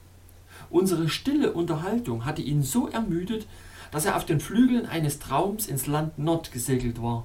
Unsere 0.70 1.08
stille 1.08 1.52
Unterhaltung 1.52 2.24
hatte 2.24 2.42
ihn 2.42 2.62
so 2.62 2.88
ermüdet, 2.88 3.46
dass 3.90 4.04
er 4.04 4.16
auf 4.16 4.24
den 4.24 4.40
Flügeln 4.40 4.86
eines 4.86 5.18
Traums 5.18 5.66
ins 5.66 5.86
Land 5.86 6.18
Nord 6.18 6.50
gesegelt 6.50 7.02
war. 7.02 7.24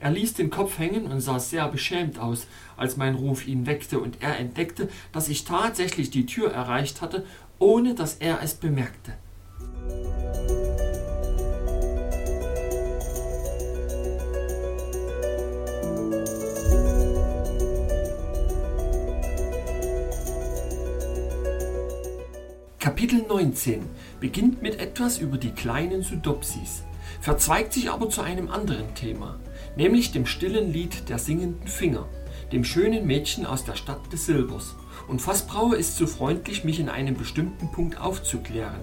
Er 0.00 0.10
ließ 0.10 0.32
den 0.32 0.48
Kopf 0.48 0.78
hängen 0.78 1.04
und 1.04 1.20
sah 1.20 1.38
sehr 1.38 1.68
beschämt 1.68 2.18
aus, 2.18 2.46
als 2.78 2.96
mein 2.96 3.14
Ruf 3.14 3.46
ihn 3.46 3.66
weckte, 3.66 4.00
und 4.00 4.22
er 4.22 4.38
entdeckte, 4.38 4.88
dass 5.12 5.28
ich 5.28 5.44
tatsächlich 5.44 6.10
die 6.10 6.24
Tür 6.24 6.50
erreicht 6.52 7.02
hatte, 7.02 7.26
ohne 7.58 7.94
dass 7.94 8.14
er 8.14 8.42
es 8.42 8.54
bemerkte. 8.54 9.12
Kapitel 22.78 23.22
19 23.28 23.82
beginnt 24.18 24.62
mit 24.62 24.80
etwas 24.80 25.18
über 25.18 25.36
die 25.36 25.50
kleinen 25.50 26.02
Sudopsis, 26.02 26.84
verzweigt 27.20 27.74
sich 27.74 27.90
aber 27.90 28.08
zu 28.08 28.22
einem 28.22 28.50
anderen 28.50 28.94
Thema, 28.94 29.38
nämlich 29.76 30.12
dem 30.12 30.26
stillen 30.26 30.72
Lied 30.72 31.08
der 31.08 31.18
singenden 31.18 31.66
Finger, 31.66 32.06
dem 32.52 32.64
schönen 32.64 33.06
Mädchen 33.06 33.46
aus 33.46 33.64
der 33.64 33.74
Stadt 33.76 34.12
des 34.12 34.26
Silbers. 34.26 34.74
Und 35.08 35.20
Fassbrauer 35.20 35.76
ist 35.76 35.96
so 35.96 36.06
freundlich, 36.06 36.64
mich 36.64 36.80
in 36.80 36.88
einem 36.88 37.16
bestimmten 37.16 37.70
Punkt 37.70 38.00
aufzuklären. 38.00 38.80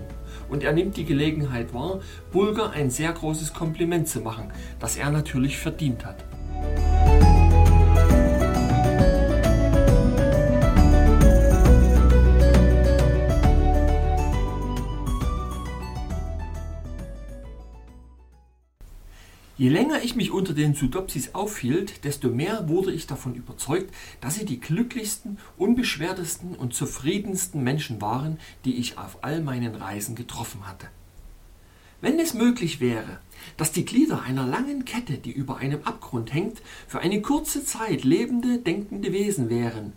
Und 0.49 0.63
er 0.63 0.73
nimmt 0.73 0.97
die 0.97 1.05
Gelegenheit 1.05 1.73
wahr, 1.73 1.99
Bulger 2.31 2.71
ein 2.71 2.89
sehr 2.89 3.11
großes 3.11 3.53
Kompliment 3.53 4.07
zu 4.07 4.21
machen, 4.21 4.51
das 4.79 4.97
er 4.97 5.09
natürlich 5.11 5.57
verdient 5.57 6.05
hat. 6.05 6.23
Je 19.59 19.69
länger 19.69 20.03
ich 20.03 20.15
mich 20.15 20.29
unter 20.29 20.53
den 20.53 20.75
Sudopsis 20.75 21.33
aufhielt, 21.33 22.03
desto 22.03 22.29
mehr 22.29 22.69
wurde 22.69 22.91
ich 22.91 23.07
davon 23.07 23.33
überzeugt, 23.33 23.91
dass 24.21 24.35
sie 24.35 24.45
die 24.45 24.59
glücklichsten, 24.59 25.39
unbeschwertesten 25.57 26.53
und 26.53 26.75
zufriedensten 26.75 27.63
Menschen 27.63 27.99
waren, 27.99 28.37
die 28.65 28.75
ich 28.75 28.99
auf 28.99 29.23
all 29.23 29.41
meinen 29.41 29.73
Reisen 29.73 30.13
getroffen 30.13 30.67
hatte. 30.67 30.87
Wenn 32.01 32.19
es 32.19 32.35
möglich 32.35 32.79
wäre, 32.81 33.17
dass 33.57 33.71
die 33.71 33.83
Glieder 33.83 34.21
einer 34.21 34.45
langen 34.45 34.85
Kette, 34.85 35.17
die 35.17 35.31
über 35.31 35.57
einem 35.57 35.81
Abgrund 35.85 36.31
hängt, 36.35 36.61
für 36.87 36.99
eine 36.99 37.23
kurze 37.23 37.65
Zeit 37.65 38.03
lebende, 38.03 38.59
denkende 38.59 39.11
Wesen 39.11 39.49
wären, 39.49 39.93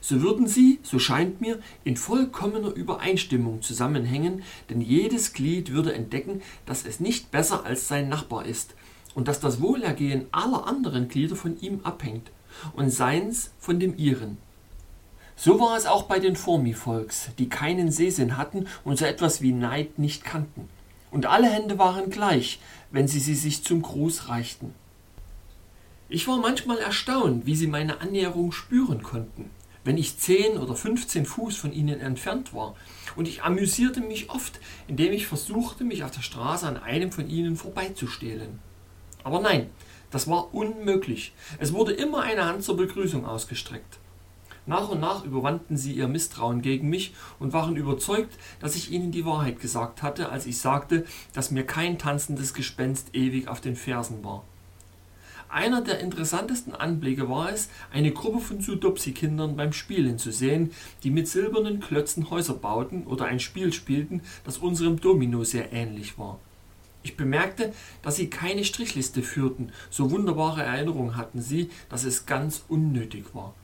so 0.00 0.20
würden 0.20 0.48
sie, 0.48 0.80
so 0.82 0.98
scheint 0.98 1.40
mir, 1.40 1.60
in 1.84 1.96
vollkommener 1.96 2.74
Übereinstimmung 2.74 3.62
zusammenhängen, 3.62 4.42
denn 4.68 4.80
jedes 4.80 5.32
Glied 5.32 5.72
würde 5.72 5.94
entdecken, 5.94 6.42
dass 6.66 6.84
es 6.84 6.98
nicht 6.98 7.30
besser 7.30 7.64
als 7.64 7.86
sein 7.86 8.08
Nachbar 8.08 8.44
ist 8.46 8.74
und 9.16 9.26
dass 9.26 9.40
das 9.40 9.60
Wohlergehen 9.60 10.26
aller 10.30 10.68
anderen 10.68 11.08
Glieder 11.08 11.34
von 11.34 11.60
ihm 11.60 11.80
abhängt 11.82 12.30
und 12.74 12.90
seins 12.90 13.50
von 13.58 13.80
dem 13.80 13.98
ihren. 13.98 14.36
So 15.34 15.58
war 15.58 15.76
es 15.76 15.86
auch 15.86 16.04
bei 16.04 16.20
den 16.20 16.36
Formivolks, 16.36 17.30
die 17.38 17.48
keinen 17.48 17.90
Sehsinn 17.90 18.36
hatten 18.36 18.68
und 18.84 18.98
so 18.98 19.04
etwas 19.04 19.42
wie 19.42 19.52
Neid 19.52 19.98
nicht 19.98 20.24
kannten. 20.24 20.68
Und 21.10 21.26
alle 21.26 21.48
Hände 21.48 21.78
waren 21.78 22.10
gleich, 22.10 22.60
wenn 22.90 23.08
sie 23.08 23.20
sie 23.20 23.34
sich 23.34 23.64
zum 23.64 23.82
Gruß 23.82 24.28
reichten. 24.28 24.74
Ich 26.08 26.28
war 26.28 26.38
manchmal 26.38 26.78
erstaunt, 26.78 27.46
wie 27.46 27.56
sie 27.56 27.66
meine 27.66 28.00
Annäherung 28.00 28.52
spüren 28.52 29.02
konnten, 29.02 29.50
wenn 29.82 29.98
ich 29.98 30.18
zehn 30.18 30.58
oder 30.58 30.76
fünfzehn 30.76 31.24
Fuß 31.24 31.56
von 31.56 31.72
ihnen 31.72 32.00
entfernt 32.00 32.54
war, 32.54 32.74
und 33.16 33.28
ich 33.28 33.42
amüsierte 33.42 34.00
mich 34.00 34.28
oft, 34.30 34.60
indem 34.88 35.12
ich 35.12 35.26
versuchte, 35.26 35.84
mich 35.84 36.04
auf 36.04 36.10
der 36.10 36.22
Straße 36.22 36.66
an 36.66 36.76
einem 36.76 37.12
von 37.12 37.30
ihnen 37.30 37.56
vorbeizustehlen. 37.56 38.58
Aber 39.26 39.40
nein, 39.40 39.70
das 40.12 40.28
war 40.28 40.54
unmöglich. 40.54 41.32
Es 41.58 41.72
wurde 41.72 41.90
immer 41.92 42.22
eine 42.22 42.44
Hand 42.44 42.62
zur 42.62 42.76
Begrüßung 42.76 43.26
ausgestreckt. 43.26 43.98
Nach 44.66 44.88
und 44.88 45.00
nach 45.00 45.24
überwanden 45.24 45.76
sie 45.76 45.94
ihr 45.94 46.06
Misstrauen 46.06 46.62
gegen 46.62 46.88
mich 46.88 47.12
und 47.40 47.52
waren 47.52 47.74
überzeugt, 47.74 48.38
dass 48.60 48.76
ich 48.76 48.92
ihnen 48.92 49.10
die 49.10 49.24
Wahrheit 49.24 49.58
gesagt 49.58 50.04
hatte, 50.04 50.28
als 50.28 50.46
ich 50.46 50.58
sagte, 50.58 51.04
dass 51.32 51.50
mir 51.50 51.66
kein 51.66 51.98
tanzendes 51.98 52.54
Gespenst 52.54 53.16
ewig 53.16 53.48
auf 53.48 53.60
den 53.60 53.74
Fersen 53.74 54.22
war. 54.22 54.44
Einer 55.48 55.80
der 55.80 55.98
interessantesten 55.98 56.76
Anblicke 56.76 57.28
war 57.28 57.50
es, 57.50 57.68
eine 57.92 58.12
Gruppe 58.12 58.38
von 58.38 58.60
Sudopsi-Kindern 58.60 59.56
beim 59.56 59.72
Spielen 59.72 60.20
zu 60.20 60.30
sehen, 60.30 60.70
die 61.02 61.10
mit 61.10 61.26
silbernen 61.26 61.80
Klötzen 61.80 62.30
Häuser 62.30 62.54
bauten 62.54 63.08
oder 63.08 63.24
ein 63.24 63.40
Spiel 63.40 63.72
spielten, 63.72 64.20
das 64.44 64.58
unserem 64.58 65.00
Domino 65.00 65.42
sehr 65.42 65.72
ähnlich 65.72 66.16
war. 66.16 66.38
Ich 67.06 67.16
bemerkte, 67.16 67.72
dass 68.02 68.16
sie 68.16 68.28
keine 68.30 68.64
Strichliste 68.64 69.22
führten, 69.22 69.70
so 69.90 70.10
wunderbare 70.10 70.64
Erinnerungen 70.64 71.16
hatten 71.16 71.40
sie, 71.40 71.70
dass 71.88 72.02
es 72.02 72.26
ganz 72.26 72.64
unnötig 72.66 73.26
war. 73.32 73.54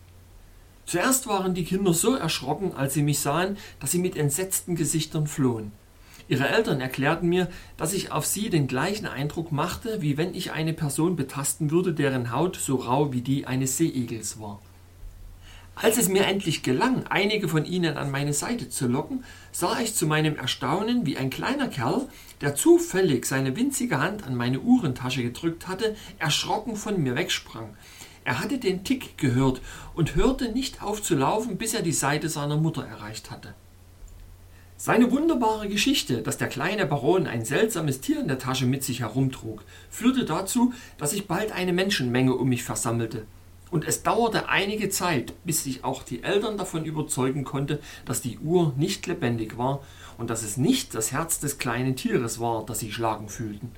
Zuerst 0.86 1.26
waren 1.26 1.52
die 1.52 1.64
Kinder 1.64 1.92
so 1.92 2.14
erschrocken, 2.14 2.72
als 2.72 2.94
sie 2.94 3.02
mich 3.02 3.18
sahen, 3.18 3.56
dass 3.80 3.90
sie 3.90 3.98
mit 3.98 4.16
entsetzten 4.16 4.76
Gesichtern 4.76 5.26
flohen. 5.26 5.72
Ihre 6.28 6.48
Eltern 6.48 6.80
erklärten 6.80 7.28
mir, 7.28 7.48
dass 7.76 7.94
ich 7.94 8.12
auf 8.12 8.26
sie 8.26 8.48
den 8.48 8.68
gleichen 8.68 9.06
Eindruck 9.06 9.50
machte, 9.50 10.00
wie 10.02 10.16
wenn 10.16 10.36
ich 10.36 10.52
eine 10.52 10.72
Person 10.72 11.16
betasten 11.16 11.72
würde, 11.72 11.94
deren 11.94 12.30
Haut 12.30 12.54
so 12.54 12.76
rau 12.76 13.12
wie 13.12 13.22
die 13.22 13.48
eines 13.48 13.76
Seeigels 13.76 14.38
war. 14.38 14.60
Als 15.74 15.96
es 15.96 16.08
mir 16.08 16.26
endlich 16.26 16.62
gelang, 16.62 17.06
einige 17.08 17.48
von 17.48 17.64
ihnen 17.64 17.96
an 17.96 18.10
meine 18.10 18.34
Seite 18.34 18.68
zu 18.68 18.86
locken, 18.86 19.24
sah 19.52 19.80
ich 19.80 19.94
zu 19.94 20.06
meinem 20.06 20.36
Erstaunen, 20.36 21.06
wie 21.06 21.16
ein 21.16 21.30
kleiner 21.30 21.68
Kerl, 21.68 22.08
der 22.40 22.54
zufällig 22.54 23.24
seine 23.26 23.56
winzige 23.56 23.98
Hand 23.98 24.24
an 24.24 24.34
meine 24.34 24.60
Uhrentasche 24.60 25.22
gedrückt 25.22 25.68
hatte, 25.68 25.96
erschrocken 26.18 26.76
von 26.76 27.02
mir 27.02 27.16
wegsprang. 27.16 27.76
Er 28.24 28.40
hatte 28.40 28.58
den 28.58 28.84
Tick 28.84 29.18
gehört 29.18 29.60
und 29.94 30.14
hörte 30.14 30.52
nicht 30.52 30.82
auf 30.82 31.02
zu 31.02 31.16
laufen, 31.16 31.56
bis 31.56 31.74
er 31.74 31.82
die 31.82 31.92
Seite 31.92 32.28
seiner 32.28 32.56
Mutter 32.56 32.86
erreicht 32.86 33.30
hatte. 33.30 33.54
Seine 34.76 35.10
wunderbare 35.10 35.68
Geschichte, 35.68 36.22
dass 36.22 36.38
der 36.38 36.48
kleine 36.48 36.86
Baron 36.86 37.26
ein 37.26 37.44
seltsames 37.44 38.00
Tier 38.00 38.20
in 38.20 38.28
der 38.28 38.38
Tasche 38.38 38.66
mit 38.66 38.84
sich 38.84 39.00
herumtrug, 39.00 39.64
führte 39.90 40.24
dazu, 40.24 40.74
dass 40.98 41.12
sich 41.12 41.26
bald 41.26 41.52
eine 41.52 41.72
Menschenmenge 41.72 42.34
um 42.34 42.48
mich 42.48 42.62
versammelte. 42.64 43.26
Und 43.72 43.86
es 43.86 44.02
dauerte 44.02 44.50
einige 44.50 44.90
Zeit, 44.90 45.32
bis 45.46 45.64
sich 45.64 45.82
auch 45.82 46.02
die 46.02 46.22
Eltern 46.22 46.58
davon 46.58 46.84
überzeugen 46.84 47.42
konnte, 47.42 47.80
dass 48.04 48.20
die 48.20 48.38
Uhr 48.38 48.74
nicht 48.76 49.06
lebendig 49.06 49.56
war 49.56 49.82
und 50.18 50.28
dass 50.28 50.42
es 50.42 50.58
nicht 50.58 50.94
das 50.94 51.10
Herz 51.10 51.40
des 51.40 51.56
kleinen 51.56 51.96
Tieres 51.96 52.38
war, 52.38 52.66
das 52.66 52.80
sie 52.80 52.92
schlagen 52.92 53.30
fühlten. 53.30 53.72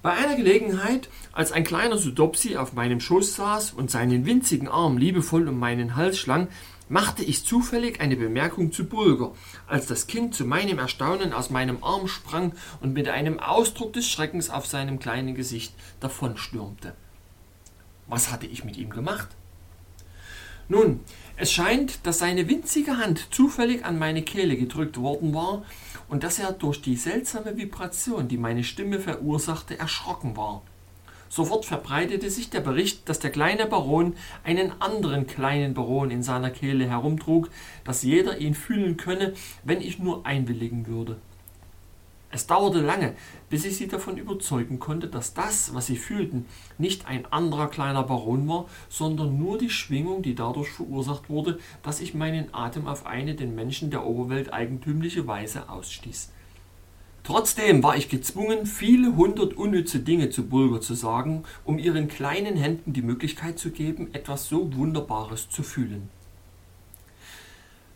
Bei 0.00 0.12
einer 0.12 0.36
Gelegenheit, 0.36 1.08
als 1.32 1.50
ein 1.50 1.64
kleiner 1.64 1.98
Sudopsi 1.98 2.56
auf 2.56 2.72
meinem 2.72 3.00
Schoß 3.00 3.34
saß 3.34 3.72
und 3.72 3.90
seinen 3.90 4.26
winzigen 4.26 4.68
Arm 4.68 4.96
liebevoll 4.96 5.48
um 5.48 5.58
meinen 5.58 5.96
Hals 5.96 6.16
schlang, 6.16 6.46
machte 6.88 7.24
ich 7.24 7.44
zufällig 7.44 8.00
eine 8.00 8.14
Bemerkung 8.14 8.70
zu 8.70 8.84
Bulger, 8.84 9.32
als 9.66 9.86
das 9.86 10.06
Kind 10.06 10.36
zu 10.36 10.44
meinem 10.44 10.78
Erstaunen 10.78 11.32
aus 11.32 11.50
meinem 11.50 11.82
Arm 11.82 12.06
sprang 12.06 12.52
und 12.80 12.94
mit 12.94 13.08
einem 13.08 13.40
Ausdruck 13.40 13.92
des 13.92 14.08
Schreckens 14.08 14.50
auf 14.50 14.66
seinem 14.66 15.00
kleinen 15.00 15.34
Gesicht 15.34 15.74
davonstürmte. 15.98 16.94
Was 18.08 18.30
hatte 18.30 18.46
ich 18.46 18.64
mit 18.64 18.76
ihm 18.76 18.90
gemacht? 18.90 19.28
Nun, 20.68 21.00
es 21.36 21.52
scheint, 21.52 22.06
dass 22.06 22.18
seine 22.18 22.48
winzige 22.48 22.98
Hand 22.98 23.28
zufällig 23.32 23.84
an 23.84 23.98
meine 23.98 24.22
Kehle 24.22 24.56
gedrückt 24.56 24.98
worden 24.98 25.34
war 25.34 25.64
und 26.08 26.24
dass 26.24 26.38
er 26.38 26.52
durch 26.52 26.82
die 26.82 26.96
seltsame 26.96 27.56
Vibration, 27.56 28.26
die 28.26 28.38
meine 28.38 28.64
Stimme 28.64 28.98
verursachte, 28.98 29.78
erschrocken 29.78 30.36
war. 30.36 30.62
Sofort 31.28 31.64
verbreitete 31.64 32.30
sich 32.30 32.50
der 32.50 32.60
Bericht, 32.60 33.08
dass 33.08 33.18
der 33.18 33.30
kleine 33.30 33.66
Baron 33.66 34.14
einen 34.44 34.80
anderen 34.80 35.26
kleinen 35.26 35.74
Baron 35.74 36.10
in 36.10 36.22
seiner 36.22 36.50
Kehle 36.50 36.88
herumtrug, 36.88 37.50
dass 37.84 38.02
jeder 38.02 38.38
ihn 38.38 38.54
fühlen 38.54 38.96
könne, 38.96 39.34
wenn 39.64 39.80
ich 39.80 39.98
nur 39.98 40.24
einwilligen 40.24 40.86
würde. 40.86 41.16
Es 42.36 42.46
dauerte 42.46 42.82
lange, 42.82 43.14
bis 43.48 43.64
ich 43.64 43.78
sie 43.78 43.88
davon 43.88 44.18
überzeugen 44.18 44.78
konnte, 44.78 45.06
dass 45.06 45.32
das, 45.32 45.72
was 45.72 45.86
sie 45.86 45.96
fühlten, 45.96 46.44
nicht 46.76 47.06
ein 47.06 47.24
anderer 47.32 47.68
kleiner 47.68 48.02
Baron 48.02 48.46
war, 48.46 48.66
sondern 48.90 49.38
nur 49.38 49.56
die 49.56 49.70
Schwingung, 49.70 50.20
die 50.20 50.34
dadurch 50.34 50.68
verursacht 50.68 51.30
wurde, 51.30 51.58
dass 51.82 52.02
ich 52.02 52.12
meinen 52.12 52.52
Atem 52.52 52.88
auf 52.88 53.06
eine 53.06 53.36
den 53.36 53.54
Menschen 53.54 53.90
der 53.90 54.04
Oberwelt 54.04 54.52
eigentümliche 54.52 55.26
Weise 55.26 55.70
ausstieß. 55.70 56.30
Trotzdem 57.24 57.82
war 57.82 57.96
ich 57.96 58.10
gezwungen, 58.10 58.66
viele 58.66 59.16
hundert 59.16 59.54
unnütze 59.54 60.00
Dinge 60.00 60.28
zu 60.28 60.46
Bulger 60.46 60.82
zu 60.82 60.92
sagen, 60.92 61.44
um 61.64 61.78
ihren 61.78 62.06
kleinen 62.06 62.58
Händen 62.58 62.92
die 62.92 63.00
Möglichkeit 63.00 63.58
zu 63.58 63.70
geben, 63.70 64.10
etwas 64.12 64.46
so 64.46 64.76
Wunderbares 64.76 65.48
zu 65.48 65.62
fühlen. 65.62 66.10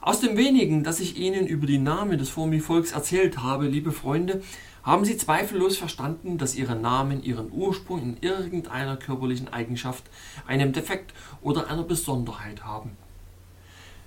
Aus 0.03 0.20
dem 0.20 0.38
wenigen, 0.38 0.82
das 0.82 0.98
ich 0.98 1.18
Ihnen 1.18 1.46
über 1.46 1.66
die 1.66 1.76
Namen 1.76 2.16
des 2.16 2.30
Formivolks 2.30 2.92
erzählt 2.92 3.42
habe, 3.42 3.66
liebe 3.66 3.92
Freunde, 3.92 4.40
haben 4.82 5.05
Sie 5.05 5.18
zweifellos 5.18 5.76
verstanden, 5.76 6.38
dass 6.38 6.55
Ihre 6.55 6.74
Namen 6.74 7.22
ihren 7.22 7.53
Ursprung 7.53 8.01
in 8.01 8.16
irgendeiner 8.22 8.96
körperlichen 8.96 9.53
Eigenschaft, 9.53 10.05
einem 10.46 10.72
Defekt 10.72 11.12
oder 11.42 11.68
einer 11.68 11.82
Besonderheit 11.82 12.64
haben. 12.64 12.96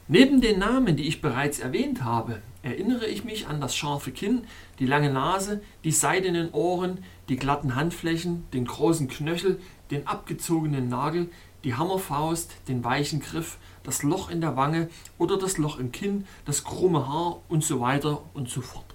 Neben 0.08 0.42
den 0.42 0.58
Namen, 0.58 0.98
die 0.98 1.08
ich 1.08 1.22
bereits 1.22 1.60
erwähnt 1.60 2.04
habe, 2.04 2.42
erinnere 2.64 3.06
ich 3.06 3.24
mich 3.24 3.48
an 3.48 3.62
das 3.62 3.76
scharfe 3.76 4.12
Kinn, 4.12 4.46
die 4.80 4.88
lange 4.88 5.14
Nase, 5.14 5.62
die 5.84 5.92
seidenen 5.92 6.52
Ohren, 6.54 7.04
die 7.30 7.36
glatten 7.36 7.76
Handflächen, 7.76 8.46
den 8.52 8.66
großen 8.66 9.08
Knöchel, 9.08 9.62
den 9.92 10.08
abgezogenen 10.08 10.88
Nagel, 10.88 11.30
die 11.64 11.76
Hammerfaust, 11.76 12.52
den 12.68 12.84
weichen 12.84 13.20
Griff, 13.20 13.60
das 13.84 14.04
Loch 14.04 14.30
in 14.30 14.42
der 14.42 14.56
Wange 14.56 14.90
oder 15.18 15.38
das 15.38 15.58
Loch 15.58 15.78
im 15.78 15.92
Kinn, 15.92 16.26
das 16.46 16.64
krumme 16.64 17.08
Haar 17.08 17.42
und 17.50 17.64
so 17.64 17.80
weiter 17.80 18.24
und 18.34 18.50
so 18.50 18.62
fort. 18.62 18.86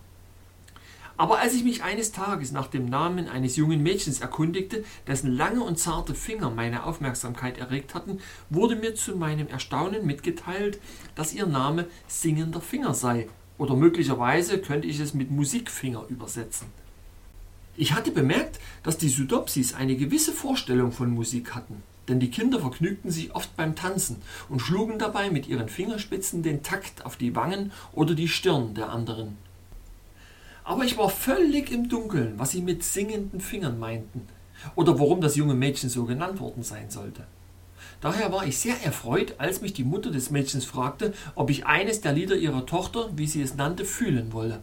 Aber 1.18 1.40
als 1.40 1.52
ich 1.54 1.64
mich 1.64 1.82
eines 1.82 2.12
Tages 2.12 2.52
nach 2.52 2.68
dem 2.68 2.86
Namen 2.86 3.28
eines 3.28 3.56
jungen 3.56 3.82
Mädchens 3.82 4.20
erkundigte, 4.20 4.84
dessen 5.08 5.36
lange 5.36 5.64
und 5.64 5.76
zarte 5.76 6.14
Finger 6.14 6.48
meine 6.48 6.84
Aufmerksamkeit 6.84 7.58
erregt 7.58 7.94
hatten, 7.94 8.20
wurde 8.50 8.76
mir 8.76 8.94
zu 8.94 9.16
meinem 9.16 9.48
Erstaunen 9.48 10.06
mitgeteilt, 10.06 10.78
dass 11.16 11.34
ihr 11.34 11.46
Name 11.46 11.86
Singender 12.06 12.60
Finger 12.60 12.94
sei, 12.94 13.28
oder 13.58 13.74
möglicherweise 13.74 14.58
könnte 14.58 14.86
ich 14.86 15.00
es 15.00 15.12
mit 15.12 15.32
Musikfinger 15.32 16.04
übersetzen. 16.08 16.68
Ich 17.76 17.94
hatte 17.94 18.12
bemerkt, 18.12 18.60
dass 18.84 18.96
die 18.96 19.08
Sudopsis 19.08 19.74
eine 19.74 19.96
gewisse 19.96 20.32
Vorstellung 20.32 20.92
von 20.92 21.10
Musik 21.10 21.56
hatten 21.56 21.82
denn 22.08 22.20
die 22.20 22.30
Kinder 22.30 22.60
vergnügten 22.60 23.10
sich 23.10 23.34
oft 23.34 23.56
beim 23.56 23.76
Tanzen 23.76 24.16
und 24.48 24.60
schlugen 24.60 24.98
dabei 24.98 25.30
mit 25.30 25.46
ihren 25.46 25.68
Fingerspitzen 25.68 26.42
den 26.42 26.62
Takt 26.62 27.04
auf 27.04 27.16
die 27.16 27.36
Wangen 27.36 27.72
oder 27.92 28.14
die 28.14 28.28
Stirn 28.28 28.74
der 28.74 28.90
anderen. 28.90 29.36
Aber 30.64 30.84
ich 30.84 30.98
war 30.98 31.08
völlig 31.08 31.70
im 31.70 31.88
Dunkeln, 31.88 32.34
was 32.36 32.50
sie 32.50 32.62
mit 32.62 32.84
singenden 32.84 33.40
Fingern 33.40 33.78
meinten 33.78 34.26
oder 34.74 34.98
warum 34.98 35.20
das 35.20 35.36
junge 35.36 35.54
Mädchen 35.54 35.88
so 35.88 36.04
genannt 36.04 36.40
worden 36.40 36.62
sein 36.62 36.90
sollte. 36.90 37.26
Daher 38.00 38.30
war 38.32 38.46
ich 38.46 38.58
sehr 38.58 38.80
erfreut, 38.84 39.34
als 39.38 39.60
mich 39.60 39.72
die 39.72 39.84
Mutter 39.84 40.10
des 40.10 40.30
Mädchens 40.30 40.64
fragte, 40.64 41.14
ob 41.34 41.50
ich 41.50 41.66
eines 41.66 42.00
der 42.00 42.12
Lieder 42.12 42.36
ihrer 42.36 42.64
Tochter, 42.64 43.08
wie 43.16 43.26
sie 43.26 43.42
es 43.42 43.54
nannte, 43.54 43.84
fühlen 43.84 44.32
wolle. 44.32 44.60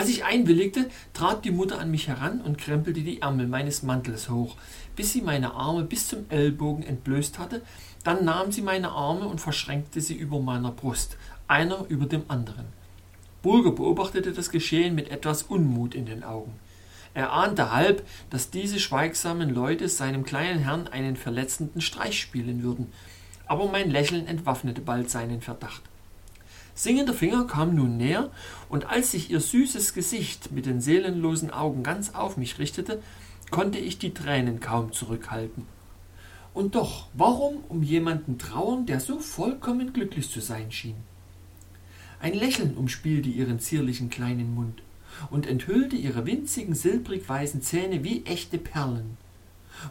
Als 0.00 0.08
ich 0.08 0.24
einwilligte, 0.24 0.88
trat 1.12 1.44
die 1.44 1.50
Mutter 1.50 1.78
an 1.78 1.90
mich 1.90 2.08
heran 2.08 2.40
und 2.40 2.56
krempelte 2.56 3.02
die 3.02 3.20
Ärmel 3.20 3.46
meines 3.46 3.82
Mantels 3.82 4.30
hoch, 4.30 4.56
bis 4.96 5.12
sie 5.12 5.20
meine 5.20 5.52
Arme 5.52 5.84
bis 5.84 6.08
zum 6.08 6.24
Ellbogen 6.30 6.82
entblößt 6.82 7.38
hatte, 7.38 7.60
dann 8.02 8.24
nahm 8.24 8.50
sie 8.50 8.62
meine 8.62 8.92
Arme 8.92 9.28
und 9.28 9.42
verschränkte 9.42 10.00
sie 10.00 10.14
über 10.14 10.40
meiner 10.40 10.70
Brust, 10.70 11.18
einer 11.48 11.84
über 11.90 12.06
dem 12.06 12.22
anderen. 12.28 12.64
Bulger 13.42 13.72
beobachtete 13.72 14.32
das 14.32 14.48
Geschehen 14.48 14.94
mit 14.94 15.10
etwas 15.10 15.42
Unmut 15.42 15.94
in 15.94 16.06
den 16.06 16.24
Augen. 16.24 16.54
Er 17.12 17.34
ahnte 17.34 17.70
halb, 17.70 18.02
dass 18.30 18.48
diese 18.48 18.80
schweigsamen 18.80 19.50
Leute 19.50 19.86
seinem 19.86 20.24
kleinen 20.24 20.60
Herrn 20.60 20.88
einen 20.88 21.16
verletzenden 21.16 21.82
Streich 21.82 22.18
spielen 22.18 22.62
würden, 22.62 22.90
aber 23.44 23.70
mein 23.70 23.90
Lächeln 23.90 24.26
entwaffnete 24.26 24.80
bald 24.80 25.10
seinen 25.10 25.42
Verdacht. 25.42 25.89
Singender 26.80 27.12
Finger 27.12 27.46
kam 27.46 27.74
nun 27.74 27.98
näher, 27.98 28.30
und 28.70 28.88
als 28.88 29.10
sich 29.10 29.30
ihr 29.30 29.40
süßes 29.40 29.92
Gesicht 29.92 30.50
mit 30.50 30.64
den 30.64 30.80
seelenlosen 30.80 31.50
Augen 31.50 31.82
ganz 31.82 32.14
auf 32.14 32.38
mich 32.38 32.58
richtete, 32.58 33.02
konnte 33.50 33.76
ich 33.76 33.98
die 33.98 34.14
Tränen 34.14 34.60
kaum 34.60 34.90
zurückhalten. 34.90 35.66
Und 36.54 36.76
doch, 36.76 37.08
warum 37.12 37.58
um 37.68 37.82
jemanden 37.82 38.38
trauern, 38.38 38.86
der 38.86 38.98
so 38.98 39.18
vollkommen 39.18 39.92
glücklich 39.92 40.30
zu 40.30 40.40
sein 40.40 40.72
schien? 40.72 40.94
Ein 42.18 42.32
Lächeln 42.32 42.74
umspielte 42.78 43.28
ihren 43.28 43.60
zierlichen 43.60 44.08
kleinen 44.08 44.54
Mund 44.54 44.82
und 45.30 45.46
enthüllte 45.46 45.96
ihre 45.96 46.24
winzigen 46.24 46.74
silbrig 46.74 47.28
weißen 47.28 47.60
Zähne 47.60 48.04
wie 48.04 48.24
echte 48.24 48.56
Perlen. 48.56 49.18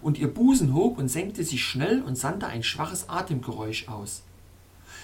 Und 0.02 0.18
ihr 0.18 0.34
Busen 0.34 0.74
hob 0.74 0.98
und 0.98 1.08
senkte 1.08 1.44
sich 1.44 1.64
schnell 1.64 2.02
und 2.02 2.18
sandte 2.18 2.48
ein 2.48 2.64
schwaches 2.64 3.10
Atemgeräusch 3.10 3.88
aus. 3.90 4.24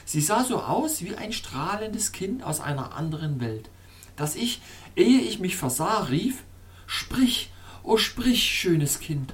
Sie 0.06 0.22
sah 0.22 0.44
so 0.44 0.62
aus 0.62 1.04
wie 1.04 1.16
ein 1.16 1.34
strahlendes 1.34 2.12
Kind 2.12 2.44
aus 2.44 2.62
einer 2.62 2.96
anderen 2.96 3.42
Welt, 3.42 3.70
dass 4.16 4.36
ich, 4.36 4.62
ehe 4.96 5.20
ich 5.20 5.40
mich 5.40 5.58
versah, 5.58 6.04
rief 6.04 6.44
Sprich, 6.88 7.50
o 7.84 7.94
oh 7.94 7.98
sprich, 7.98 8.44
schönes 8.44 9.00
Kind. 9.00 9.34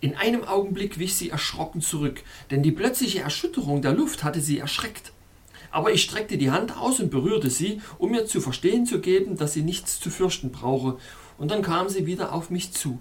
In 0.00 0.16
einem 0.16 0.44
Augenblick 0.44 0.98
wich 0.98 1.14
sie 1.14 1.30
erschrocken 1.30 1.80
zurück, 1.80 2.22
denn 2.50 2.62
die 2.62 2.72
plötzliche 2.72 3.20
Erschütterung 3.20 3.80
der 3.80 3.92
Luft 3.92 4.24
hatte 4.24 4.40
sie 4.40 4.58
erschreckt. 4.58 5.12
Aber 5.70 5.92
ich 5.92 6.02
streckte 6.02 6.36
die 6.36 6.50
Hand 6.50 6.76
aus 6.76 7.00
und 7.00 7.10
berührte 7.10 7.50
sie, 7.50 7.80
um 7.98 8.10
mir 8.10 8.26
zu 8.26 8.40
verstehen 8.40 8.84
zu 8.84 9.00
geben, 9.00 9.36
dass 9.36 9.54
sie 9.54 9.62
nichts 9.62 10.00
zu 10.00 10.10
fürchten 10.10 10.50
brauche, 10.50 10.98
und 11.38 11.50
dann 11.50 11.62
kam 11.62 11.88
sie 11.88 12.06
wieder 12.06 12.32
auf 12.32 12.50
mich 12.50 12.72
zu. 12.72 13.00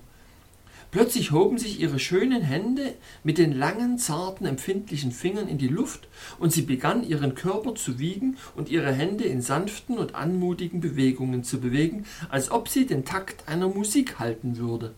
Plötzlich 0.93 1.31
hoben 1.31 1.57
sich 1.57 1.79
ihre 1.79 1.97
schönen 1.97 2.43
Hände 2.43 2.93
mit 3.23 3.39
den 3.39 3.51
langen, 3.51 3.97
zarten, 3.97 4.45
empfindlichen 4.45 5.11
Fingern 5.11 5.47
in 5.47 5.57
die 5.57 5.67
Luft, 5.67 6.07
und 6.37 6.53
sie 6.53 6.61
begann 6.61 7.03
ihren 7.03 7.33
Körper 7.33 7.73
zu 7.73 7.97
wiegen 7.97 8.37
und 8.55 8.69
ihre 8.69 8.93
Hände 8.93 9.23
in 9.23 9.41
sanften 9.41 9.97
und 9.97 10.13
anmutigen 10.13 10.81
Bewegungen 10.81 11.43
zu 11.43 11.59
bewegen, 11.59 12.05
als 12.29 12.51
ob 12.51 12.69
sie 12.69 12.85
den 12.85 13.05
Takt 13.05 13.47
einer 13.47 13.69
Musik 13.69 14.19
halten 14.19 14.57
würde. 14.57 14.93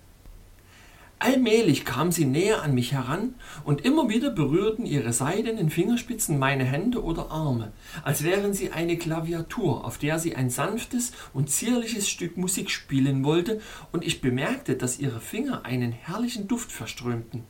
Allmählich 1.18 1.86
kam 1.86 2.11
sie 2.11 2.26
näher 2.26 2.61
an 2.61 2.74
mich 2.74 2.91
heran, 2.91 3.36
und 3.63 3.86
immer 3.86 4.09
wieder 4.09 4.30
berührten 4.30 4.86
ihre 4.86 5.13
seidenen 5.13 5.70
Fingerspitzen 5.70 6.38
meine 6.38 6.66
Hände 6.66 7.01
oder 7.01 7.32
Arme, 7.32 7.72
als 8.03 8.24
wären 8.24 8.53
sie 8.53 8.72
eine 8.72 8.97
Klaviatur, 8.97 9.86
auf 9.86 9.97
der 9.97 10.20
sie 10.20 10.36
ein 10.36 10.49
sanftes 10.49 11.13
und 11.34 11.49
zierliches 11.49 12.09
Stück 12.09 12.36
Musik 12.36 12.70
spielen 12.70 13.24
wollte, 13.24 13.61
und 13.93 14.05
ich 14.05 14.20
bemerkte, 14.20 14.76
dass 14.76 14.99
ihre 14.99 15.22
Finger 15.22 15.63
einen 15.63 15.93
herrlichen 15.93 16.49
Duft 16.49 16.72
verströmten. 16.72 17.43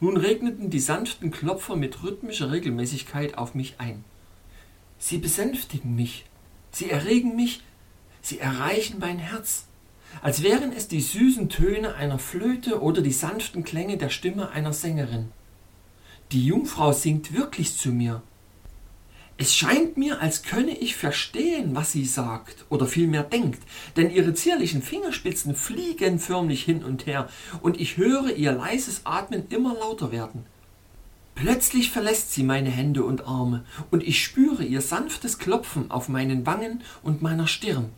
Nun 0.00 0.16
regneten 0.16 0.68
die 0.68 0.80
sanften 0.80 1.30
Klopfer 1.30 1.76
mit 1.76 2.02
rhythmischer 2.02 2.50
Regelmäßigkeit 2.50 3.38
auf 3.38 3.54
mich 3.54 3.76
ein. 3.78 4.04
Sie 4.98 5.18
besänftigen 5.18 5.94
mich, 5.94 6.24
sie 6.72 6.90
erregen 6.90 7.36
mich, 7.36 7.62
sie 8.20 8.40
erreichen 8.40 8.98
mein 8.98 9.18
Herz 9.18 9.67
als 10.22 10.42
wären 10.42 10.72
es 10.72 10.88
die 10.88 11.00
süßen 11.00 11.48
Töne 11.48 11.94
einer 11.94 12.18
Flöte 12.18 12.82
oder 12.82 13.02
die 13.02 13.12
sanften 13.12 13.64
Klänge 13.64 13.96
der 13.96 14.08
Stimme 14.08 14.50
einer 14.50 14.72
Sängerin. 14.72 15.30
Die 16.32 16.44
Jungfrau 16.44 16.92
singt 16.92 17.32
wirklich 17.32 17.76
zu 17.76 17.90
mir. 17.90 18.22
Es 19.40 19.54
scheint 19.54 19.96
mir, 19.96 20.20
als 20.20 20.42
könne 20.42 20.76
ich 20.76 20.96
verstehen, 20.96 21.76
was 21.76 21.92
sie 21.92 22.04
sagt 22.04 22.66
oder 22.70 22.86
vielmehr 22.86 23.22
denkt, 23.22 23.62
denn 23.96 24.10
ihre 24.10 24.34
zierlichen 24.34 24.82
Fingerspitzen 24.82 25.54
fliegen 25.54 26.18
förmlich 26.18 26.64
hin 26.64 26.82
und 26.82 27.06
her 27.06 27.28
und 27.62 27.80
ich 27.80 27.96
höre 27.96 28.34
ihr 28.34 28.50
leises 28.50 29.02
Atmen 29.04 29.46
immer 29.50 29.74
lauter 29.74 30.10
werden. 30.10 30.44
Plötzlich 31.36 31.92
verlässt 31.92 32.32
sie 32.32 32.42
meine 32.42 32.68
Hände 32.68 33.04
und 33.04 33.28
Arme 33.28 33.64
und 33.92 34.02
ich 34.02 34.24
spüre 34.24 34.64
ihr 34.64 34.80
sanftes 34.80 35.38
Klopfen 35.38 35.88
auf 35.92 36.08
meinen 36.08 36.44
Wangen 36.44 36.82
und 37.04 37.22
meiner 37.22 37.46
Stirn. 37.46 37.92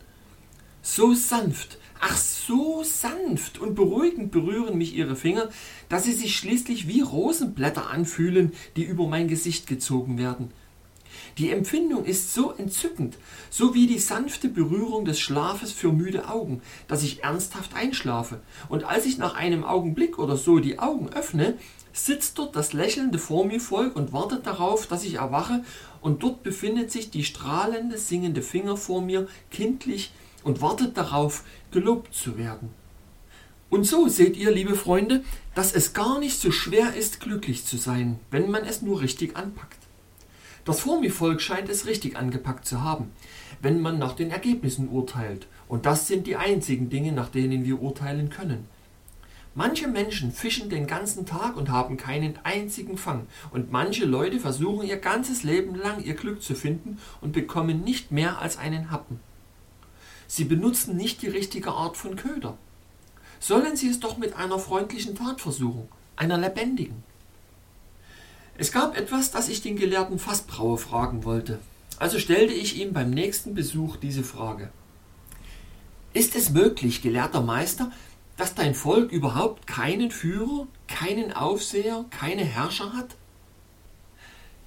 So 0.81 1.13
sanft, 1.13 1.77
ach 1.99 2.17
so 2.17 2.83
sanft 2.83 3.59
und 3.59 3.75
beruhigend 3.75 4.31
berühren 4.31 4.77
mich 4.77 4.95
ihre 4.95 5.15
Finger, 5.15 5.49
dass 5.89 6.05
sie 6.05 6.13
sich 6.13 6.35
schließlich 6.35 6.87
wie 6.87 7.01
Rosenblätter 7.01 7.89
anfühlen, 7.89 8.53
die 8.75 8.83
über 8.83 9.07
mein 9.07 9.27
Gesicht 9.27 9.67
gezogen 9.67 10.17
werden. 10.17 10.51
Die 11.37 11.51
Empfindung 11.51 12.05
ist 12.05 12.33
so 12.33 12.51
entzückend, 12.51 13.17
so 13.49 13.73
wie 13.73 13.85
die 13.85 13.99
sanfte 13.99 14.49
Berührung 14.49 15.05
des 15.05 15.19
Schlafes 15.19 15.71
für 15.71 15.91
müde 15.91 16.27
Augen, 16.27 16.61
dass 16.87 17.03
ich 17.03 17.23
ernsthaft 17.23 17.75
einschlafe. 17.75 18.41
Und 18.67 18.83
als 18.83 19.05
ich 19.05 19.17
nach 19.17 19.35
einem 19.35 19.63
Augenblick 19.63 20.17
oder 20.17 20.35
so 20.35 20.59
die 20.59 20.79
Augen 20.79 21.09
öffne, 21.09 21.57
sitzt 21.93 22.39
dort 22.39 22.55
das 22.55 22.73
lächelnde 22.73 23.19
Volk 23.19 23.95
und 23.95 24.13
wartet 24.13 24.47
darauf, 24.47 24.87
dass 24.87 25.03
ich 25.03 25.15
erwache, 25.15 25.63
und 26.01 26.23
dort 26.23 26.41
befindet 26.41 26.91
sich 26.91 27.11
die 27.11 27.23
strahlende, 27.23 27.97
singende 27.97 28.41
Finger 28.41 28.75
vor 28.75 29.01
mir, 29.01 29.27
kindlich, 29.51 30.11
und 30.43 30.61
wartet 30.61 30.97
darauf, 30.97 31.43
gelobt 31.71 32.13
zu 32.13 32.37
werden. 32.37 32.69
Und 33.69 33.85
so 33.85 34.07
seht 34.09 34.35
ihr, 34.35 34.51
liebe 34.51 34.75
Freunde, 34.75 35.23
dass 35.55 35.73
es 35.73 35.93
gar 35.93 36.19
nicht 36.19 36.37
so 36.39 36.51
schwer 36.51 36.93
ist, 36.93 37.21
glücklich 37.21 37.65
zu 37.65 37.77
sein, 37.77 38.19
wenn 38.29 38.51
man 38.51 38.65
es 38.65 38.81
nur 38.81 38.99
richtig 38.99 39.37
anpackt. 39.37 39.77
Das 40.65 40.81
Formivolk 40.81 41.41
scheint 41.41 41.69
es 41.69 41.85
richtig 41.85 42.17
angepackt 42.17 42.65
zu 42.65 42.83
haben, 42.83 43.11
wenn 43.61 43.81
man 43.81 43.97
nach 43.97 44.13
den 44.13 44.29
Ergebnissen 44.29 44.89
urteilt. 44.89 45.47
Und 45.67 45.85
das 45.85 46.07
sind 46.07 46.27
die 46.27 46.35
einzigen 46.35 46.89
Dinge, 46.89 47.13
nach 47.13 47.29
denen 47.29 47.63
wir 47.63 47.81
urteilen 47.81 48.29
können. 48.29 48.67
Manche 49.55 49.87
Menschen 49.87 50.31
fischen 50.31 50.69
den 50.69 50.87
ganzen 50.87 51.25
Tag 51.25 51.57
und 51.57 51.69
haben 51.69 51.97
keinen 51.97 52.39
einzigen 52.43 52.97
Fang. 52.97 53.27
Und 53.51 53.71
manche 53.71 54.05
Leute 54.05 54.39
versuchen 54.39 54.87
ihr 54.87 54.97
ganzes 54.97 55.43
Leben 55.43 55.75
lang 55.75 56.03
ihr 56.03 56.13
Glück 56.13 56.41
zu 56.41 56.55
finden 56.55 56.99
und 57.21 57.33
bekommen 57.33 57.83
nicht 57.83 58.11
mehr 58.11 58.39
als 58.39 58.57
einen 58.57 58.91
Happen. 58.91 59.19
Sie 60.33 60.45
benutzen 60.45 60.95
nicht 60.95 61.21
die 61.23 61.27
richtige 61.27 61.71
Art 61.71 61.97
von 61.97 62.15
Köder. 62.15 62.57
Sollen 63.41 63.75
sie 63.75 63.89
es 63.89 63.99
doch 63.99 64.17
mit 64.17 64.33
einer 64.37 64.59
freundlichen 64.59 65.13
Tat 65.13 65.41
versuchen, 65.41 65.89
einer 66.15 66.37
lebendigen. 66.37 67.03
Es 68.57 68.71
gab 68.71 68.97
etwas, 68.97 69.31
das 69.31 69.49
ich 69.49 69.61
den 69.61 69.75
gelehrten 69.75 70.19
Fassbrauer 70.19 70.77
fragen 70.77 71.25
wollte. 71.25 71.59
Also 71.99 72.17
stellte 72.17 72.53
ich 72.53 72.79
ihm 72.79 72.93
beim 72.93 73.09
nächsten 73.09 73.55
Besuch 73.55 73.97
diese 73.97 74.23
Frage. 74.23 74.69
Ist 76.13 76.37
es 76.37 76.51
möglich, 76.51 77.01
gelehrter 77.01 77.41
Meister, 77.41 77.91
dass 78.37 78.55
dein 78.55 78.73
Volk 78.73 79.11
überhaupt 79.11 79.67
keinen 79.67 80.11
Führer, 80.11 80.65
keinen 80.87 81.33
Aufseher, 81.33 82.05
keine 82.09 82.45
Herrscher 82.45 82.93
hat? 82.93 83.17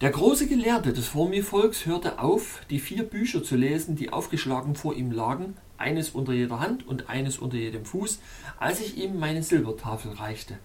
Der 0.00 0.10
große 0.10 0.48
Gelehrte 0.48 0.92
des 0.92 1.06
Formi-Volks 1.06 1.86
hörte 1.86 2.18
auf, 2.18 2.62
die 2.68 2.80
vier 2.80 3.04
Bücher 3.04 3.44
zu 3.44 3.54
lesen, 3.54 3.94
die 3.94 4.12
aufgeschlagen 4.12 4.74
vor 4.74 4.94
ihm 4.94 5.12
lagen, 5.12 5.56
eines 5.78 6.10
unter 6.10 6.32
jeder 6.32 6.58
Hand 6.58 6.86
und 6.86 7.08
eines 7.08 7.38
unter 7.38 7.56
jedem 7.56 7.84
Fuß, 7.84 8.18
als 8.58 8.80
ich 8.80 8.96
ihm 8.96 9.20
meine 9.20 9.44
Silbertafel 9.44 10.12
reichte. 10.12 10.58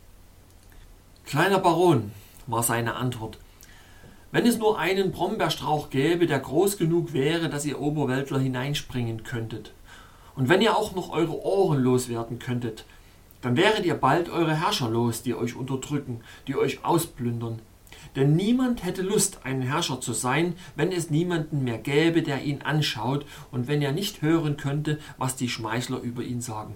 Kleiner 1.25 1.59
Baron, 1.59 2.11
war 2.47 2.63
seine 2.63 2.95
Antwort. 2.95 3.37
Wenn 4.31 4.47
es 4.47 4.57
nur 4.57 4.79
einen 4.79 5.11
Brombeerstrauch 5.11 5.91
gäbe, 5.91 6.25
der 6.25 6.39
groß 6.39 6.77
genug 6.77 7.13
wäre, 7.13 7.49
dass 7.49 7.65
ihr 7.65 7.79
Oberweltler 7.79 8.39
hineinspringen 8.39 9.23
könntet. 9.23 9.73
Und 10.35 10.49
wenn 10.49 10.61
ihr 10.61 10.75
auch 10.75 10.95
noch 10.95 11.11
eure 11.11 11.43
Ohren 11.43 11.83
loswerden 11.83 12.39
könntet, 12.39 12.83
dann 13.41 13.55
wäret 13.55 13.85
ihr 13.85 13.95
bald 13.95 14.29
eure 14.29 14.59
Herrscher 14.59 14.89
los, 14.89 15.21
die 15.21 15.35
euch 15.35 15.55
unterdrücken, 15.55 16.21
die 16.47 16.55
euch 16.55 16.83
ausplündern. 16.83 17.61
Denn 18.15 18.35
niemand 18.35 18.83
hätte 18.83 19.01
Lust, 19.01 19.39
ein 19.43 19.61
Herrscher 19.61 20.01
zu 20.01 20.13
sein, 20.13 20.55
wenn 20.75 20.91
es 20.91 21.09
niemanden 21.09 21.63
mehr 21.63 21.77
gäbe, 21.77 22.23
der 22.23 22.43
ihn 22.43 22.61
anschaut 22.61 23.25
und 23.51 23.67
wenn 23.67 23.81
er 23.81 23.91
nicht 23.91 24.21
hören 24.21 24.57
könnte, 24.57 24.99
was 25.17 25.35
die 25.35 25.49
Schmeichler 25.49 25.99
über 25.99 26.23
ihn 26.23 26.41
sagen. 26.41 26.75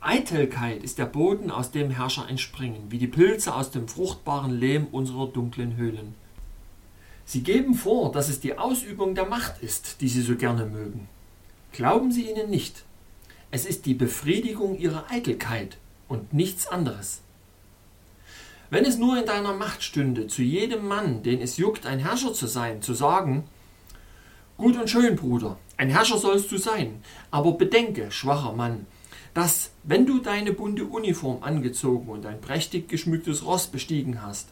Eitelkeit 0.00 0.82
ist 0.82 0.98
der 0.98 1.04
Boden, 1.04 1.50
aus 1.50 1.70
dem 1.70 1.90
Herrscher 1.90 2.28
entspringen, 2.28 2.90
wie 2.90 2.98
die 2.98 3.06
Pilze 3.06 3.54
aus 3.54 3.70
dem 3.70 3.86
fruchtbaren 3.86 4.58
Lehm 4.58 4.86
unserer 4.86 5.28
dunklen 5.28 5.76
Höhlen. 5.76 6.14
Sie 7.26 7.42
geben 7.42 7.74
vor, 7.74 8.10
dass 8.10 8.28
es 8.28 8.40
die 8.40 8.58
Ausübung 8.58 9.14
der 9.14 9.26
Macht 9.26 9.62
ist, 9.62 10.00
die 10.00 10.08
sie 10.08 10.22
so 10.22 10.36
gerne 10.36 10.66
mögen. 10.66 11.06
Glauben 11.72 12.10
Sie 12.10 12.28
ihnen 12.28 12.50
nicht. 12.50 12.84
Es 13.52 13.66
ist 13.66 13.86
die 13.86 13.94
Befriedigung 13.94 14.78
ihrer 14.78 15.10
Eitelkeit 15.10 15.76
und 16.08 16.32
nichts 16.32 16.66
anderes. 16.66 17.20
Wenn 18.70 18.84
es 18.84 18.98
nur 18.98 19.18
in 19.18 19.26
deiner 19.26 19.52
Macht 19.52 19.82
stünde, 19.82 20.28
zu 20.28 20.42
jedem 20.42 20.86
Mann, 20.86 21.24
den 21.24 21.40
es 21.40 21.56
juckt, 21.56 21.86
ein 21.86 21.98
Herrscher 21.98 22.32
zu 22.32 22.46
sein, 22.46 22.80
zu 22.82 22.94
sagen, 22.94 23.44
Gut 24.56 24.76
und 24.76 24.88
schön, 24.88 25.16
Bruder, 25.16 25.58
ein 25.76 25.88
Herrscher 25.88 26.18
sollst 26.18 26.52
du 26.52 26.58
sein, 26.58 27.02
aber 27.30 27.52
bedenke, 27.52 28.12
schwacher 28.12 28.52
Mann, 28.52 28.86
dass, 29.34 29.70
wenn 29.84 30.06
du 30.06 30.18
deine 30.18 30.52
bunte 30.52 30.84
Uniform 30.84 31.42
angezogen 31.42 32.08
und 32.10 32.26
ein 32.26 32.40
prächtig 32.40 32.88
geschmücktes 32.88 33.44
Ross 33.44 33.66
bestiegen 33.66 34.22
hast, 34.22 34.50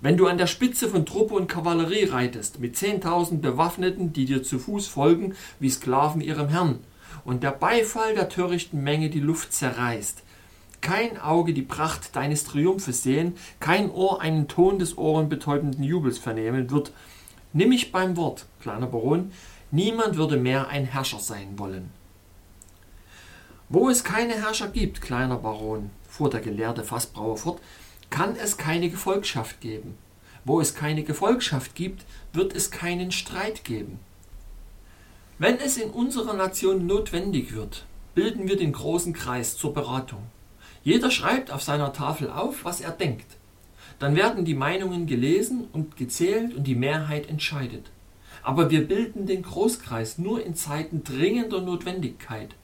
wenn 0.00 0.16
du 0.16 0.28
an 0.28 0.38
der 0.38 0.46
Spitze 0.46 0.88
von 0.88 1.04
Truppe 1.04 1.34
und 1.34 1.48
Kavallerie 1.48 2.04
reitest, 2.04 2.60
mit 2.60 2.76
zehntausend 2.76 3.42
Bewaffneten, 3.42 4.12
die 4.12 4.26
dir 4.26 4.44
zu 4.44 4.58
Fuß 4.60 4.86
folgen, 4.86 5.34
wie 5.58 5.70
Sklaven 5.70 6.20
ihrem 6.20 6.48
Herrn, 6.48 6.78
und 7.24 7.42
der 7.42 7.50
Beifall 7.50 8.14
der 8.14 8.28
törichten 8.28 8.82
Menge 8.82 9.10
die 9.10 9.20
Luft 9.20 9.52
zerreißt, 9.52 10.22
kein 10.80 11.18
Auge 11.18 11.52
die 11.52 11.62
Pracht 11.62 12.14
deines 12.16 12.44
Triumphes 12.44 13.02
sehen, 13.02 13.36
kein 13.60 13.90
Ohr 13.90 14.20
einen 14.20 14.48
Ton 14.48 14.78
des 14.78 14.96
ohrenbetäubenden 14.96 15.82
Jubels 15.82 16.18
vernehmen 16.18 16.70
wird, 16.70 16.92
nimm 17.52 17.70
mich 17.70 17.92
beim 17.92 18.16
Wort, 18.16 18.46
kleiner 18.60 18.86
Baron, 18.86 19.32
niemand 19.70 20.16
würde 20.16 20.36
mehr 20.36 20.68
ein 20.68 20.84
Herrscher 20.84 21.20
sein 21.20 21.58
wollen. 21.58 21.90
Wo 23.68 23.90
es 23.90 24.02
keine 24.02 24.34
Herrscher 24.34 24.68
gibt, 24.68 25.02
kleiner 25.02 25.36
Baron, 25.36 25.90
fuhr 26.08 26.30
der 26.30 26.40
gelehrte 26.40 26.84
Fassbrauer 26.84 27.36
fort, 27.36 27.60
kann 28.08 28.34
es 28.36 28.56
keine 28.56 28.88
Gefolgschaft 28.88 29.60
geben. 29.60 29.98
Wo 30.44 30.60
es 30.60 30.74
keine 30.74 31.02
Gefolgschaft 31.02 31.74
gibt, 31.74 32.06
wird 32.32 32.54
es 32.54 32.70
keinen 32.70 33.12
Streit 33.12 33.64
geben. 33.64 34.00
Wenn 35.38 35.58
es 35.58 35.76
in 35.76 35.90
unserer 35.90 36.32
Nation 36.32 36.86
notwendig 36.86 37.54
wird, 37.54 37.84
bilden 38.14 38.48
wir 38.48 38.56
den 38.56 38.72
großen 38.72 39.12
Kreis 39.12 39.56
zur 39.56 39.74
Beratung. 39.74 40.22
Jeder 40.82 41.10
schreibt 41.10 41.50
auf 41.50 41.62
seiner 41.62 41.92
Tafel 41.92 42.30
auf, 42.30 42.64
was 42.64 42.80
er 42.80 42.92
denkt. 42.92 43.26
Dann 43.98 44.14
werden 44.14 44.44
die 44.44 44.54
Meinungen 44.54 45.06
gelesen 45.06 45.68
und 45.72 45.96
gezählt 45.96 46.54
und 46.54 46.64
die 46.64 46.76
Mehrheit 46.76 47.28
entscheidet. 47.28 47.90
Aber 48.42 48.70
wir 48.70 48.86
bilden 48.86 49.26
den 49.26 49.42
Großkreis 49.42 50.18
nur 50.18 50.44
in 50.44 50.54
Zeiten 50.54 51.02
dringender 51.02 51.60
Notwendigkeit. 51.60 52.54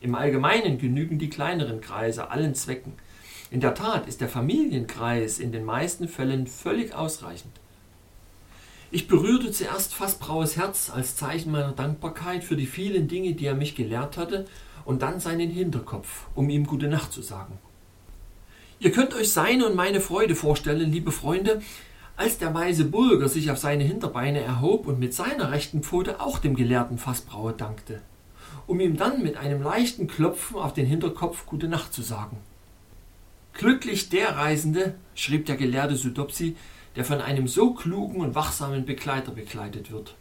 Im 0.00 0.14
Allgemeinen 0.14 0.78
genügen 0.78 1.18
die 1.18 1.30
kleineren 1.30 1.80
Kreise 1.80 2.30
allen 2.30 2.54
Zwecken. 2.54 2.94
In 3.50 3.60
der 3.60 3.74
Tat 3.74 4.06
ist 4.06 4.20
der 4.20 4.28
Familienkreis 4.28 5.38
in 5.38 5.52
den 5.52 5.64
meisten 5.64 6.08
Fällen 6.08 6.46
völlig 6.46 6.94
ausreichend. 6.94 7.52
Ich 8.92 9.06
berührte 9.06 9.52
zuerst 9.52 9.94
Fassbraues 9.94 10.56
Herz 10.56 10.90
als 10.90 11.14
Zeichen 11.14 11.52
meiner 11.52 11.72
Dankbarkeit 11.72 12.42
für 12.42 12.56
die 12.56 12.66
vielen 12.66 13.06
Dinge, 13.06 13.34
die 13.34 13.46
er 13.46 13.54
mich 13.54 13.76
gelehrt 13.76 14.16
hatte, 14.16 14.46
und 14.84 15.02
dann 15.02 15.20
seinen 15.20 15.50
Hinterkopf, 15.50 16.26
um 16.34 16.48
ihm 16.50 16.66
gute 16.66 16.88
Nacht 16.88 17.12
zu 17.12 17.22
sagen. 17.22 17.58
Ihr 18.78 18.92
könnt 18.92 19.14
euch 19.14 19.32
seine 19.32 19.66
und 19.66 19.76
meine 19.76 20.00
Freude 20.00 20.34
vorstellen, 20.34 20.90
liebe 20.90 21.12
Freunde, 21.12 21.60
als 22.16 22.38
der 22.38 22.54
weise 22.54 22.84
Bulger 22.84 23.28
sich 23.28 23.50
auf 23.50 23.58
seine 23.58 23.84
Hinterbeine 23.84 24.40
erhob 24.40 24.86
und 24.86 24.98
mit 24.98 25.14
seiner 25.14 25.50
rechten 25.50 25.82
Pfote 25.82 26.20
auch 26.20 26.38
dem 26.38 26.54
gelehrten 26.54 26.98
Fassbrauer 26.98 27.52
dankte 27.52 28.00
um 28.70 28.78
ihm 28.78 28.96
dann 28.96 29.20
mit 29.20 29.36
einem 29.36 29.62
leichten 29.62 30.06
Klopfen 30.06 30.56
auf 30.56 30.72
den 30.72 30.86
Hinterkopf 30.86 31.44
Gute 31.44 31.66
Nacht 31.66 31.92
zu 31.92 32.02
sagen. 32.02 32.36
Glücklich 33.52 34.10
der 34.10 34.36
Reisende, 34.36 34.94
schrieb 35.16 35.46
der 35.46 35.56
gelehrte 35.56 35.96
Sudopsi, 35.96 36.56
der 36.94 37.04
von 37.04 37.20
einem 37.20 37.48
so 37.48 37.74
klugen 37.74 38.20
und 38.20 38.36
wachsamen 38.36 38.86
Begleiter 38.86 39.32
begleitet 39.32 39.90
wird. 39.90 40.14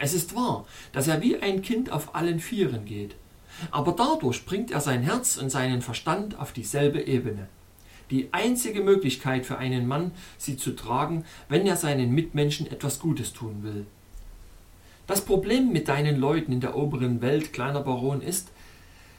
Es 0.00 0.12
ist 0.12 0.34
wahr, 0.34 0.66
dass 0.92 1.06
er 1.06 1.22
wie 1.22 1.38
ein 1.38 1.62
Kind 1.62 1.92
auf 1.92 2.16
allen 2.16 2.40
Vieren 2.40 2.84
geht, 2.84 3.14
aber 3.70 3.92
dadurch 3.92 4.44
bringt 4.46 4.70
er 4.70 4.80
sein 4.80 5.02
Herz 5.02 5.36
und 5.36 5.50
seinen 5.50 5.82
Verstand 5.82 6.38
auf 6.38 6.52
dieselbe 6.52 7.02
Ebene. 7.02 7.48
Die 8.10 8.28
einzige 8.32 8.80
Möglichkeit 8.80 9.44
für 9.44 9.58
einen 9.58 9.86
Mann, 9.86 10.12
sie 10.38 10.56
zu 10.56 10.72
tragen, 10.72 11.24
wenn 11.48 11.66
er 11.66 11.76
seinen 11.76 12.12
Mitmenschen 12.12 12.66
etwas 12.66 12.98
Gutes 13.00 13.32
tun 13.32 13.62
will. 13.62 13.86
Das 15.06 15.22
Problem 15.22 15.72
mit 15.72 15.88
deinen 15.88 16.18
Leuten 16.18 16.52
in 16.52 16.60
der 16.60 16.76
oberen 16.76 17.20
Welt, 17.20 17.52
kleiner 17.52 17.80
Baron, 17.80 18.20
ist, 18.20 18.48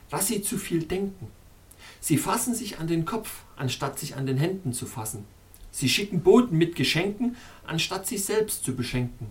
dass 0.09 0.27
sie 0.27 0.41
zu 0.41 0.57
viel 0.57 0.83
denken. 0.83 1.27
Sie 1.99 2.17
fassen 2.17 2.55
sich 2.55 2.79
an 2.79 2.87
den 2.87 3.05
Kopf, 3.05 3.43
anstatt 3.55 3.99
sich 3.99 4.15
an 4.15 4.25
den 4.25 4.37
Händen 4.37 4.73
zu 4.73 4.85
fassen. 4.85 5.25
Sie 5.71 5.89
schicken 5.89 6.21
Boten 6.21 6.57
mit 6.57 6.75
Geschenken, 6.75 7.35
anstatt 7.65 8.07
sich 8.07 8.23
selbst 8.23 8.63
zu 8.63 8.75
beschenken. 8.75 9.27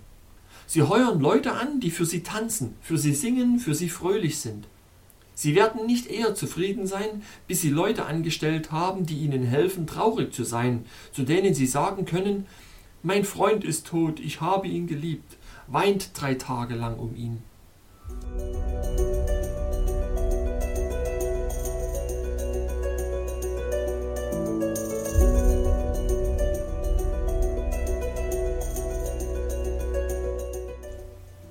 Sie 0.67 0.83
heuern 0.83 1.21
Leute 1.21 1.53
an, 1.53 1.81
die 1.81 1.91
für 1.91 2.05
sie 2.05 2.23
tanzen, 2.23 2.75
für 2.81 2.99
sie 2.99 3.15
singen, 3.15 3.59
für 3.59 3.75
sie 3.75 3.89
fröhlich 3.89 4.39
sind. 4.39 4.67
Sie 5.41 5.55
werden 5.55 5.87
nicht 5.87 6.09
eher 6.09 6.35
zufrieden 6.35 6.89
sein, 6.89 7.23
bis 7.47 7.61
sie 7.61 7.71
Leute 7.71 8.07
angestellt 8.07 8.73
haben, 8.73 9.07
die 9.07 9.19
ihnen 9.19 9.45
helfen, 9.45 9.87
traurig 9.87 10.35
zu 10.35 10.43
sein, 10.43 10.85
zu 11.13 11.23
denen 11.23 11.55
sie 11.55 11.69
sagen 11.69 12.07
können, 12.07 12.45
mein 13.05 13.23
Freund 13.23 13.63
ist 13.63 13.87
tot, 13.87 14.19
ich 14.19 14.41
habe 14.41 14.67
ihn 14.67 14.89
geliebt, 14.89 15.37
weint 15.69 16.11
drei 16.21 16.35
Tage 16.35 16.75
lang 16.75 16.99
um 16.99 17.15
ihn. 17.15 17.41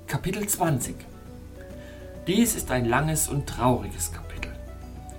Kapitel 0.06 0.46
20 0.46 0.94
Dies 2.28 2.54
ist 2.56 2.70
ein 2.70 2.84
langes 2.84 3.26
und 3.30 3.46
trauriges 3.46 4.12
Kapitel. 4.12 4.52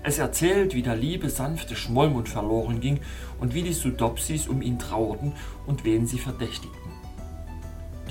Es 0.04 0.20
erzählt, 0.20 0.76
wie 0.76 0.84
der 0.84 0.96
liebe, 0.96 1.28
sanfte 1.28 1.76
Schmollmund 1.76 2.30
verloren 2.30 2.82
ging 2.82 3.00
und 3.40 3.56
wie 3.56 3.64
die 3.64 3.74
Sudopsis 3.74 4.48
um 4.48 4.62
ihn 4.62 4.78
trauerten 4.78 5.34
und 5.66 5.86
wen 5.86 6.06
sie 6.06 6.20
verdächtigten. 6.20 6.92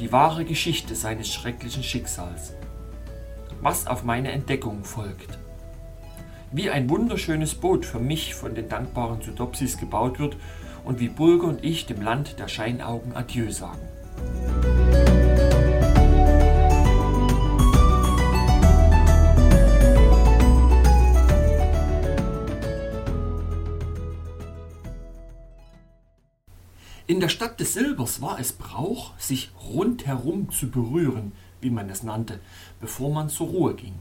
Die 0.01 0.11
wahre 0.11 0.45
Geschichte 0.45 0.97
seines 0.97 1.33
schrecklichen 1.33 1.85
Schicksals. 1.85 2.55
Was 3.61 3.87
auf 3.87 4.03
meine 4.03 4.33
Entdeckung 4.33 4.83
folgt. 4.83 5.39
Wie 6.51 6.69
ein 6.69 6.91
wunderschönes 6.91 7.55
Boot 7.55 7.87
für 7.87 8.01
mich 8.01 8.35
von 8.35 8.57
den 8.57 8.69
dankbaren 8.69 9.23
Sudopsis 9.23 9.79
gebaut 9.79 10.19
wird 10.19 10.37
und 10.85 10.99
wie 10.99 11.09
Bulger 11.09 11.47
und 11.47 11.63
ich 11.63 11.87
dem 11.87 12.03
Land 12.03 12.41
der 12.41 12.49
Scheinaugen 12.49 13.15
Adieu 13.15 13.53
sagen. 13.53 13.79
In 27.09 27.21
der 27.21 27.31
Stadt 27.31 27.59
des 27.59 27.73
Silbers 27.73 28.21
war 28.21 28.39
es 28.39 28.53
Brauch, 28.53 29.19
sich 29.19 29.51
rundherum 29.73 30.51
zu 30.51 30.71
berühren, 30.71 31.33
wie 31.63 31.71
man 31.71 31.89
es 31.89 32.03
nannte, 32.03 32.39
bevor 32.83 33.11
man 33.11 33.31
zur 33.31 33.47
Ruhe 33.47 33.75
ging. 33.75 33.95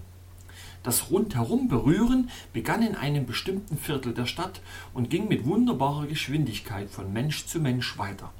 Das 0.84 1.10
rundherum 1.10 1.70
berühren 1.70 2.30
begann 2.51 2.82
in 2.82 2.95
einem 2.95 3.26
bestimmten 3.26 3.78
Viertel 3.78 4.14
der 4.14 4.26
Stadt 4.26 4.60
und 4.93 5.10
ging 5.10 5.30
mit 5.30 5.45
wunderbarer 5.45 6.05
Geschwindigkeit 6.05 6.89
von 6.89 7.14
Mensch 7.14 7.45
zu 7.45 7.62
Mensch 7.62 7.97
weiter. 7.97 8.34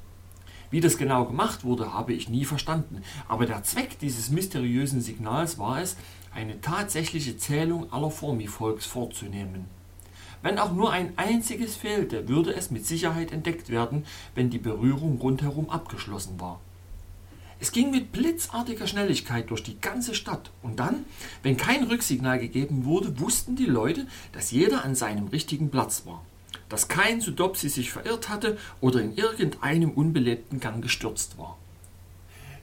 Wie 0.70 0.82
das 0.82 0.98
genau 0.98 1.24
gemacht 1.24 1.64
wurde, 1.64 1.94
habe 1.94 2.12
ich 2.12 2.28
nie 2.28 2.44
verstanden, 2.44 3.04
aber 3.30 3.46
der 3.46 3.64
Zweck 3.64 3.98
dieses 4.00 4.32
mysteriösen 4.32 5.00
Signals 5.00 5.58
war 5.58 5.82
es, 5.82 5.96
eine 6.36 6.60
tatsächliche 6.60 7.38
Zählung 7.38 7.94
aller 7.94 8.12
Formivolks 8.12 8.86
vorzunehmen. 8.86 9.77
Wenn 10.42 10.60
auch 10.60 10.72
nur 10.72 10.92
ein 10.92 11.14
einziges 11.18 11.76
fehlte, 11.76 12.28
würde 12.28 12.54
es 12.54 12.72
mit 12.72 12.86
Sicherheit 12.86 13.32
entdeckt 13.32 13.70
werden, 13.70 14.06
wenn 14.36 14.50
die 14.50 14.60
Berührung 14.60 15.18
rundherum 15.20 15.70
abgeschlossen 15.70 16.40
war. 16.40 16.60
Es 17.60 17.72
ging 17.72 17.90
mit 17.90 18.12
blitzartiger 18.12 18.86
Schnelligkeit 18.86 19.50
durch 19.50 19.64
die 19.64 19.80
ganze 19.82 20.14
Stadt 20.14 20.52
und 20.62 20.80
dann, 20.80 21.06
wenn 21.42 21.58
kein 21.58 21.86
Rücksignal 21.86 22.38
gegeben 22.38 22.86
wurde, 22.86 23.20
wussten 23.20 23.56
die 23.56 23.66
Leute, 23.66 24.06
dass 24.32 24.52
jeder 24.52 24.86
an 24.86 24.94
seinem 24.94 25.28
richtigen 25.28 25.72
Platz 25.72 26.04
war, 26.06 26.24
dass 26.70 26.88
kein 26.88 27.20
Sudopsi 27.20 27.70
sich 27.70 27.92
verirrt 27.92 28.30
hatte 28.30 28.60
oder 28.80 29.02
in 29.02 29.16
irgendeinem 29.16 29.90
unbelebten 29.90 30.60
Gang 30.60 30.84
gestürzt 30.84 31.40
war. 31.40 31.58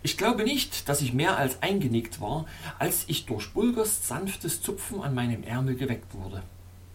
Ich 0.05 0.17
glaube 0.17 0.45
nicht, 0.45 0.89
dass 0.89 1.01
ich 1.01 1.13
mehr 1.13 1.39
als 1.39 1.61
eingenickt 1.63 2.21
war, 2.21 2.47
als 2.79 3.05
ich 3.09 3.27
durch 3.27 3.53
Bulgers 3.53 4.07
sanftes 4.07 4.63
Zupfen 4.63 5.03
an 5.03 5.15
meinem 5.15 5.43
Ärmel 5.43 5.75
geweckt 5.75 6.15
wurde. 6.15 6.43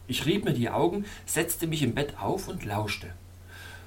Ich 0.10 0.26
rieb 0.26 0.44
mir 0.44 0.54
die 0.54 0.72
Augen, 0.72 1.06
setzte 1.28 1.68
mich 1.68 1.84
im 1.84 1.94
Bett 1.94 2.16
auf 2.20 2.48
und 2.48 2.66
lauschte. 2.66 3.14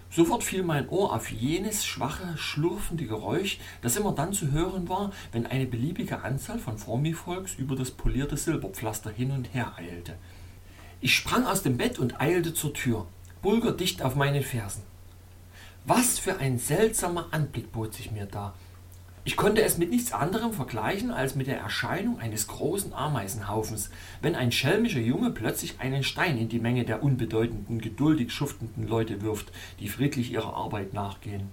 Sofort 0.08 0.44
fiel 0.44 0.62
mein 0.62 0.88
Ohr 0.88 1.12
auf 1.12 1.32
jenes 1.32 1.84
schwache, 1.84 2.38
schlurfende 2.38 3.06
Geräusch, 3.06 3.58
das 3.80 3.96
immer 3.96 4.12
dann 4.12 4.32
zu 4.32 4.52
hören 4.52 4.88
war, 4.88 5.10
wenn 5.32 5.46
eine 5.46 5.66
beliebige 5.66 6.22
Anzahl 6.22 6.60
von 6.60 6.78
Formivolks 6.78 7.54
über 7.54 7.74
das 7.74 7.90
polierte 7.90 8.36
Silberpflaster 8.36 9.10
hin 9.10 9.32
und 9.32 9.52
her 9.52 9.72
eilte. 9.76 10.14
Ich 11.00 11.16
sprang 11.16 11.44
aus 11.44 11.64
dem 11.64 11.76
Bett 11.76 11.98
und 11.98 12.20
eilte 12.20 12.54
zur 12.54 12.72
Tür, 12.72 13.06
Bulger 13.42 13.72
dicht 13.72 14.00
auf 14.02 14.14
meinen 14.14 14.44
Fersen. 14.44 14.84
Was 15.86 16.20
für 16.20 16.36
ein 16.36 16.60
seltsamer 16.60 17.26
Anblick 17.32 17.72
bot 17.72 17.94
sich 17.94 18.12
mir 18.12 18.26
da. 18.26 18.54
Ich 19.24 19.36
konnte 19.36 19.62
es 19.62 19.78
mit 19.78 19.90
nichts 19.90 20.12
anderem 20.12 20.52
vergleichen 20.52 21.12
als 21.12 21.36
mit 21.36 21.46
der 21.46 21.58
Erscheinung 21.58 22.18
eines 22.18 22.48
großen 22.48 22.92
Ameisenhaufens, 22.92 23.90
wenn 24.20 24.34
ein 24.34 24.50
schelmischer 24.50 24.98
Junge 24.98 25.30
plötzlich 25.30 25.76
einen 25.78 26.02
Stein 26.02 26.38
in 26.38 26.48
die 26.48 26.58
Menge 26.58 26.84
der 26.84 27.04
unbedeutenden, 27.04 27.80
geduldig 27.80 28.32
schuftenden 28.32 28.88
Leute 28.88 29.22
wirft, 29.22 29.52
die 29.78 29.88
friedlich 29.88 30.32
ihrer 30.32 30.54
Arbeit 30.54 30.92
nachgehen. 30.92 31.50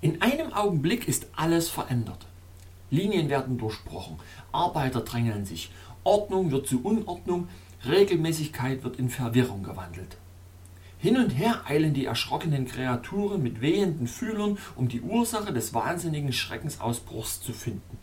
In 0.00 0.22
einem 0.22 0.52
Augenblick 0.52 1.08
ist 1.08 1.26
alles 1.34 1.68
verändert. 1.68 2.26
Linien 2.92 3.28
werden 3.28 3.58
durchbrochen, 3.58 4.18
Arbeiter 4.52 5.00
drängeln 5.00 5.44
sich, 5.44 5.72
Ordnung 6.04 6.52
wird 6.52 6.68
zu 6.68 6.84
Unordnung, 6.84 7.48
Regelmäßigkeit 7.84 8.84
wird 8.84 9.00
in 9.00 9.10
Verwirrung 9.10 9.64
gewandelt. 9.64 10.16
Hin 11.00 11.16
und 11.16 11.30
her 11.30 11.62
eilen 11.68 11.94
die 11.94 12.06
erschrockenen 12.06 12.66
Kreaturen 12.66 13.40
mit 13.40 13.60
wehenden 13.60 14.08
Fühlern, 14.08 14.58
um 14.74 14.88
die 14.88 15.00
Ursache 15.00 15.52
des 15.52 15.72
wahnsinnigen 15.72 16.32
Schreckensausbruchs 16.32 17.40
zu 17.40 17.52
finden. 17.52 17.98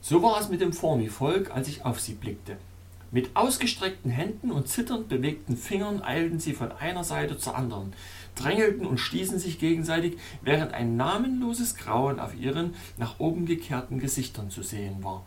So 0.00 0.22
war 0.22 0.40
es 0.40 0.48
mit 0.48 0.62
dem 0.62 0.72
Formivolk, 0.72 1.50
als 1.50 1.68
ich 1.68 1.84
auf 1.84 2.00
sie 2.00 2.14
blickte. 2.14 2.56
Mit 3.10 3.36
ausgestreckten 3.36 4.10
Händen 4.10 4.50
und 4.50 4.68
zitternd 4.68 5.08
bewegten 5.08 5.56
Fingern 5.56 6.02
eilten 6.02 6.40
sie 6.40 6.54
von 6.54 6.72
einer 6.72 7.04
Seite 7.04 7.36
zur 7.36 7.56
anderen, 7.56 7.92
drängelten 8.34 8.86
und 8.86 8.98
stießen 8.98 9.38
sich 9.38 9.58
gegenseitig, 9.58 10.18
während 10.40 10.72
ein 10.72 10.96
namenloses 10.96 11.74
Grauen 11.74 12.18
auf 12.18 12.34
ihren 12.34 12.74
nach 12.96 13.18
oben 13.18 13.44
gekehrten 13.44 13.98
Gesichtern 13.98 14.50
zu 14.50 14.62
sehen 14.62 15.04
war. 15.04 15.24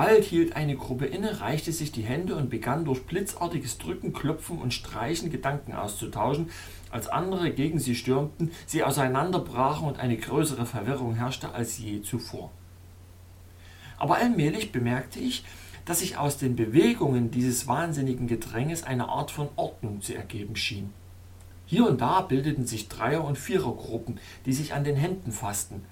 Bald 0.00 0.24
hielt 0.24 0.56
eine 0.56 0.76
Gruppe 0.76 1.04
inne, 1.04 1.42
reichte 1.42 1.72
sich 1.72 1.92
die 1.92 2.00
Hände 2.00 2.34
und 2.34 2.48
begann 2.48 2.86
durch 2.86 3.04
blitzartiges 3.04 3.76
Drücken, 3.76 4.14
Klopfen 4.14 4.56
und 4.56 4.72
Streichen 4.72 5.30
Gedanken 5.30 5.74
auszutauschen, 5.74 6.48
als 6.90 7.08
andere 7.08 7.50
gegen 7.50 7.78
sie 7.78 7.94
stürmten, 7.94 8.50
sie 8.64 8.82
auseinanderbrachen 8.82 9.86
und 9.86 9.98
eine 9.98 10.16
größere 10.16 10.64
Verwirrung 10.64 11.16
herrschte 11.16 11.52
als 11.52 11.76
je 11.76 12.00
zuvor. 12.00 12.50
Aber 13.98 14.16
allmählich 14.16 14.72
bemerkte 14.72 15.18
ich, 15.18 15.44
dass 15.84 15.98
sich 15.98 16.16
aus 16.16 16.38
den 16.38 16.56
Bewegungen 16.56 17.30
dieses 17.30 17.68
wahnsinnigen 17.68 18.26
Gedränges 18.26 18.84
eine 18.84 19.10
Art 19.10 19.30
von 19.30 19.50
Ordnung 19.56 20.00
zu 20.00 20.14
ergeben 20.14 20.56
schien. 20.56 20.94
Hier 21.66 21.86
und 21.86 22.00
da 22.00 22.22
bildeten 22.22 22.64
sich 22.64 22.88
Dreier- 22.88 23.24
und 23.24 23.36
Vierergruppen, 23.36 24.18
die 24.46 24.54
sich 24.54 24.72
an 24.72 24.82
den 24.82 24.96
Händen 24.96 25.30
fassten. 25.30 25.84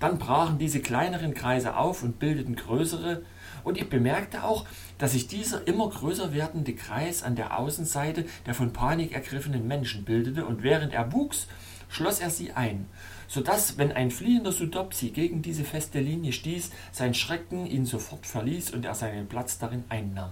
Dann 0.00 0.18
brachen 0.18 0.58
diese 0.58 0.80
kleineren 0.80 1.32
Kreise 1.32 1.78
auf 1.78 2.02
und 2.02 2.18
bildeten 2.18 2.56
größere, 2.56 3.22
und 3.64 3.78
ich 3.78 3.88
bemerkte 3.88 4.44
auch, 4.44 4.66
dass 4.98 5.12
sich 5.12 5.26
dieser 5.26 5.66
immer 5.66 5.88
größer 5.88 6.32
werdende 6.32 6.74
Kreis 6.74 7.22
an 7.22 7.34
der 7.34 7.58
Außenseite 7.58 8.26
der 8.46 8.54
von 8.54 8.72
Panik 8.72 9.12
ergriffenen 9.12 9.66
Menschen 9.66 10.04
bildete, 10.04 10.44
und 10.44 10.62
während 10.62 10.92
er 10.92 11.12
wuchs, 11.12 11.48
schloss 11.88 12.20
er 12.20 12.30
sie 12.30 12.52
ein, 12.52 12.86
so 13.26 13.40
dass, 13.40 13.78
wenn 13.78 13.92
ein 13.92 14.10
fliehender 14.10 14.52
Sudopsi 14.52 15.10
gegen 15.10 15.42
diese 15.42 15.64
feste 15.64 16.00
Linie 16.00 16.32
stieß, 16.32 16.70
sein 16.92 17.14
Schrecken 17.14 17.66
ihn 17.66 17.86
sofort 17.86 18.26
verließ 18.26 18.70
und 18.70 18.84
er 18.84 18.94
seinen 18.94 19.26
Platz 19.26 19.58
darin 19.58 19.84
einnahm. 19.88 20.30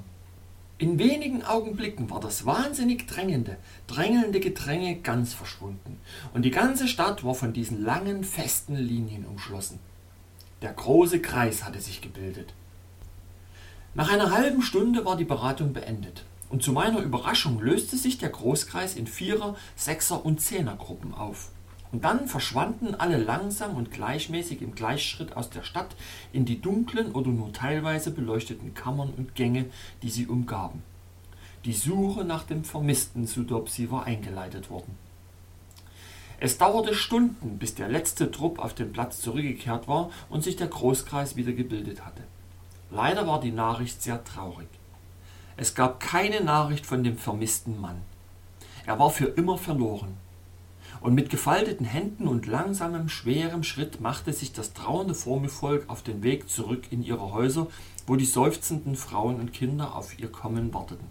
In 0.78 0.98
wenigen 0.98 1.44
Augenblicken 1.44 2.10
war 2.10 2.18
das 2.18 2.44
wahnsinnig 2.44 3.06
drängende, 3.06 3.56
drängelnde 3.86 4.40
Gedränge 4.40 4.96
ganz 4.96 5.32
verschwunden, 5.32 5.98
und 6.34 6.42
die 6.42 6.50
ganze 6.50 6.88
Stadt 6.88 7.24
war 7.24 7.34
von 7.34 7.52
diesen 7.52 7.82
langen, 7.82 8.24
festen 8.24 8.74
Linien 8.74 9.24
umschlossen. 9.24 9.78
Der 10.60 10.72
große 10.72 11.20
Kreis 11.20 11.64
hatte 11.64 11.80
sich 11.80 12.00
gebildet. 12.00 12.52
Nach 13.94 14.10
einer 14.10 14.30
halben 14.30 14.62
Stunde 14.62 15.04
war 15.04 15.18
die 15.18 15.26
Beratung 15.26 15.74
beendet 15.74 16.24
und 16.48 16.62
zu 16.62 16.72
meiner 16.72 17.00
Überraschung 17.00 17.60
löste 17.60 17.98
sich 17.98 18.16
der 18.16 18.30
Großkreis 18.30 18.94
in 18.94 19.06
Vierer-, 19.06 19.54
Sechser- 19.76 20.24
und 20.24 20.40
Zehnergruppen 20.40 21.12
auf. 21.12 21.50
Und 21.92 22.04
dann 22.04 22.26
verschwanden 22.26 22.94
alle 22.94 23.18
langsam 23.18 23.76
und 23.76 23.90
gleichmäßig 23.90 24.62
im 24.62 24.74
Gleichschritt 24.74 25.36
aus 25.36 25.50
der 25.50 25.62
Stadt 25.62 25.94
in 26.32 26.46
die 26.46 26.58
dunklen 26.58 27.12
oder 27.12 27.28
nur 27.28 27.52
teilweise 27.52 28.12
beleuchteten 28.12 28.72
Kammern 28.72 29.12
und 29.14 29.34
Gänge, 29.34 29.66
die 30.02 30.08
sie 30.08 30.26
umgaben. 30.26 30.82
Die 31.66 31.74
Suche 31.74 32.24
nach 32.24 32.44
dem 32.44 32.64
vermissten 32.64 33.26
Sudopsi 33.26 33.90
war 33.90 34.04
eingeleitet 34.06 34.70
worden. 34.70 34.96
Es 36.40 36.56
dauerte 36.56 36.94
Stunden, 36.94 37.58
bis 37.58 37.74
der 37.74 37.88
letzte 37.88 38.30
Trupp 38.30 38.58
auf 38.58 38.72
den 38.72 38.90
Platz 38.90 39.20
zurückgekehrt 39.20 39.86
war 39.86 40.10
und 40.30 40.42
sich 40.42 40.56
der 40.56 40.68
Großkreis 40.68 41.36
wieder 41.36 41.52
gebildet 41.52 42.06
hatte. 42.06 42.22
Leider 42.94 43.26
war 43.26 43.40
die 43.40 43.52
Nachricht 43.52 44.02
sehr 44.02 44.22
traurig. 44.22 44.68
Es 45.56 45.74
gab 45.74 45.98
keine 45.98 46.42
Nachricht 46.42 46.84
von 46.84 47.02
dem 47.02 47.16
vermissten 47.16 47.80
Mann. 47.80 48.02
Er 48.84 48.98
war 48.98 49.10
für 49.10 49.26
immer 49.26 49.56
verloren. 49.56 50.16
und 51.00 51.14
mit 51.14 51.30
gefalteten 51.30 51.86
Händen 51.86 52.28
und 52.28 52.46
langsamem, 52.46 53.08
schwerem 53.08 53.64
Schritt 53.64 54.00
machte 54.00 54.32
sich 54.32 54.52
das 54.52 54.72
trauernde 54.72 55.14
Formelvolk 55.14 55.88
auf 55.88 56.02
den 56.02 56.22
Weg 56.22 56.48
zurück 56.48 56.84
in 56.90 57.02
ihre 57.02 57.32
Häuser, 57.32 57.66
wo 58.06 58.14
die 58.14 58.26
seufzenden 58.26 58.94
Frauen 58.94 59.40
und 59.40 59.52
Kinder 59.52 59.96
auf 59.96 60.18
ihr 60.20 60.30
Kommen 60.30 60.72
warteten. 60.72 61.08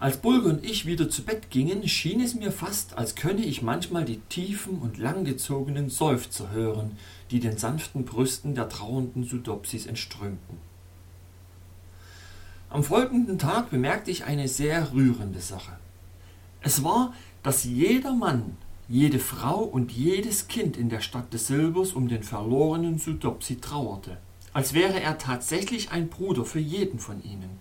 Als 0.00 0.18
Bulger 0.18 0.50
und 0.50 0.64
ich 0.64 0.84
wieder 0.84 1.08
zu 1.08 1.22
Bett 1.24 1.50
gingen, 1.50 1.88
schien 1.88 2.20
es 2.20 2.34
mir 2.34 2.52
fast, 2.52 2.98
als 2.98 3.14
könne 3.14 3.42
ich 3.42 3.62
manchmal 3.62 4.04
die 4.04 4.20
tiefen 4.28 4.78
und 4.78 4.98
langgezogenen 4.98 5.88
Seufzer 5.88 6.50
hören, 6.50 6.98
die 7.34 7.40
den 7.40 7.58
sanften 7.58 8.04
Brüsten 8.04 8.54
der 8.54 8.68
trauernden 8.68 9.24
Sudopsis 9.24 9.86
entströmten. 9.86 10.58
Am 12.70 12.84
folgenden 12.84 13.40
Tag 13.40 13.70
bemerkte 13.70 14.12
ich 14.12 14.22
eine 14.22 14.46
sehr 14.46 14.92
rührende 14.92 15.40
Sache. 15.40 15.72
Es 16.60 16.84
war, 16.84 17.12
dass 17.42 17.64
jeder 17.64 18.14
Mann, 18.14 18.56
jede 18.88 19.18
Frau 19.18 19.64
und 19.64 19.90
jedes 19.90 20.46
Kind 20.46 20.76
in 20.76 20.88
der 20.88 21.00
Stadt 21.00 21.32
des 21.34 21.48
Silbers 21.48 21.92
um 21.92 22.06
den 22.06 22.22
verlorenen 22.22 23.00
Sudopsi 23.00 23.56
trauerte, 23.56 24.16
als 24.52 24.72
wäre 24.72 25.00
er 25.00 25.18
tatsächlich 25.18 25.90
ein 25.90 26.06
Bruder 26.06 26.44
für 26.44 26.60
jeden 26.60 27.00
von 27.00 27.20
ihnen. 27.24 27.58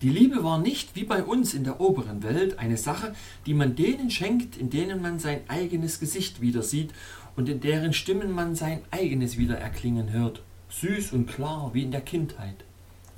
Die 0.00 0.10
Liebe 0.10 0.44
war 0.44 0.58
nicht 0.58 0.94
wie 0.94 1.04
bei 1.04 1.24
uns 1.24 1.54
in 1.54 1.64
der 1.64 1.80
oberen 1.80 2.22
Welt 2.22 2.60
eine 2.60 2.76
Sache, 2.76 3.16
die 3.46 3.54
man 3.54 3.74
denen 3.74 4.10
schenkt, 4.10 4.56
in 4.56 4.70
denen 4.70 5.02
man 5.02 5.18
sein 5.18 5.40
eigenes 5.48 5.98
Gesicht 5.98 6.40
wieder 6.40 6.62
sieht 6.62 6.92
und 7.36 7.48
in 7.48 7.60
deren 7.60 7.92
Stimmen 7.92 8.32
man 8.32 8.54
sein 8.54 8.82
eigenes 8.90 9.36
wieder 9.36 9.58
erklingen 9.58 10.12
hört, 10.12 10.42
süß 10.68 11.12
und 11.12 11.26
klar 11.26 11.70
wie 11.72 11.82
in 11.82 11.90
der 11.90 12.00
Kindheit. 12.00 12.64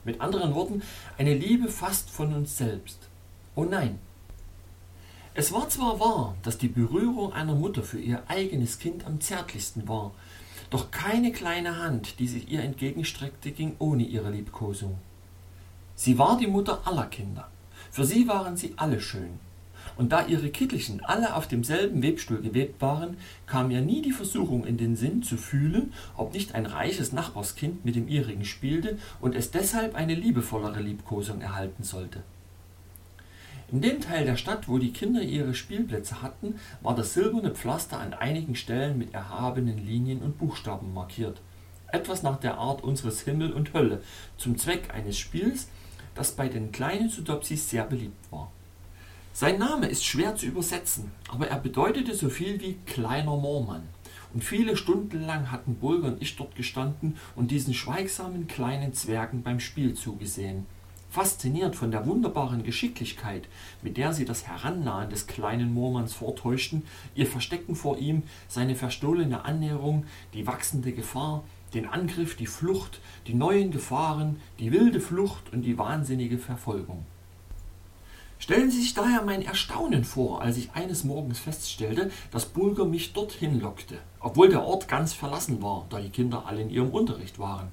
Mit 0.04 0.20
anderen 0.20 0.54
Worten, 0.54 0.82
eine 1.18 1.34
Liebe 1.34 1.68
fast 1.68 2.10
von 2.10 2.32
uns 2.32 2.56
selbst. 2.56 3.08
Oh 3.54 3.64
nein. 3.64 3.98
Es 5.34 5.52
war 5.52 5.68
zwar 5.68 6.00
wahr, 6.00 6.36
dass 6.42 6.58
die 6.58 6.68
Berührung 6.68 7.32
einer 7.32 7.54
Mutter 7.54 7.82
für 7.82 7.98
ihr 7.98 8.22
eigenes 8.28 8.78
Kind 8.78 9.06
am 9.06 9.20
zärtlichsten 9.20 9.86
war, 9.88 10.12
doch 10.70 10.90
keine 10.90 11.32
kleine 11.32 11.78
Hand, 11.78 12.18
die 12.18 12.26
sich 12.26 12.48
ihr 12.50 12.62
entgegenstreckte, 12.62 13.50
ging 13.50 13.76
ohne 13.78 14.04
ihre 14.04 14.30
Liebkosung. 14.30 14.98
Sie 15.94 16.18
war 16.18 16.38
die 16.38 16.46
Mutter 16.46 16.86
aller 16.86 17.06
Kinder. 17.06 17.48
Für 17.90 18.04
sie 18.04 18.28
waren 18.28 18.56
sie 18.56 18.74
alle 18.76 19.00
schön. 19.00 19.38
Und 19.97 20.12
da 20.12 20.26
ihre 20.26 20.51
Kittelchen 20.51 21.03
alle 21.05 21.34
auf 21.34 21.49
demselben 21.49 22.03
Webstuhl 22.03 22.42
gewebt 22.42 22.82
waren, 22.82 23.16
kam 23.47 23.70
ihr 23.70 23.80
nie 23.80 24.03
die 24.03 24.12
Versuchung 24.12 24.66
in 24.66 24.76
den 24.76 24.94
Sinn 24.94 25.22
zu 25.22 25.36
fühlen, 25.36 25.92
ob 26.16 26.34
nicht 26.34 26.55
ein 26.55 26.66
reiches 26.66 27.12
Nachbarskind 27.12 27.84
mit 27.84 27.97
dem 27.97 28.07
ihrigen 28.07 28.44
spielte 28.44 28.99
und 29.20 29.34
es 29.34 29.51
deshalb 29.51 29.94
eine 29.94 30.14
liebevollere 30.14 30.80
Liebkosung 30.80 31.40
erhalten 31.40 31.82
sollte. 31.82 32.22
In 33.72 33.80
dem 33.80 34.01
Teil 34.01 34.24
der 34.24 34.36
Stadt, 34.36 34.68
wo 34.68 34.78
die 34.78 34.92
Kinder 34.92 35.22
ihre 35.22 35.55
Spielplätze 35.55 36.22
hatten, 36.22 36.55
war 36.82 36.94
das 36.94 37.14
silberne 37.14 37.51
Pflaster 37.51 37.99
an 37.99 38.14
einigen 38.14 38.55
Stellen 38.55 38.97
mit 38.97 39.12
erhabenen 39.12 39.84
Linien 39.84 40.20
und 40.20 40.38
Buchstaben 40.38 40.94
markiert. 40.94 41.40
Etwas 41.90 42.22
nach 42.22 42.38
der 42.38 42.59
Art 42.59 42.84
unseres 42.84 43.22
Himmel 43.22 43.53
und 43.53 43.72
Hölle, 43.74 44.03
zum 44.36 44.57
Zweck 44.57 44.94
eines 44.94 45.18
Spiels, 45.18 45.68
das 46.14 46.32
bei 46.32 46.49
den 46.49 46.70
kleinen 46.70 47.09
Sudopsis 47.09 47.68
sehr 47.68 47.84
beliebt 47.84 48.30
war. 48.30 48.53
Sein 49.39 49.59
Name 49.59 49.87
ist 49.89 50.03
schwer 50.03 50.34
zu 50.34 50.47
übersetzen, 50.47 51.11
aber 51.28 51.49
er 51.49 51.59
bedeutete 51.59 52.14
so 52.14 52.30
viel 52.30 52.59
wie 52.62 52.78
kleiner 52.87 53.37
Moormann. 53.37 53.82
Und 54.32 54.43
viele 54.43 54.78
Stunden 54.78 55.26
lang 55.26 55.51
hatten 55.51 55.74
Bulger 55.74 56.09
und 56.09 56.22
ich 56.22 56.37
dort 56.37 56.57
gestanden 56.57 57.18
und 57.34 57.51
diesen 57.51 57.74
schweigsamen 57.74 58.47
kleinen 58.47 58.95
Zwergen 58.95 59.43
beim 59.43 59.61
Spiel 59.61 59.93
zugesehen. 59.93 60.64
Fasziniert 61.11 61.76
von 61.76 61.91
der 61.91 62.07
wunderbaren 62.07 62.62
Geschicklichkeit, 62.62 63.47
mit 63.82 63.99
der 63.99 64.14
sie 64.14 64.24
das 64.24 64.47
Herannahen 64.47 65.11
des 65.11 65.26
kleinen 65.26 65.74
Moormanns 65.74 66.14
vortäuschten, 66.14 66.84
ihr 67.14 67.26
Verstecken 67.26 67.74
vor 67.76 67.99
ihm, 67.99 68.22
seine 68.49 68.74
verstohlene 68.74 69.45
Annäherung, 69.45 70.07
die 70.32 70.47
wachsende 70.47 70.93
Gefahr, 70.93 71.45
den 71.74 71.84
Angriff, 71.84 72.37
die 72.37 72.47
Flucht, 72.47 73.03
die 73.26 73.34
neuen 73.34 73.70
Gefahren, 73.70 74.41
die 74.59 74.72
wilde 74.72 75.01
Flucht 75.01 75.53
und 75.53 75.61
die 75.61 75.76
wahnsinnige 75.76 76.39
Verfolgung. 76.39 77.05
Stellen 78.39 78.70
Sie 78.70 78.80
sich 78.80 78.95
daher 78.95 79.22
mein 79.22 79.43
Erstaunen 79.43 80.05
vor, 80.05 80.43
als 80.43 80.57
ich 80.57 80.72
eines 80.72 81.05
Morgens 81.05 81.39
feststellte, 81.39 82.11
dass 82.30 82.47
Bulger 82.47 82.84
mich 82.84 83.12
dorthin 83.12 83.61
lockte, 83.61 83.99
obwohl 84.20 84.49
der 84.49 84.62
Ort 84.64 84.89
ganz 84.89 85.12
verlassen 85.14 85.62
war, 85.62 85.87
da 85.89 86.01
die 86.01 86.11
Kinder 86.11 86.45
alle 86.47 86.61
in 86.61 86.70
ihrem 86.70 86.91
Unterricht 86.91 87.39
waren. 87.39 87.68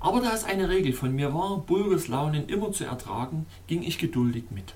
Aber 0.00 0.20
da 0.20 0.32
es 0.32 0.44
eine 0.44 0.68
Regel 0.68 0.92
von 0.92 1.14
mir 1.14 1.34
war, 1.34 1.58
Bulgers 1.58 2.08
Launen 2.08 2.48
immer 2.48 2.72
zu 2.72 2.84
ertragen, 2.84 3.46
ging 3.66 3.82
ich 3.82 3.98
geduldig 3.98 4.44
mit. 4.50 4.74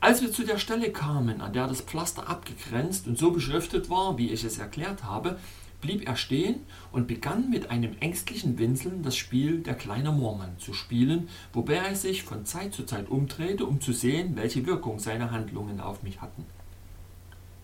Als 0.00 0.22
wir 0.22 0.30
zu 0.30 0.44
der 0.44 0.58
Stelle 0.58 0.92
kamen, 0.92 1.40
an 1.40 1.52
der 1.52 1.66
das 1.66 1.80
Pflaster 1.80 2.28
abgegrenzt 2.28 3.08
und 3.08 3.18
so 3.18 3.32
beschriftet 3.32 3.90
war, 3.90 4.16
wie 4.16 4.30
ich 4.30 4.44
es 4.44 4.58
erklärt 4.58 5.02
habe, 5.02 5.38
blieb 5.80 6.08
er 6.08 6.16
stehen 6.16 6.56
und 6.92 7.06
begann 7.06 7.50
mit 7.50 7.70
einem 7.70 7.96
ängstlichen 8.00 8.58
Winseln 8.58 9.02
das 9.02 9.16
Spiel 9.16 9.60
Der 9.60 9.74
kleine 9.74 10.12
Moormann 10.12 10.58
zu 10.58 10.72
spielen, 10.72 11.28
wobei 11.52 11.74
er 11.74 11.94
sich 11.94 12.22
von 12.22 12.44
Zeit 12.44 12.74
zu 12.74 12.84
Zeit 12.84 13.08
umdrehte, 13.08 13.64
um 13.64 13.80
zu 13.80 13.92
sehen, 13.92 14.36
welche 14.36 14.66
Wirkung 14.66 14.98
seine 14.98 15.30
Handlungen 15.30 15.80
auf 15.80 16.02
mich 16.02 16.20
hatten. 16.20 16.44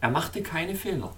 Er 0.00 0.10
machte 0.10 0.42
keine 0.42 0.74
Fehler. 0.74 1.14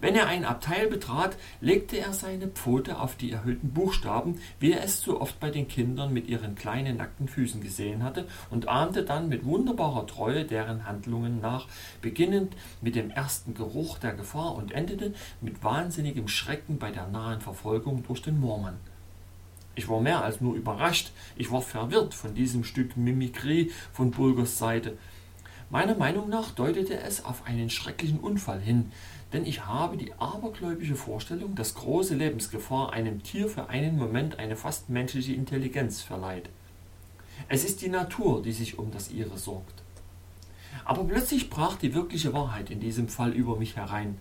Wenn 0.00 0.14
er 0.14 0.28
ein 0.28 0.44
Abteil 0.44 0.86
betrat, 0.86 1.36
legte 1.60 1.98
er 1.98 2.12
seine 2.12 2.46
Pfote 2.46 3.00
auf 3.00 3.16
die 3.16 3.32
erhöhten 3.32 3.70
Buchstaben, 3.70 4.40
wie 4.60 4.72
er 4.72 4.84
es 4.84 5.00
so 5.00 5.20
oft 5.20 5.40
bei 5.40 5.50
den 5.50 5.66
Kindern 5.66 6.12
mit 6.12 6.28
ihren 6.28 6.54
kleinen 6.54 6.98
nackten 6.98 7.26
Füßen 7.26 7.60
gesehen 7.60 8.04
hatte, 8.04 8.28
und 8.50 8.68
ahmte 8.68 9.04
dann 9.04 9.28
mit 9.28 9.44
wunderbarer 9.44 10.06
Treue 10.06 10.44
deren 10.44 10.86
Handlungen 10.86 11.40
nach, 11.40 11.66
beginnend 12.00 12.54
mit 12.80 12.94
dem 12.94 13.10
ersten 13.10 13.54
Geruch 13.54 13.98
der 13.98 14.12
Gefahr 14.12 14.54
und 14.54 14.70
endete 14.70 15.14
mit 15.40 15.64
wahnsinnigem 15.64 16.28
Schrecken 16.28 16.78
bei 16.78 16.92
der 16.92 17.08
nahen 17.08 17.40
Verfolgung 17.40 18.04
durch 18.06 18.22
den 18.22 18.38
Moormann. 18.38 18.76
Ich 19.74 19.88
war 19.88 20.00
mehr 20.00 20.22
als 20.22 20.40
nur 20.40 20.54
überrascht, 20.54 21.10
ich 21.36 21.50
war 21.50 21.62
verwirrt 21.62 22.14
von 22.14 22.34
diesem 22.34 22.62
Stück 22.62 22.96
Mimikrie 22.96 23.72
von 23.92 24.12
Bulgers 24.12 24.58
Seite. 24.58 24.96
Meiner 25.70 25.96
Meinung 25.96 26.30
nach 26.30 26.50
deutete 26.50 26.98
es 26.98 27.24
auf 27.24 27.46
einen 27.46 27.68
schrecklichen 27.68 28.20
Unfall 28.20 28.58
hin, 28.58 28.90
denn 29.32 29.44
ich 29.44 29.66
habe 29.66 29.96
die 29.96 30.12
abergläubische 30.14 30.96
Vorstellung, 30.96 31.54
dass 31.54 31.74
große 31.74 32.14
Lebensgefahr 32.14 32.92
einem 32.92 33.22
Tier 33.22 33.48
für 33.48 33.68
einen 33.68 33.98
Moment 33.98 34.38
eine 34.38 34.56
fast 34.56 34.88
menschliche 34.88 35.34
Intelligenz 35.34 36.00
verleiht. 36.00 36.48
Es 37.48 37.64
ist 37.64 37.82
die 37.82 37.88
Natur, 37.88 38.42
die 38.42 38.52
sich 38.52 38.78
um 38.78 38.90
das 38.90 39.10
ihre 39.10 39.36
sorgt. 39.36 39.82
Aber 40.84 41.04
plötzlich 41.04 41.50
brach 41.50 41.76
die 41.76 41.94
wirkliche 41.94 42.32
Wahrheit 42.32 42.70
in 42.70 42.80
diesem 42.80 43.08
Fall 43.08 43.32
über 43.32 43.56
mich 43.56 43.76
herein. 43.76 44.18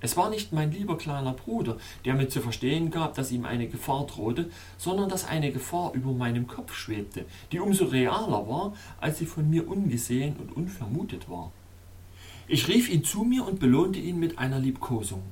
Es 0.00 0.16
war 0.16 0.30
nicht 0.30 0.52
mein 0.52 0.70
lieber 0.70 0.98
kleiner 0.98 1.32
Bruder, 1.32 1.78
der 2.04 2.14
mir 2.14 2.28
zu 2.28 2.40
verstehen 2.40 2.90
gab, 2.90 3.14
dass 3.14 3.32
ihm 3.32 3.46
eine 3.46 3.66
Gefahr 3.66 4.06
drohte, 4.06 4.50
sondern 4.76 5.08
dass 5.08 5.26
eine 5.26 5.50
Gefahr 5.52 5.94
über 5.94 6.12
meinem 6.12 6.46
Kopf 6.46 6.74
schwebte, 6.74 7.24
die 7.50 7.60
umso 7.60 7.86
realer 7.86 8.46
war, 8.46 8.74
als 9.00 9.18
sie 9.18 9.26
von 9.26 9.48
mir 9.48 9.68
ungesehen 9.68 10.36
und 10.36 10.54
unvermutet 10.54 11.30
war. 11.30 11.50
Ich 12.48 12.68
rief 12.68 12.88
ihn 12.88 13.02
zu 13.02 13.24
mir 13.24 13.44
und 13.44 13.58
belohnte 13.58 13.98
ihn 13.98 14.18
mit 14.18 14.38
einer 14.38 14.58
Liebkosung. 14.60 15.22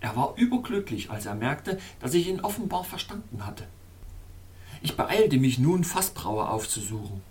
Er 0.00 0.14
war 0.16 0.34
überglücklich, 0.36 1.10
als 1.10 1.24
er 1.24 1.34
merkte, 1.34 1.78
dass 2.00 2.12
ich 2.12 2.28
ihn 2.28 2.40
offenbar 2.40 2.84
verstanden 2.84 3.46
hatte. 3.46 3.64
Ich 4.82 4.96
beeilte 4.96 5.38
mich 5.38 5.58
nun, 5.58 5.82
Fassbrauer 5.82 6.50
aufzusuchen. 6.50 7.22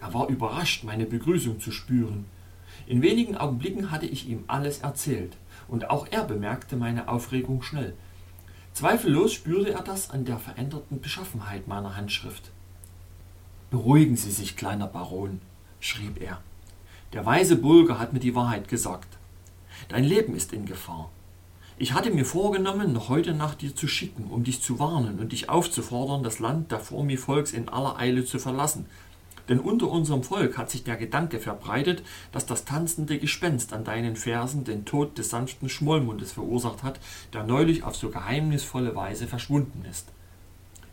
Er 0.00 0.12
war 0.12 0.28
überrascht, 0.28 0.82
meine 0.82 1.06
Begrüßung 1.06 1.60
zu 1.60 1.70
spüren. 1.70 2.24
In 2.88 3.02
wenigen 3.02 3.36
Augenblicken 3.36 3.92
hatte 3.92 4.06
ich 4.06 4.28
ihm 4.28 4.42
alles 4.48 4.80
erzählt, 4.80 5.36
und 5.68 5.88
auch 5.88 6.08
er 6.10 6.24
bemerkte 6.24 6.76
meine 6.76 7.08
Aufregung 7.08 7.62
schnell. 7.62 7.94
Zweifellos 8.72 9.32
spürte 9.32 9.72
er 9.72 9.82
das 9.82 10.10
an 10.10 10.24
der 10.24 10.38
veränderten 10.38 11.00
Beschaffenheit 11.00 11.68
meiner 11.68 11.96
Handschrift. 11.96 12.50
Beruhigen 13.70 14.16
Sie 14.16 14.32
sich, 14.32 14.56
kleiner 14.56 14.88
Baron, 14.88 15.40
schrieb 15.78 16.20
er. 16.20 16.42
Der 17.16 17.24
weise 17.24 17.56
Bulger 17.56 17.98
hat 17.98 18.12
mir 18.12 18.18
die 18.18 18.34
Wahrheit 18.34 18.68
gesagt. 18.68 19.16
Dein 19.88 20.04
Leben 20.04 20.36
ist 20.36 20.52
in 20.52 20.66
Gefahr. 20.66 21.10
Ich 21.78 21.94
hatte 21.94 22.10
mir 22.10 22.26
vorgenommen, 22.26 22.92
noch 22.92 23.08
heute 23.08 23.32
nach 23.32 23.54
dir 23.54 23.74
zu 23.74 23.88
schicken, 23.88 24.24
um 24.24 24.44
dich 24.44 24.60
zu 24.60 24.78
warnen 24.78 25.18
und 25.18 25.32
dich 25.32 25.48
aufzufordern, 25.48 26.22
das 26.22 26.40
Land 26.40 26.72
der 26.72 26.78
Formi-Volks 26.78 27.54
in 27.54 27.70
aller 27.70 27.96
Eile 27.96 28.26
zu 28.26 28.38
verlassen. 28.38 28.84
Denn 29.48 29.60
unter 29.60 29.88
unserem 29.88 30.24
Volk 30.24 30.58
hat 30.58 30.70
sich 30.70 30.84
der 30.84 30.98
Gedanke 30.98 31.38
verbreitet, 31.38 32.02
dass 32.32 32.44
das 32.44 32.66
tanzende 32.66 33.18
Gespenst 33.18 33.72
an 33.72 33.84
deinen 33.84 34.16
Fersen 34.16 34.64
den 34.64 34.84
Tod 34.84 35.16
des 35.16 35.30
sanften 35.30 35.70
Schmollmundes 35.70 36.32
verursacht 36.32 36.82
hat, 36.82 37.00
der 37.32 37.44
neulich 37.44 37.82
auf 37.82 37.96
so 37.96 38.10
geheimnisvolle 38.10 38.94
Weise 38.94 39.26
verschwunden 39.26 39.86
ist. 39.90 40.12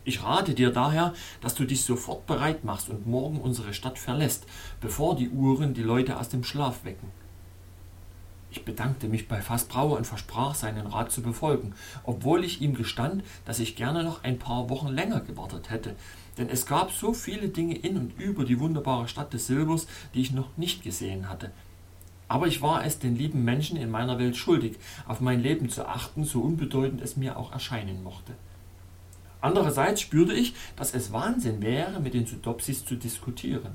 Ich 0.06 0.22
rate 0.22 0.52
dir 0.52 0.70
daher, 0.70 1.14
dass 1.40 1.54
du 1.54 1.64
dich 1.64 1.82
sofort 1.82 2.26
bereit 2.26 2.62
machst 2.62 2.90
und 2.90 3.06
morgen 3.06 3.40
unsere 3.40 3.72
Stadt 3.72 3.98
verlässt, 3.98 4.44
bevor 4.82 5.16
die 5.16 5.30
Uhren 5.30 5.72
die 5.72 5.82
Leute 5.82 6.18
aus 6.18 6.28
dem 6.28 6.44
Schlaf 6.44 6.84
wecken. 6.84 7.08
Ich 8.50 8.64
bedankte 8.64 9.08
mich 9.08 9.26
bei 9.26 9.40
Fassbrauer 9.40 9.96
und 9.96 10.06
versprach, 10.06 10.54
seinen 10.54 10.86
Rat 10.86 11.10
zu 11.10 11.22
befolgen, 11.22 11.74
obwohl 12.04 12.44
ich 12.44 12.60
ihm 12.60 12.74
gestand, 12.74 13.24
dass 13.46 13.58
ich 13.58 13.76
gerne 13.76 14.04
noch 14.04 14.22
ein 14.22 14.38
paar 14.38 14.68
Wochen 14.68 14.88
länger 14.88 15.20
gewartet 15.20 15.70
hätte, 15.70 15.96
denn 16.38 16.48
es 16.50 16.66
gab 16.66 16.92
so 16.92 17.14
viele 17.14 17.48
Dinge 17.48 17.76
in 17.76 17.96
und 17.96 18.20
über 18.20 18.44
die 18.44 18.60
wunderbare 18.60 19.08
Stadt 19.08 19.32
des 19.32 19.46
Silbers, 19.46 19.86
die 20.12 20.20
ich 20.20 20.32
noch 20.32 20.56
nicht 20.56 20.84
gesehen 20.84 21.28
hatte. 21.30 21.50
Aber 22.28 22.46
ich 22.46 22.62
war 22.62 22.84
es 22.84 22.98
den 22.98 23.16
lieben 23.16 23.42
Menschen 23.42 23.76
in 23.76 23.90
meiner 23.90 24.18
Welt 24.18 24.36
schuldig, 24.36 24.76
auf 25.08 25.20
mein 25.20 25.40
Leben 25.40 25.68
zu 25.68 25.88
achten, 25.88 26.24
so 26.24 26.40
unbedeutend 26.40 27.00
es 27.00 27.16
mir 27.16 27.36
auch 27.38 27.52
erscheinen 27.52 28.02
mochte. 28.04 28.34
Andererseits 29.44 30.00
spürte 30.00 30.32
ich, 30.32 30.54
dass 30.74 30.94
es 30.94 31.12
Wahnsinn 31.12 31.60
wäre, 31.60 32.00
mit 32.00 32.14
den 32.14 32.24
Sudopsis 32.24 32.86
zu 32.86 32.94
diskutieren. 32.94 33.72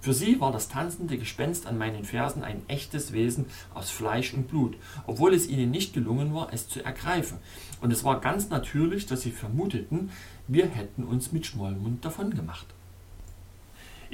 Für 0.00 0.14
sie 0.14 0.40
war 0.40 0.52
das 0.52 0.68
tanzende 0.68 1.18
Gespenst 1.18 1.66
an 1.66 1.76
meinen 1.76 2.04
Fersen 2.04 2.44
ein 2.44 2.62
echtes 2.68 3.12
Wesen 3.12 3.46
aus 3.74 3.90
Fleisch 3.90 4.32
und 4.32 4.46
Blut, 4.46 4.76
obwohl 5.08 5.34
es 5.34 5.48
ihnen 5.48 5.72
nicht 5.72 5.92
gelungen 5.92 6.34
war, 6.34 6.52
es 6.52 6.68
zu 6.68 6.84
ergreifen. 6.84 7.38
Und 7.80 7.92
es 7.92 8.04
war 8.04 8.20
ganz 8.20 8.48
natürlich, 8.48 9.06
dass 9.06 9.22
sie 9.22 9.32
vermuteten, 9.32 10.10
wir 10.46 10.68
hätten 10.68 11.02
uns 11.02 11.32
mit 11.32 11.46
Schmollmund 11.46 12.04
davongemacht. 12.04 12.66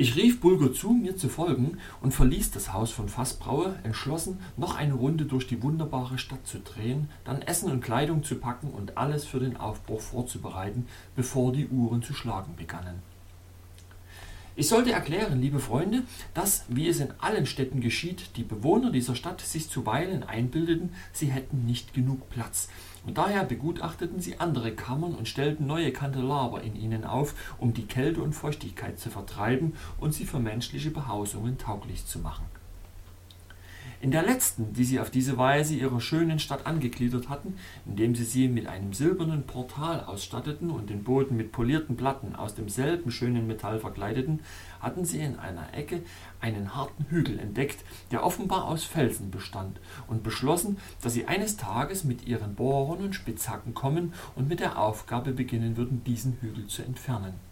Ich 0.00 0.14
rief 0.14 0.40
Bulger 0.40 0.72
zu, 0.72 0.92
mir 0.92 1.16
zu 1.16 1.28
folgen, 1.28 1.78
und 2.00 2.14
verließ 2.14 2.52
das 2.52 2.72
Haus 2.72 2.92
von 2.92 3.08
Fassbraue, 3.08 3.74
entschlossen, 3.82 4.38
noch 4.56 4.76
eine 4.76 4.94
Runde 4.94 5.24
durch 5.24 5.48
die 5.48 5.60
wunderbare 5.60 6.18
Stadt 6.18 6.46
zu 6.46 6.60
drehen, 6.60 7.10
dann 7.24 7.42
Essen 7.42 7.68
und 7.68 7.80
Kleidung 7.80 8.22
zu 8.22 8.36
packen 8.36 8.70
und 8.70 8.96
alles 8.96 9.24
für 9.24 9.40
den 9.40 9.56
Aufbruch 9.56 10.00
vorzubereiten, 10.00 10.86
bevor 11.16 11.50
die 11.50 11.66
Uhren 11.66 12.04
zu 12.04 12.14
schlagen 12.14 12.54
begannen. 12.54 13.02
Ich 14.58 14.66
sollte 14.66 14.90
erklären, 14.90 15.40
liebe 15.40 15.60
Freunde, 15.60 16.02
dass, 16.34 16.64
wie 16.66 16.88
es 16.88 16.98
in 16.98 17.12
allen 17.20 17.46
Städten 17.46 17.80
geschieht, 17.80 18.36
die 18.36 18.42
Bewohner 18.42 18.90
dieser 18.90 19.14
Stadt 19.14 19.40
sich 19.40 19.70
zuweilen 19.70 20.24
einbildeten, 20.24 20.90
sie 21.12 21.26
hätten 21.26 21.64
nicht 21.64 21.94
genug 21.94 22.28
Platz. 22.28 22.68
Und 23.06 23.18
daher 23.18 23.44
begutachteten 23.44 24.18
sie 24.18 24.40
andere 24.40 24.72
Kammern 24.74 25.14
und 25.14 25.28
stellten 25.28 25.68
neue 25.68 25.92
Kandelaber 25.92 26.60
in 26.62 26.74
ihnen 26.74 27.04
auf, 27.04 27.36
um 27.58 27.72
die 27.72 27.86
Kälte 27.86 28.20
und 28.20 28.32
Feuchtigkeit 28.32 28.98
zu 28.98 29.10
vertreiben 29.10 29.74
und 30.00 30.12
sie 30.12 30.24
für 30.24 30.40
menschliche 30.40 30.90
Behausungen 30.90 31.56
tauglich 31.56 32.04
zu 32.06 32.18
machen. 32.18 32.57
In 34.00 34.12
der 34.12 34.22
letzten, 34.22 34.72
die 34.74 34.84
sie 34.84 35.00
auf 35.00 35.10
diese 35.10 35.38
Weise 35.38 35.74
ihrer 35.74 36.00
schönen 36.00 36.38
Stadt 36.38 36.66
angegliedert 36.66 37.28
hatten, 37.28 37.56
indem 37.84 38.14
sie 38.14 38.22
sie 38.22 38.46
mit 38.46 38.68
einem 38.68 38.92
silbernen 38.92 39.42
Portal 39.42 40.04
ausstatteten 40.04 40.70
und 40.70 40.88
den 40.88 41.02
Boden 41.02 41.36
mit 41.36 41.50
polierten 41.50 41.96
Platten 41.96 42.36
aus 42.36 42.54
demselben 42.54 43.10
schönen 43.10 43.48
Metall 43.48 43.80
verkleideten, 43.80 44.38
hatten 44.78 45.04
sie 45.04 45.18
in 45.18 45.36
einer 45.40 45.74
Ecke 45.74 46.02
einen 46.40 46.76
harten 46.76 47.06
Hügel 47.10 47.40
entdeckt, 47.40 47.84
der 48.12 48.24
offenbar 48.24 48.66
aus 48.66 48.84
Felsen 48.84 49.32
bestand, 49.32 49.80
und 50.06 50.22
beschlossen, 50.22 50.76
dass 51.02 51.14
sie 51.14 51.26
eines 51.26 51.56
Tages 51.56 52.04
mit 52.04 52.24
ihren 52.24 52.54
Bohrern 52.54 52.98
und 52.98 53.16
Spitzhacken 53.16 53.74
kommen 53.74 54.12
und 54.36 54.48
mit 54.48 54.60
der 54.60 54.78
Aufgabe 54.78 55.32
beginnen 55.32 55.76
würden, 55.76 56.04
diesen 56.04 56.38
Hügel 56.40 56.68
zu 56.68 56.82
entfernen. 56.82 57.47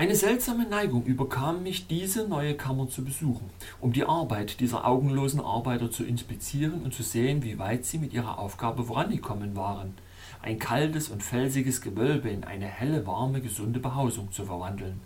Eine 0.00 0.16
seltsame 0.16 0.64
Neigung 0.64 1.04
überkam 1.04 1.62
mich, 1.62 1.86
diese 1.86 2.26
neue 2.26 2.54
Kammer 2.54 2.88
zu 2.88 3.04
besuchen, 3.04 3.50
um 3.82 3.92
die 3.92 4.04
Arbeit 4.04 4.58
dieser 4.60 4.86
augenlosen 4.86 5.40
Arbeiter 5.40 5.90
zu 5.90 6.04
inspizieren 6.04 6.80
und 6.84 6.94
zu 6.94 7.02
sehen, 7.02 7.42
wie 7.42 7.58
weit 7.58 7.84
sie 7.84 7.98
mit 7.98 8.14
ihrer 8.14 8.38
Aufgabe 8.38 8.84
vorangekommen 8.84 9.56
waren, 9.56 9.92
ein 10.40 10.58
kaltes 10.58 11.10
und 11.10 11.22
felsiges 11.22 11.82
Gewölbe 11.82 12.30
in 12.30 12.44
eine 12.44 12.64
helle, 12.64 13.06
warme, 13.06 13.42
gesunde 13.42 13.78
Behausung 13.78 14.32
zu 14.32 14.46
verwandeln. 14.46 15.02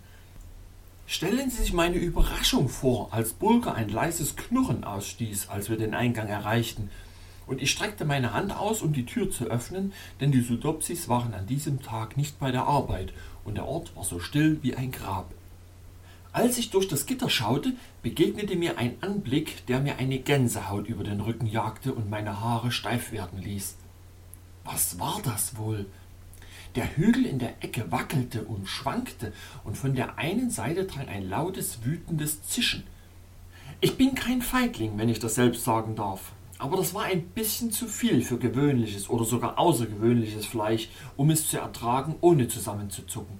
Stellen 1.07 1.49
Sie 1.49 1.63
sich 1.63 1.73
meine 1.73 1.97
Überraschung 1.97 2.69
vor, 2.69 3.09
als 3.11 3.33
Bulger 3.33 3.75
ein 3.75 3.89
leises 3.89 4.37
Knurren 4.37 4.85
ausstieß, 4.85 5.49
als 5.49 5.69
wir 5.69 5.75
den 5.75 5.93
Eingang 5.93 6.29
erreichten, 6.29 6.89
und 7.47 7.61
ich 7.61 7.69
streckte 7.69 8.05
meine 8.05 8.33
Hand 8.33 8.57
aus, 8.57 8.81
um 8.81 8.91
die 8.93 9.05
Tür 9.05 9.29
zu 9.29 9.45
öffnen, 9.45 9.93
denn 10.19 10.31
die 10.31 10.41
Sudopsis 10.41 11.09
waren 11.09 11.33
an 11.33 11.45
diesem 11.45 11.81
Tag 11.81 12.17
nicht 12.17 12.39
bei 12.39 12.51
der 12.51 12.63
Arbeit 12.63 13.13
und 13.45 13.55
der 13.55 13.65
Ort 13.65 13.95
war 13.95 14.03
so 14.03 14.19
still 14.19 14.59
wie 14.61 14.75
ein 14.75 14.91
Grab. 14.91 15.33
Als 16.33 16.57
ich 16.57 16.69
durch 16.69 16.89
das 16.89 17.05
Gitter 17.05 17.29
schaute, 17.29 17.71
begegnete 18.03 18.57
mir 18.57 18.77
ein 18.77 18.97
Anblick, 18.99 19.65
der 19.67 19.79
mir 19.79 19.95
eine 19.99 20.19
Gänsehaut 20.19 20.87
über 20.87 21.05
den 21.05 21.21
Rücken 21.21 21.47
jagte 21.47 21.93
und 21.93 22.09
meine 22.09 22.41
Haare 22.41 22.73
steif 22.73 23.13
werden 23.13 23.41
ließ. 23.41 23.77
Was 24.65 24.99
war 24.99 25.21
das 25.23 25.55
wohl? 25.55 25.85
Der 26.75 26.97
Hügel 26.97 27.25
in 27.25 27.39
der 27.39 27.63
Ecke 27.63 27.89
wackelte 27.89 28.43
und 28.43 28.67
schwankte, 28.67 29.31
und 29.63 29.77
von 29.77 29.95
der 29.95 30.17
einen 30.17 30.49
Seite 30.49 30.83
drang 30.83 31.07
ein 31.07 31.29
lautes, 31.29 31.85
wütendes 31.85 32.43
Zischen. 32.43 32.83
Ich 33.79 33.95
bin 33.95 34.13
kein 34.13 34.41
Feigling, 34.41 34.97
wenn 34.97 35.07
ich 35.07 35.19
das 35.19 35.35
selbst 35.35 35.63
sagen 35.63 35.95
darf, 35.95 36.33
aber 36.57 36.77
das 36.77 36.93
war 36.93 37.03
ein 37.03 37.23
bisschen 37.29 37.71
zu 37.71 37.87
viel 37.87 38.21
für 38.21 38.37
gewöhnliches 38.37 39.09
oder 39.09 39.25
sogar 39.25 39.59
außergewöhnliches 39.59 40.45
Fleisch, 40.45 40.89
um 41.17 41.29
es 41.29 41.49
zu 41.49 41.57
ertragen, 41.57 42.15
ohne 42.21 42.47
zusammenzuzucken. 42.47 43.39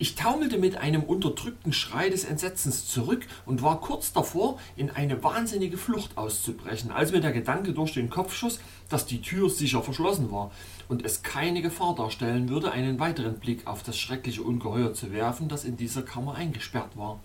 Ich 0.00 0.14
taumelte 0.14 0.58
mit 0.58 0.76
einem 0.76 1.02
unterdrückten 1.02 1.72
Schrei 1.72 2.08
des 2.08 2.22
Entsetzens 2.22 2.86
zurück 2.86 3.26
und 3.46 3.62
war 3.62 3.80
kurz 3.80 4.12
davor, 4.12 4.60
in 4.76 4.90
eine 4.90 5.24
wahnsinnige 5.24 5.76
Flucht 5.76 6.16
auszubrechen, 6.16 6.92
als 6.92 7.10
mir 7.10 7.20
der 7.20 7.32
Gedanke 7.32 7.72
durch 7.72 7.94
den 7.94 8.08
Kopf 8.08 8.32
schoss, 8.32 8.60
dass 8.88 9.06
die 9.06 9.20
Tür 9.20 9.50
sicher 9.50 9.82
verschlossen 9.82 10.30
war 10.30 10.52
und 10.88 11.04
es 11.04 11.24
keine 11.24 11.62
Gefahr 11.62 11.96
darstellen 11.96 12.48
würde, 12.48 12.70
einen 12.70 13.00
weiteren 13.00 13.40
Blick 13.40 13.66
auf 13.66 13.82
das 13.82 13.98
schreckliche 13.98 14.44
Ungeheuer 14.44 14.94
zu 14.94 15.12
werfen, 15.12 15.48
das 15.48 15.64
in 15.64 15.76
dieser 15.76 16.02
Kammer 16.02 16.36
eingesperrt 16.36 16.96
war. 16.96 17.18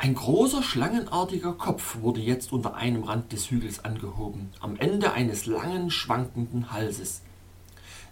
Ein 0.00 0.14
großer 0.14 0.62
schlangenartiger 0.62 1.54
Kopf 1.54 1.96
wurde 2.02 2.20
jetzt 2.20 2.52
unter 2.52 2.76
einem 2.76 3.02
Rand 3.02 3.32
des 3.32 3.50
Hügels 3.50 3.84
angehoben, 3.84 4.50
am 4.60 4.76
Ende 4.76 5.12
eines 5.12 5.46
langen, 5.46 5.90
schwankenden 5.90 6.70
Halses. 6.70 7.22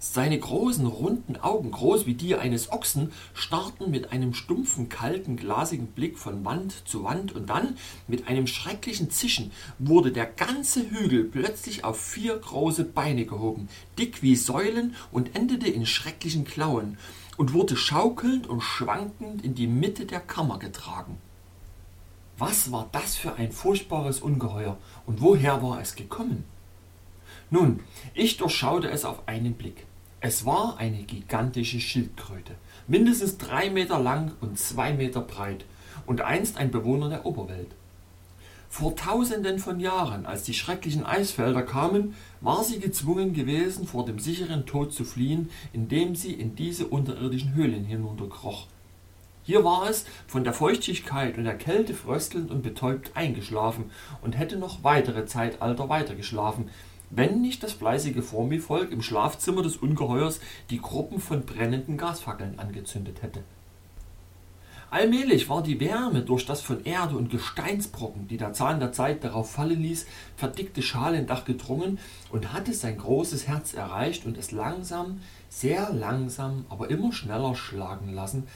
Seine 0.01 0.37
großen, 0.37 0.84
runden 0.84 1.37
Augen, 1.37 1.70
groß 1.70 2.07
wie 2.07 2.14
die 2.14 2.34
eines 2.34 2.72
Ochsen, 2.72 3.12
starrten 3.34 3.89
mit 3.89 4.11
einem 4.11 4.34
stumpfen, 4.34 4.89
kalten, 4.89 5.37
glasigen 5.37 5.87
Blick 5.87 6.18
von 6.18 6.45
Wand 6.45 6.89
zu 6.89 7.05
Wand, 7.05 7.30
und 7.37 7.49
dann, 7.51 7.76
mit 8.09 8.26
einem 8.26 8.49
schrecklichen 8.49 9.12
Zischen, 9.12 9.53
wurde 9.78 10.11
der 10.11 10.26
ganze 10.26 10.91
Hügel 10.91 11.22
plötzlich 11.22 11.84
auf 11.84 12.01
vier 12.01 12.37
große 12.37 12.82
Beine 12.82 13.26
gehoben, 13.26 13.68
dick 13.97 14.24
wie 14.24 14.34
Säulen 14.34 14.97
und 15.12 15.37
endete 15.37 15.68
in 15.68 15.87
schrecklichen 15.87 16.45
Klauen, 16.45 16.99
und 17.37 17.53
wurde 17.53 17.76
schaukelnd 17.76 18.49
und 18.49 18.62
schwankend 18.62 19.45
in 19.45 19.55
die 19.55 19.68
Mitte 19.68 20.05
der 20.05 20.20
Kammer 20.20 20.59
getragen. 20.59 21.18
Was 22.39 22.70
war 22.70 22.89
das 22.93 23.16
für 23.16 23.34
ein 23.37 23.51
furchtbares 23.51 24.20
Ungeheuer 24.20 24.76
und 25.07 25.22
woher 25.22 25.62
war 25.62 25.80
es 25.80 25.95
gekommen? 25.95 26.45
Nun, 27.51 27.80
ich 28.12 28.37
durchschaute 28.37 28.91
es 28.91 29.07
auf 29.07 29.26
einen 29.26 29.55
Blick. 29.55 29.87
Es 30.20 30.45
war 30.45 30.76
eine 30.76 31.03
gigantische 31.05 31.80
Schildkröte, 31.80 32.55
mindestens 32.89 33.39
drei 33.39 33.70
Meter 33.70 33.99
lang 33.99 34.32
und 34.43 34.59
zwei 34.59 34.93
Meter 34.93 35.22
breit 35.22 35.64
und 36.05 36.20
einst 36.20 36.59
ein 36.59 36.70
Bewohner 36.70 37.09
der 37.09 37.24
Oberwelt. 37.24 37.68
Vor 38.68 38.97
tausenden 38.97 39.59
von 39.59 39.80
Jahren, 39.80 40.26
als 40.26 40.43
die 40.43 40.53
schrecklichen 40.53 41.07
Eisfelder 41.07 41.62
kamen, 41.62 42.14
war 42.43 42.64
sie 42.64 42.80
gezwungen 42.80 43.32
gewesen, 43.32 43.87
vor 43.87 44.05
dem 44.05 44.18
sicheren 44.18 44.66
Tod 44.66 44.93
zu 44.93 45.05
fliehen, 45.05 45.49
indem 45.72 46.14
sie 46.14 46.32
in 46.32 46.55
diese 46.57 46.87
unterirdischen 46.89 47.55
Höhlen 47.55 47.84
hinunterkroch. 47.84 48.66
Hier 49.47 49.62
war 49.62 49.88
es, 49.88 50.07
von 50.26 50.42
der 50.42 50.53
Feuchtigkeit 50.53 51.38
und 51.38 51.44
der 51.44 51.57
Kälte 51.57 51.94
fröstelnd 51.94 52.51
und 52.51 52.62
betäubt 52.62 53.12
eingeschlafen 53.14 53.92
und 54.20 54.36
hätte 54.36 54.57
noch 54.57 54.82
weitere 54.82 55.24
Zeitalter 55.24 55.88
weitergeschlafen, 55.88 56.68
wenn 57.11 57.42
nicht 57.42 57.62
das 57.62 57.72
fleißige 57.72 58.24
Formivolk 58.24 58.90
im 58.90 59.03
Schlafzimmer 59.03 59.62
des 59.62 59.76
Ungeheuers 59.76 60.40
die 60.68 60.80
Gruppen 60.80 61.20
von 61.20 61.42
brennenden 61.47 61.97
Gasfackeln 61.97 62.59
angezündet 62.59 63.22
hätte. 63.22 63.44
Allmählich 64.90 65.49
war 65.49 65.62
die 65.62 65.78
Wärme 65.78 66.22
durch 66.22 66.44
das 66.44 66.61
von 66.61 66.84
Erde 66.84 67.16
und 67.16 67.30
Gesteinsbrocken, 67.30 68.26
die 68.26 68.38
der 68.38 68.53
Zahn 68.53 68.80
der 68.80 68.90
Zeit 68.90 69.22
darauf 69.22 69.53
fallen 69.53 69.80
ließ, 69.80 70.07
verdickte 70.36 70.82
Schalendach 70.82 71.44
gedrungen 71.44 72.01
und 72.32 72.53
hatte 72.53 72.72
sein 72.72 72.99
großes 72.99 73.47
Herz 73.47 73.74
erreicht 73.74 74.26
und 74.26 74.36
es 74.36 74.51
langsam, 74.51 75.20
sehr 75.49 75.92
langsam, 75.92 76.66
aber 76.68 76.90
immer 76.90 77.12
schneller 77.12 77.55
schlagen 77.55 78.12
lassen, 78.12 78.49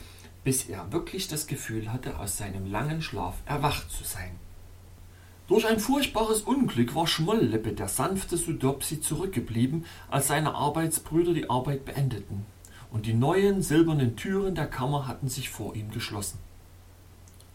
bis 0.44 0.68
er 0.68 0.92
wirklich 0.92 1.28
das 1.28 1.46
Gefühl 1.46 1.92
hatte, 1.92 2.18
aus 2.18 2.38
seinem 2.38 2.70
langen 2.70 3.02
Schlaf 3.02 3.36
erwacht 3.46 3.90
zu 3.90 4.04
sein. 4.04 4.32
Durch 5.48 5.66
ein 5.66 5.80
furchtbares 5.80 6.42
Unglück 6.42 6.94
war 6.94 7.06
Schmolllippe, 7.06 7.72
der 7.72 7.88
sanfte 7.88 8.36
Sudopsi, 8.36 9.00
zurückgeblieben, 9.00 9.84
als 10.08 10.28
seine 10.28 10.54
Arbeitsbrüder 10.54 11.34
die 11.34 11.50
Arbeit 11.50 11.84
beendeten, 11.84 12.46
und 12.92 13.06
die 13.06 13.14
neuen 13.14 13.60
silbernen 13.60 14.16
Türen 14.16 14.54
der 14.54 14.68
Kammer 14.68 15.08
hatten 15.08 15.28
sich 15.28 15.50
vor 15.50 15.74
ihm 15.74 15.90
geschlossen. 15.90 16.38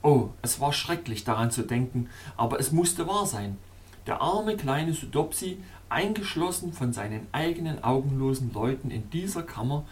Oh, 0.02 0.30
es 0.42 0.60
war 0.60 0.74
schrecklich 0.74 1.24
daran 1.24 1.52
zu 1.52 1.64
denken, 1.64 2.10
aber 2.38 2.60
es 2.60 2.72
musste 2.72 3.08
wahr 3.08 3.26
sein. 3.26 3.58
Der 4.06 4.22
arme 4.22 4.56
kleine 4.56 4.94
Sudopsi, 4.94 5.58
eingeschlossen 5.90 6.74
von 6.74 6.94
seinen 6.94 7.28
eigenen 7.32 7.84
augenlosen 7.84 8.54
Leuten 8.54 8.92
in 8.92 9.10
dieser 9.10 9.42
Kammer, 9.42 9.86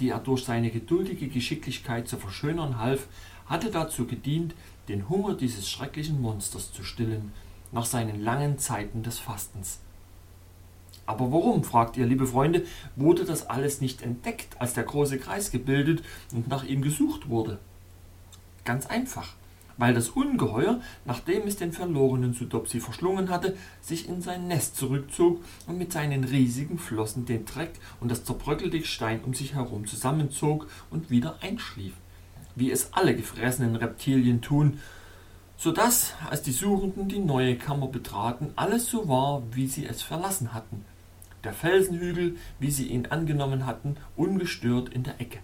die 0.00 0.10
er 0.10 0.18
durch 0.18 0.44
seine 0.44 0.70
geduldige 0.70 1.28
Geschicklichkeit 1.28 2.08
zu 2.08 2.16
verschönern 2.16 2.78
half, 2.78 3.08
hatte 3.46 3.70
dazu 3.70 4.06
gedient, 4.06 4.54
den 4.88 5.08
Hunger 5.08 5.34
dieses 5.34 5.68
schrecklichen 5.70 6.20
Monsters 6.20 6.72
zu 6.72 6.82
stillen, 6.82 7.32
nach 7.72 7.84
seinen 7.84 8.22
langen 8.22 8.58
Zeiten 8.58 9.02
des 9.02 9.18
Fastens. 9.18 9.80
Aber 11.06 11.32
warum, 11.32 11.64
fragt 11.64 11.96
ihr, 11.96 12.06
liebe 12.06 12.26
Freunde, 12.26 12.66
wurde 12.96 13.24
das 13.24 13.48
alles 13.48 13.80
nicht 13.80 14.02
entdeckt, 14.02 14.60
als 14.60 14.74
der 14.74 14.84
große 14.84 15.18
Kreis 15.18 15.50
gebildet 15.50 16.02
und 16.34 16.48
nach 16.48 16.64
ihm 16.64 16.82
gesucht 16.82 17.28
wurde? 17.28 17.58
Ganz 18.64 18.86
einfach, 18.86 19.34
weil 19.78 19.94
das 19.94 20.10
Ungeheuer, 20.10 20.80
nachdem 21.06 21.46
es 21.46 21.56
den 21.56 21.72
verlorenen 21.72 22.34
Sudopsi 22.34 22.80
verschlungen 22.80 23.30
hatte, 23.30 23.56
sich 23.80 24.08
in 24.08 24.20
sein 24.20 24.48
Nest 24.48 24.76
zurückzog 24.76 25.42
und 25.66 25.78
mit 25.78 25.92
seinen 25.92 26.24
riesigen 26.24 26.78
Flossen 26.78 27.24
den 27.24 27.46
Dreck 27.46 27.72
und 28.00 28.10
das 28.10 28.24
zerbröckelte 28.24 28.80
Gestein 28.80 29.20
um 29.24 29.32
sich 29.32 29.54
herum 29.54 29.86
zusammenzog 29.86 30.68
und 30.90 31.10
wieder 31.10 31.36
einschlief, 31.40 31.94
wie 32.56 32.70
es 32.70 32.92
alle 32.92 33.16
gefressenen 33.16 33.76
Reptilien 33.76 34.42
tun, 34.42 34.80
so 35.56 35.72
dass, 35.72 36.14
als 36.28 36.42
die 36.42 36.52
Suchenden 36.52 37.08
die 37.08 37.18
neue 37.18 37.56
Kammer 37.56 37.88
betraten, 37.88 38.52
alles 38.56 38.86
so 38.86 39.08
war, 39.08 39.42
wie 39.52 39.66
sie 39.66 39.86
es 39.86 40.02
verlassen 40.02 40.54
hatten, 40.54 40.84
der 41.44 41.52
Felsenhügel, 41.52 42.36
wie 42.60 42.70
sie 42.70 42.88
ihn 42.88 43.06
angenommen 43.06 43.66
hatten, 43.66 43.96
ungestört 44.16 44.88
in 44.90 45.02
der 45.02 45.20
Ecke. 45.20 45.38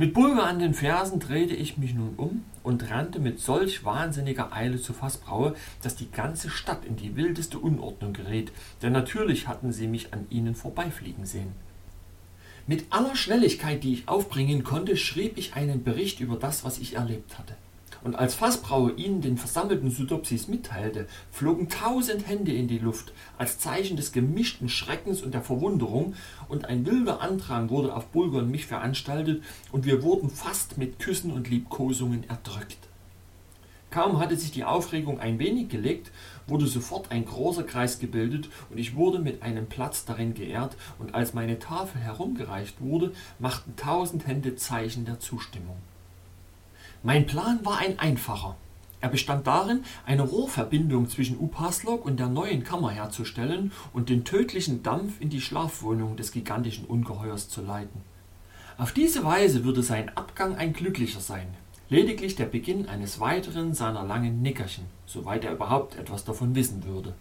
Mit 0.00 0.14
Bulger 0.14 0.46
an 0.46 0.58
den 0.58 0.72
Fersen 0.72 1.20
drehte 1.20 1.54
ich 1.54 1.76
mich 1.76 1.92
nun 1.92 2.14
um 2.16 2.42
und 2.62 2.90
rannte 2.90 3.20
mit 3.20 3.38
solch 3.38 3.84
wahnsinniger 3.84 4.50
Eile 4.50 4.80
zu 4.80 4.94
Fassbraue, 4.94 5.54
dass 5.82 5.94
die 5.94 6.10
ganze 6.10 6.48
Stadt 6.48 6.86
in 6.86 6.96
die 6.96 7.16
wildeste 7.16 7.58
Unordnung 7.58 8.14
geriet, 8.14 8.50
denn 8.80 8.94
natürlich 8.94 9.46
hatten 9.46 9.72
sie 9.72 9.86
mich 9.86 10.14
an 10.14 10.26
ihnen 10.30 10.54
vorbeifliegen 10.54 11.26
sehen. 11.26 11.52
Mit 12.66 12.86
aller 12.88 13.14
Schnelligkeit, 13.14 13.84
die 13.84 13.92
ich 13.92 14.08
aufbringen 14.08 14.64
konnte, 14.64 14.96
schrieb 14.96 15.36
ich 15.36 15.52
einen 15.52 15.84
Bericht 15.84 16.20
über 16.20 16.36
das, 16.36 16.64
was 16.64 16.78
ich 16.78 16.96
erlebt 16.96 17.38
hatte. 17.38 17.54
Und 18.02 18.16
als 18.16 18.34
Fassbrauer 18.34 18.96
ihnen 18.96 19.20
den 19.20 19.36
versammelten 19.36 19.90
Sudopsis 19.90 20.48
mitteilte, 20.48 21.06
flogen 21.30 21.68
tausend 21.68 22.26
Hände 22.26 22.52
in 22.52 22.66
die 22.66 22.78
Luft, 22.78 23.12
als 23.36 23.58
Zeichen 23.58 23.96
des 23.96 24.12
gemischten 24.12 24.68
Schreckens 24.68 25.22
und 25.22 25.34
der 25.34 25.42
Verwunderung, 25.42 26.14
und 26.48 26.64
ein 26.64 26.86
wilder 26.86 27.20
Andrang 27.20 27.68
wurde 27.68 27.94
auf 27.94 28.06
Bulger 28.06 28.38
und 28.38 28.50
mich 28.50 28.66
veranstaltet, 28.66 29.42
und 29.70 29.84
wir 29.84 30.02
wurden 30.02 30.30
fast 30.30 30.78
mit 30.78 30.98
Küssen 30.98 31.30
und 31.30 31.50
Liebkosungen 31.50 32.24
erdrückt. 32.28 32.78
Kaum 33.90 34.20
hatte 34.20 34.36
sich 34.36 34.52
die 34.52 34.64
Aufregung 34.64 35.18
ein 35.18 35.40
wenig 35.40 35.68
gelegt, 35.68 36.12
wurde 36.46 36.68
sofort 36.68 37.10
ein 37.10 37.24
großer 37.24 37.64
Kreis 37.64 37.98
gebildet 37.98 38.48
und 38.70 38.78
ich 38.78 38.94
wurde 38.94 39.18
mit 39.18 39.42
einem 39.42 39.66
Platz 39.66 40.04
darin 40.04 40.32
geehrt, 40.32 40.76
und 40.98 41.14
als 41.14 41.34
meine 41.34 41.58
Tafel 41.58 42.00
herumgereicht 42.00 42.80
wurde, 42.80 43.12
machten 43.38 43.74
tausend 43.76 44.26
Hände 44.26 44.54
Zeichen 44.56 45.04
der 45.04 45.18
Zustimmung. 45.18 45.76
Mein 47.02 47.26
Plan 47.26 47.64
war 47.64 47.78
ein 47.78 47.98
einfacher. 47.98 48.56
Er 49.00 49.08
bestand 49.08 49.46
darin, 49.46 49.84
eine 50.04 50.20
Rohrverbindung 50.20 51.08
zwischen 51.08 51.38
Upaslok 51.38 52.04
und 52.04 52.20
der 52.20 52.28
neuen 52.28 52.62
Kammer 52.62 52.90
herzustellen 52.90 53.72
und 53.94 54.10
den 54.10 54.26
tödlichen 54.26 54.82
Dampf 54.82 55.18
in 55.18 55.30
die 55.30 55.40
Schlafwohnung 55.40 56.18
des 56.18 56.30
gigantischen 56.30 56.84
Ungeheuers 56.84 57.48
zu 57.48 57.62
leiten. 57.62 58.02
Auf 58.76 58.92
diese 58.92 59.24
Weise 59.24 59.64
würde 59.64 59.82
sein 59.82 60.14
Abgang 60.14 60.56
ein 60.56 60.74
glücklicher 60.74 61.20
sein, 61.20 61.46
lediglich 61.88 62.36
der 62.36 62.44
Beginn 62.44 62.86
eines 62.86 63.18
weiteren 63.18 63.72
seiner 63.72 64.04
langen 64.04 64.42
Nickerchen, 64.42 64.84
soweit 65.06 65.44
er 65.44 65.52
überhaupt 65.52 65.96
etwas 65.96 66.26
davon 66.26 66.54
wissen 66.54 66.84
würde. 66.84 67.14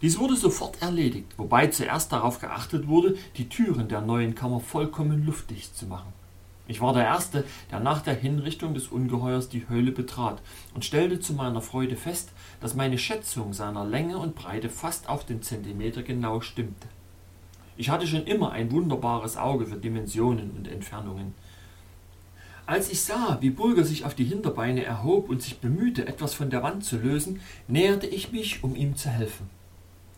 Dies 0.00 0.18
wurde 0.18 0.36
sofort 0.36 0.80
erledigt, 0.80 1.34
wobei 1.36 1.66
zuerst 1.66 2.12
darauf 2.12 2.38
geachtet 2.40 2.88
wurde, 2.88 3.18
die 3.36 3.50
Türen 3.50 3.88
der 3.88 4.00
neuen 4.00 4.34
Kammer 4.34 4.60
vollkommen 4.60 5.26
luftdicht 5.26 5.76
zu 5.76 5.84
machen. 5.84 6.17
Ich 6.70 6.82
war 6.82 6.92
der 6.92 7.04
Erste, 7.04 7.44
der 7.70 7.80
nach 7.80 8.02
der 8.02 8.14
Hinrichtung 8.14 8.74
des 8.74 8.88
Ungeheuers 8.88 9.48
die 9.48 9.70
Höhle 9.70 9.90
betrat 9.90 10.42
und 10.74 10.84
stellte 10.84 11.18
zu 11.18 11.32
meiner 11.32 11.62
Freude 11.62 11.96
fest, 11.96 12.30
dass 12.60 12.74
meine 12.74 12.98
Schätzung 12.98 13.54
seiner 13.54 13.86
Länge 13.86 14.18
und 14.18 14.34
Breite 14.34 14.68
fast 14.68 15.08
auf 15.08 15.24
den 15.24 15.40
Zentimeter 15.40 16.02
genau 16.02 16.42
stimmte. 16.42 16.86
Ich 17.78 17.88
hatte 17.88 18.06
schon 18.06 18.24
immer 18.24 18.52
ein 18.52 18.70
wunderbares 18.70 19.38
Auge 19.38 19.64
für 19.64 19.76
Dimensionen 19.76 20.50
und 20.50 20.68
Entfernungen. 20.68 21.32
Als 22.66 22.90
ich 22.90 23.00
sah, 23.00 23.38
wie 23.40 23.48
Bulger 23.48 23.84
sich 23.84 24.04
auf 24.04 24.14
die 24.14 24.26
Hinterbeine 24.26 24.84
erhob 24.84 25.30
und 25.30 25.40
sich 25.40 25.60
bemühte, 25.60 26.06
etwas 26.06 26.34
von 26.34 26.50
der 26.50 26.62
Wand 26.62 26.84
zu 26.84 26.98
lösen, 26.98 27.40
näherte 27.66 28.06
ich 28.06 28.30
mich, 28.30 28.62
um 28.62 28.76
ihm 28.76 28.94
zu 28.94 29.08
helfen. 29.08 29.48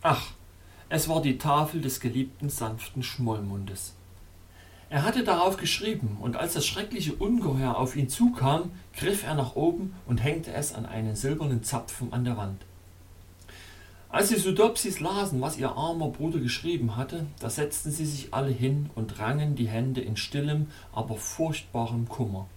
Ach, 0.01 0.31
es 0.89 1.07
war 1.07 1.21
die 1.21 1.37
Tafel 1.37 1.79
des 1.79 2.01
geliebten 2.01 2.49
sanften 2.49 3.03
Schmollmundes. 3.03 3.95
Er 4.91 5.03
hatte 5.03 5.23
darauf 5.23 5.55
geschrieben, 5.55 6.17
und 6.19 6.35
als 6.35 6.53
das 6.53 6.65
schreckliche 6.65 7.13
Ungeheuer 7.13 7.77
auf 7.77 7.95
ihn 7.95 8.09
zukam, 8.09 8.73
griff 8.93 9.23
er 9.23 9.35
nach 9.35 9.55
oben 9.55 9.95
und 10.05 10.17
hängte 10.17 10.51
es 10.51 10.75
an 10.75 10.85
einen 10.85 11.15
silbernen 11.15 11.63
Zapfen 11.63 12.11
an 12.11 12.25
der 12.25 12.35
Wand. 12.35 12.61
Als 14.09 14.27
die 14.27 14.35
Sudopsis 14.35 14.99
lasen, 14.99 15.39
was 15.39 15.57
ihr 15.57 15.71
armer 15.71 16.09
Bruder 16.09 16.39
geschrieben 16.39 16.97
hatte, 16.97 17.25
da 17.39 17.49
setzten 17.49 17.89
sie 17.89 18.05
sich 18.05 18.33
alle 18.33 18.51
hin 18.51 18.89
und 18.93 19.17
rangen 19.17 19.55
die 19.55 19.69
Hände 19.69 20.01
in 20.01 20.17
stillem, 20.17 20.67
aber 20.91 21.15
furchtbarem 21.15 22.09
Kummer. 22.09 22.49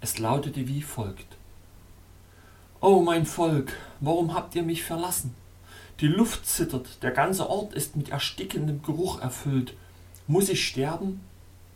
Es 0.00 0.20
lautete 0.20 0.68
wie 0.68 0.82
folgt. 0.82 1.36
O 2.80 3.02
mein 3.02 3.26
Volk, 3.26 3.76
warum 3.98 4.34
habt 4.34 4.54
ihr 4.54 4.62
mich 4.62 4.84
verlassen? 4.84 5.34
Die 5.98 6.06
Luft 6.06 6.46
zittert, 6.46 7.02
der 7.02 7.10
ganze 7.10 7.50
Ort 7.50 7.74
ist 7.74 7.96
mit 7.96 8.10
erstickendem 8.10 8.82
Geruch 8.82 9.20
erfüllt. 9.20 9.74
Muss 10.28 10.48
ich 10.48 10.64
sterben? 10.64 11.22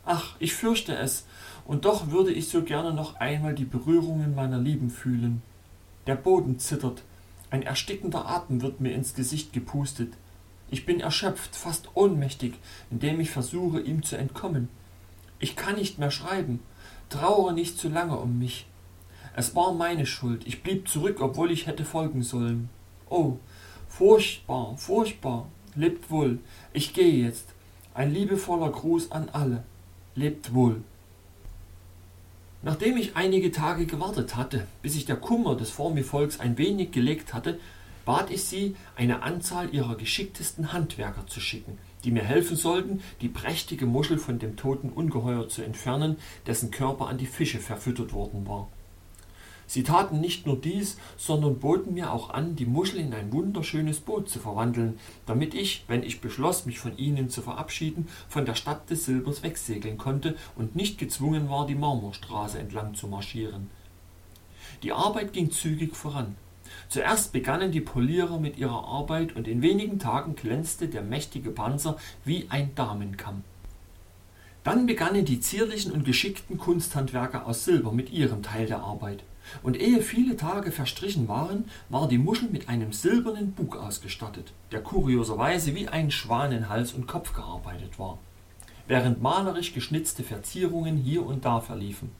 Ach, 0.09 0.37
ich 0.39 0.53
fürchte 0.53 0.95
es, 0.95 1.25
und 1.65 1.83
doch 1.83 2.11
würde 2.11 2.31
ich 2.31 2.47
so 2.47 2.63
gerne 2.63 2.93
noch 2.93 3.17
einmal 3.17 3.53
die 3.53 3.65
Berührungen 3.65 4.35
meiner 4.35 4.57
Lieben 4.57 4.89
fühlen. 4.89 5.41
Der 6.07 6.15
Boden 6.15 6.59
zittert, 6.59 7.03
ein 7.51 7.61
erstickender 7.61 8.25
Atem 8.25 8.61
wird 8.61 8.79
mir 8.79 8.93
ins 8.93 9.15
Gesicht 9.15 9.51
gepustet. 9.51 10.13
Ich 10.71 10.85
bin 10.85 11.01
erschöpft, 11.01 11.57
fast 11.57 11.89
ohnmächtig, 11.93 12.53
indem 12.89 13.19
ich 13.19 13.31
versuche, 13.31 13.81
ihm 13.81 14.01
zu 14.01 14.17
entkommen. 14.17 14.69
Ich 15.39 15.57
kann 15.57 15.75
nicht 15.75 15.99
mehr 15.99 16.11
schreiben. 16.11 16.61
Trauere 17.09 17.51
nicht 17.51 17.77
zu 17.77 17.89
lange 17.89 18.15
um 18.15 18.39
mich. 18.39 18.65
Es 19.35 19.57
war 19.57 19.73
meine 19.73 20.05
Schuld. 20.05 20.47
Ich 20.47 20.63
blieb 20.63 20.87
zurück, 20.87 21.17
obwohl 21.19 21.51
ich 21.51 21.67
hätte 21.67 21.83
folgen 21.83 22.23
sollen. 22.23 22.69
Oh, 23.09 23.39
furchtbar, 23.89 24.77
furchtbar. 24.77 25.49
Lebt 25.75 26.09
wohl. 26.09 26.39
Ich 26.71 26.93
gehe 26.93 27.25
jetzt. 27.25 27.49
Ein 27.93 28.13
liebevoller 28.13 28.71
Gruß 28.71 29.11
an 29.11 29.27
alle 29.33 29.65
lebt 30.17 30.53
wohl. 30.53 30.81
Nachdem 32.63 32.97
ich 32.97 33.15
einige 33.15 33.51
Tage 33.51 33.85
gewartet 33.85 34.35
hatte, 34.35 34.67
bis 34.81 34.93
sich 34.93 35.05
der 35.05 35.15
Kummer 35.15 35.55
des 35.55 35.69
Formivolks 35.69 36.39
ein 36.39 36.57
wenig 36.57 36.91
gelegt 36.91 37.33
hatte, 37.33 37.59
bat 38.03 38.31
ich 38.31 38.43
sie, 38.43 38.75
eine 38.95 39.21
Anzahl 39.21 39.73
ihrer 39.73 39.95
geschicktesten 39.95 40.73
Handwerker 40.73 41.27
zu 41.27 41.39
schicken, 41.39 41.77
die 42.03 42.11
mir 42.11 42.23
helfen 42.23 42.57
sollten, 42.57 43.01
die 43.21 43.29
prächtige 43.29 43.85
Muschel 43.85 44.17
von 44.17 44.39
dem 44.39 44.55
toten 44.55 44.89
Ungeheuer 44.89 45.47
zu 45.49 45.61
entfernen, 45.61 46.17
dessen 46.47 46.71
Körper 46.71 47.07
an 47.07 47.17
die 47.17 47.25
Fische 47.27 47.59
verfüttert 47.59 48.11
worden 48.11 48.47
war. 48.47 48.69
Sie 49.67 49.83
taten 49.83 50.21
nicht 50.21 50.45
nur 50.45 50.59
dies, 50.59 50.97
sondern 51.17 51.59
boten 51.59 51.93
mir 51.93 52.13
auch 52.13 52.29
an, 52.29 52.55
die 52.55 52.65
Muschel 52.65 53.01
in 53.01 53.13
ein 53.13 53.33
wunderschönes 53.33 53.99
Boot 53.99 54.29
zu 54.29 54.39
verwandeln, 54.39 54.97
damit 55.25 55.53
ich, 55.53 55.83
wenn 55.89 56.03
ich 56.03 56.21
beschloss, 56.21 56.65
mich 56.65 56.79
von 56.79 56.97
ihnen 56.97 57.29
zu 57.29 57.41
verabschieden, 57.41 58.07
von 58.29 58.45
der 58.45 58.55
Stadt 58.55 58.89
des 58.89 59.05
Silbers 59.05 59.43
wegsegeln 59.43 59.97
konnte 59.97 60.35
und 60.55 60.75
nicht 60.77 60.97
gezwungen 60.97 61.49
war, 61.49 61.67
die 61.67 61.75
Marmorstraße 61.75 62.57
entlang 62.57 62.95
zu 62.95 63.07
marschieren. 63.07 63.69
Die 64.83 64.93
Arbeit 64.93 65.33
ging 65.33 65.51
zügig 65.51 65.95
voran. 65.95 66.35
Zuerst 66.87 67.33
begannen 67.33 67.71
die 67.71 67.81
Polierer 67.81 68.39
mit 68.39 68.57
ihrer 68.57 68.87
Arbeit 68.87 69.35
und 69.35 69.47
in 69.47 69.61
wenigen 69.61 69.99
Tagen 69.99 70.35
glänzte 70.35 70.87
der 70.87 71.01
mächtige 71.01 71.49
Panzer 71.49 71.97
wie 72.23 72.47
ein 72.49 72.73
Damenkamm. 72.75 73.43
Dann 74.63 74.85
begannen 74.85 75.25
die 75.25 75.39
zierlichen 75.39 75.91
und 75.91 76.05
geschickten 76.05 76.57
Kunsthandwerker 76.57 77.45
aus 77.45 77.65
Silber 77.65 77.91
mit 77.91 78.11
ihrem 78.11 78.43
Teil 78.43 78.65
der 78.65 78.79
Arbeit. 78.79 79.23
Und 79.63 79.79
ehe 79.79 80.01
viele 80.01 80.37
Tage 80.37 80.71
verstrichen 80.71 81.27
waren, 81.27 81.65
war 81.89 82.07
die 82.07 82.17
Muschel 82.17 82.49
mit 82.49 82.69
einem 82.69 82.93
silbernen 82.93 83.51
Bug 83.51 83.77
ausgestattet, 83.77 84.53
der 84.71 84.81
kurioserweise 84.81 85.75
wie 85.75 85.87
ein 85.87 86.11
Schwanenhals 86.11 86.93
und 86.93 87.07
Kopf 87.07 87.33
gearbeitet 87.33 87.99
war, 87.99 88.17
während 88.87 89.21
malerisch 89.21 89.73
geschnitzte 89.73 90.23
Verzierungen 90.23 90.97
hier 90.97 91.25
und 91.25 91.45
da 91.45 91.59
verliefen. 91.59 92.11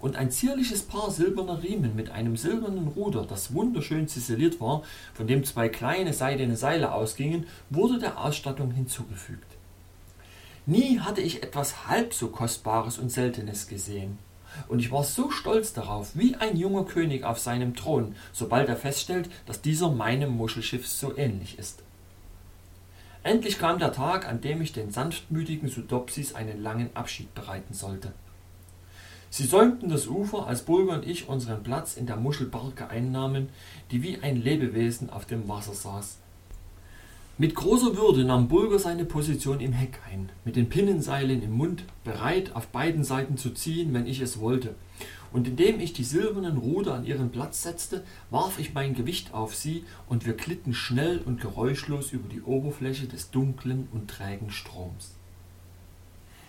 Und 0.00 0.16
ein 0.16 0.30
zierliches 0.30 0.82
Paar 0.82 1.10
silberner 1.10 1.62
Riemen 1.62 1.96
mit 1.96 2.10
einem 2.10 2.36
silbernen 2.36 2.88
Ruder, 2.88 3.24
das 3.24 3.54
wunderschön 3.54 4.06
ziseliert 4.06 4.60
war, 4.60 4.82
von 5.14 5.26
dem 5.26 5.44
zwei 5.44 5.68
kleine 5.68 6.12
seidene 6.12 6.56
Seile 6.56 6.92
ausgingen, 6.92 7.46
wurde 7.70 7.98
der 7.98 8.22
Ausstattung 8.22 8.70
hinzugefügt. 8.70 9.56
Nie 10.66 11.00
hatte 11.00 11.22
ich 11.22 11.42
etwas 11.42 11.88
halb 11.88 12.12
so 12.12 12.28
Kostbares 12.28 12.98
und 12.98 13.10
Seltenes 13.10 13.68
gesehen. 13.68 14.18
Und 14.66 14.80
ich 14.80 14.90
war 14.90 15.04
so 15.04 15.30
stolz 15.30 15.72
darauf, 15.72 16.10
wie 16.14 16.36
ein 16.36 16.56
junger 16.56 16.84
König 16.84 17.24
auf 17.24 17.38
seinem 17.38 17.76
Thron, 17.76 18.14
sobald 18.32 18.68
er 18.68 18.76
feststellt, 18.76 19.30
dass 19.46 19.62
dieser 19.62 19.90
meinem 19.90 20.30
Muschelschiff 20.30 20.86
so 20.86 21.16
ähnlich 21.16 21.58
ist. 21.58 21.82
Endlich 23.22 23.58
kam 23.58 23.78
der 23.78 23.92
Tag, 23.92 24.28
an 24.28 24.40
dem 24.40 24.62
ich 24.62 24.72
den 24.72 24.90
sanftmütigen 24.90 25.68
Sudopsis 25.68 26.34
einen 26.34 26.62
langen 26.62 26.90
Abschied 26.94 27.34
bereiten 27.34 27.74
sollte. 27.74 28.12
Sie 29.30 29.44
säumten 29.44 29.90
das 29.90 30.06
Ufer, 30.06 30.46
als 30.46 30.62
Bulger 30.62 30.94
und 30.94 31.06
ich 31.06 31.28
unseren 31.28 31.62
Platz 31.62 31.96
in 31.96 32.06
der 32.06 32.16
Muschelbarke 32.16 32.88
einnahmen, 32.88 33.50
die 33.90 34.02
wie 34.02 34.18
ein 34.22 34.36
Lebewesen 34.36 35.10
auf 35.10 35.26
dem 35.26 35.48
Wasser 35.48 35.74
saß. 35.74 36.17
Mit 37.40 37.54
großer 37.54 37.96
Würde 37.96 38.24
nahm 38.24 38.48
Bulger 38.48 38.80
seine 38.80 39.04
Position 39.04 39.60
im 39.60 39.72
Heck 39.72 40.00
ein, 40.10 40.28
mit 40.44 40.56
den 40.56 40.68
Pinnenseilen 40.68 41.40
im 41.40 41.52
Mund, 41.52 41.84
bereit, 42.02 42.56
auf 42.56 42.66
beiden 42.66 43.04
Seiten 43.04 43.36
zu 43.36 43.50
ziehen, 43.50 43.94
wenn 43.94 44.08
ich 44.08 44.20
es 44.20 44.40
wollte. 44.40 44.74
Und 45.32 45.46
indem 45.46 45.78
ich 45.78 45.92
die 45.92 46.02
silbernen 46.02 46.56
Ruder 46.56 46.94
an 46.94 47.06
ihren 47.06 47.30
Platz 47.30 47.62
setzte, 47.62 48.02
warf 48.30 48.58
ich 48.58 48.74
mein 48.74 48.94
Gewicht 48.94 49.34
auf 49.34 49.54
sie, 49.54 49.84
und 50.08 50.26
wir 50.26 50.32
glitten 50.32 50.74
schnell 50.74 51.20
und 51.24 51.40
geräuschlos 51.40 52.10
über 52.10 52.28
die 52.28 52.42
Oberfläche 52.42 53.06
des 53.06 53.30
dunklen 53.30 53.86
und 53.92 54.10
trägen 54.10 54.50
Stroms. 54.50 55.14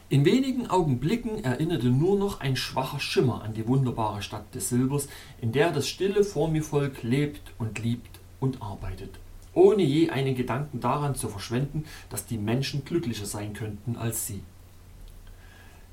In 0.10 0.26
wenigen 0.26 0.72
Augenblicken 0.72 1.44
erinnerte 1.44 1.90
nur 1.90 2.18
noch 2.18 2.40
ein 2.40 2.56
schwacher 2.56 3.00
Schimmer 3.00 3.44
an 3.44 3.54
die 3.54 3.68
wunderbare 3.68 4.24
Stadt 4.24 4.56
des 4.56 4.70
Silbers, 4.70 5.08
in 5.40 5.52
der 5.52 5.72
das 5.72 5.88
stille 5.88 6.24
Formivolk 6.24 7.04
lebt 7.04 7.54
und 7.60 7.78
liebt 7.78 8.20
und 8.40 8.64
arbeitet, 8.64 9.20
ohne 9.54 9.84
je 9.84 10.10
einen 10.10 10.36
Gedanken 10.36 10.80
daran 10.80 11.16
zu 11.16 11.28
verschwenden, 11.28 11.86
dass 12.10 12.26
die 12.26 12.38
Menschen 12.38 12.86
glücklicher 12.86 13.26
sein 13.26 13.54
könnten 13.54 13.96
als 13.96 14.28
sie. 14.28 14.42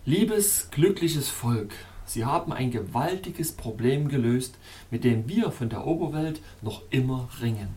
Liebes, 0.05 0.69
glückliches 0.71 1.29
Volk, 1.29 1.73
Sie 2.07 2.25
haben 2.25 2.53
ein 2.53 2.71
gewaltiges 2.71 3.51
Problem 3.53 4.09
gelöst, 4.09 4.55
mit 4.93 5.03
dem 5.03 5.29
wir 5.29 5.51
von 5.51 5.69
der 5.69 5.87
Oberwelt 5.87 6.41
noch 6.63 6.83
immer 6.91 7.29
ringen. 7.43 7.75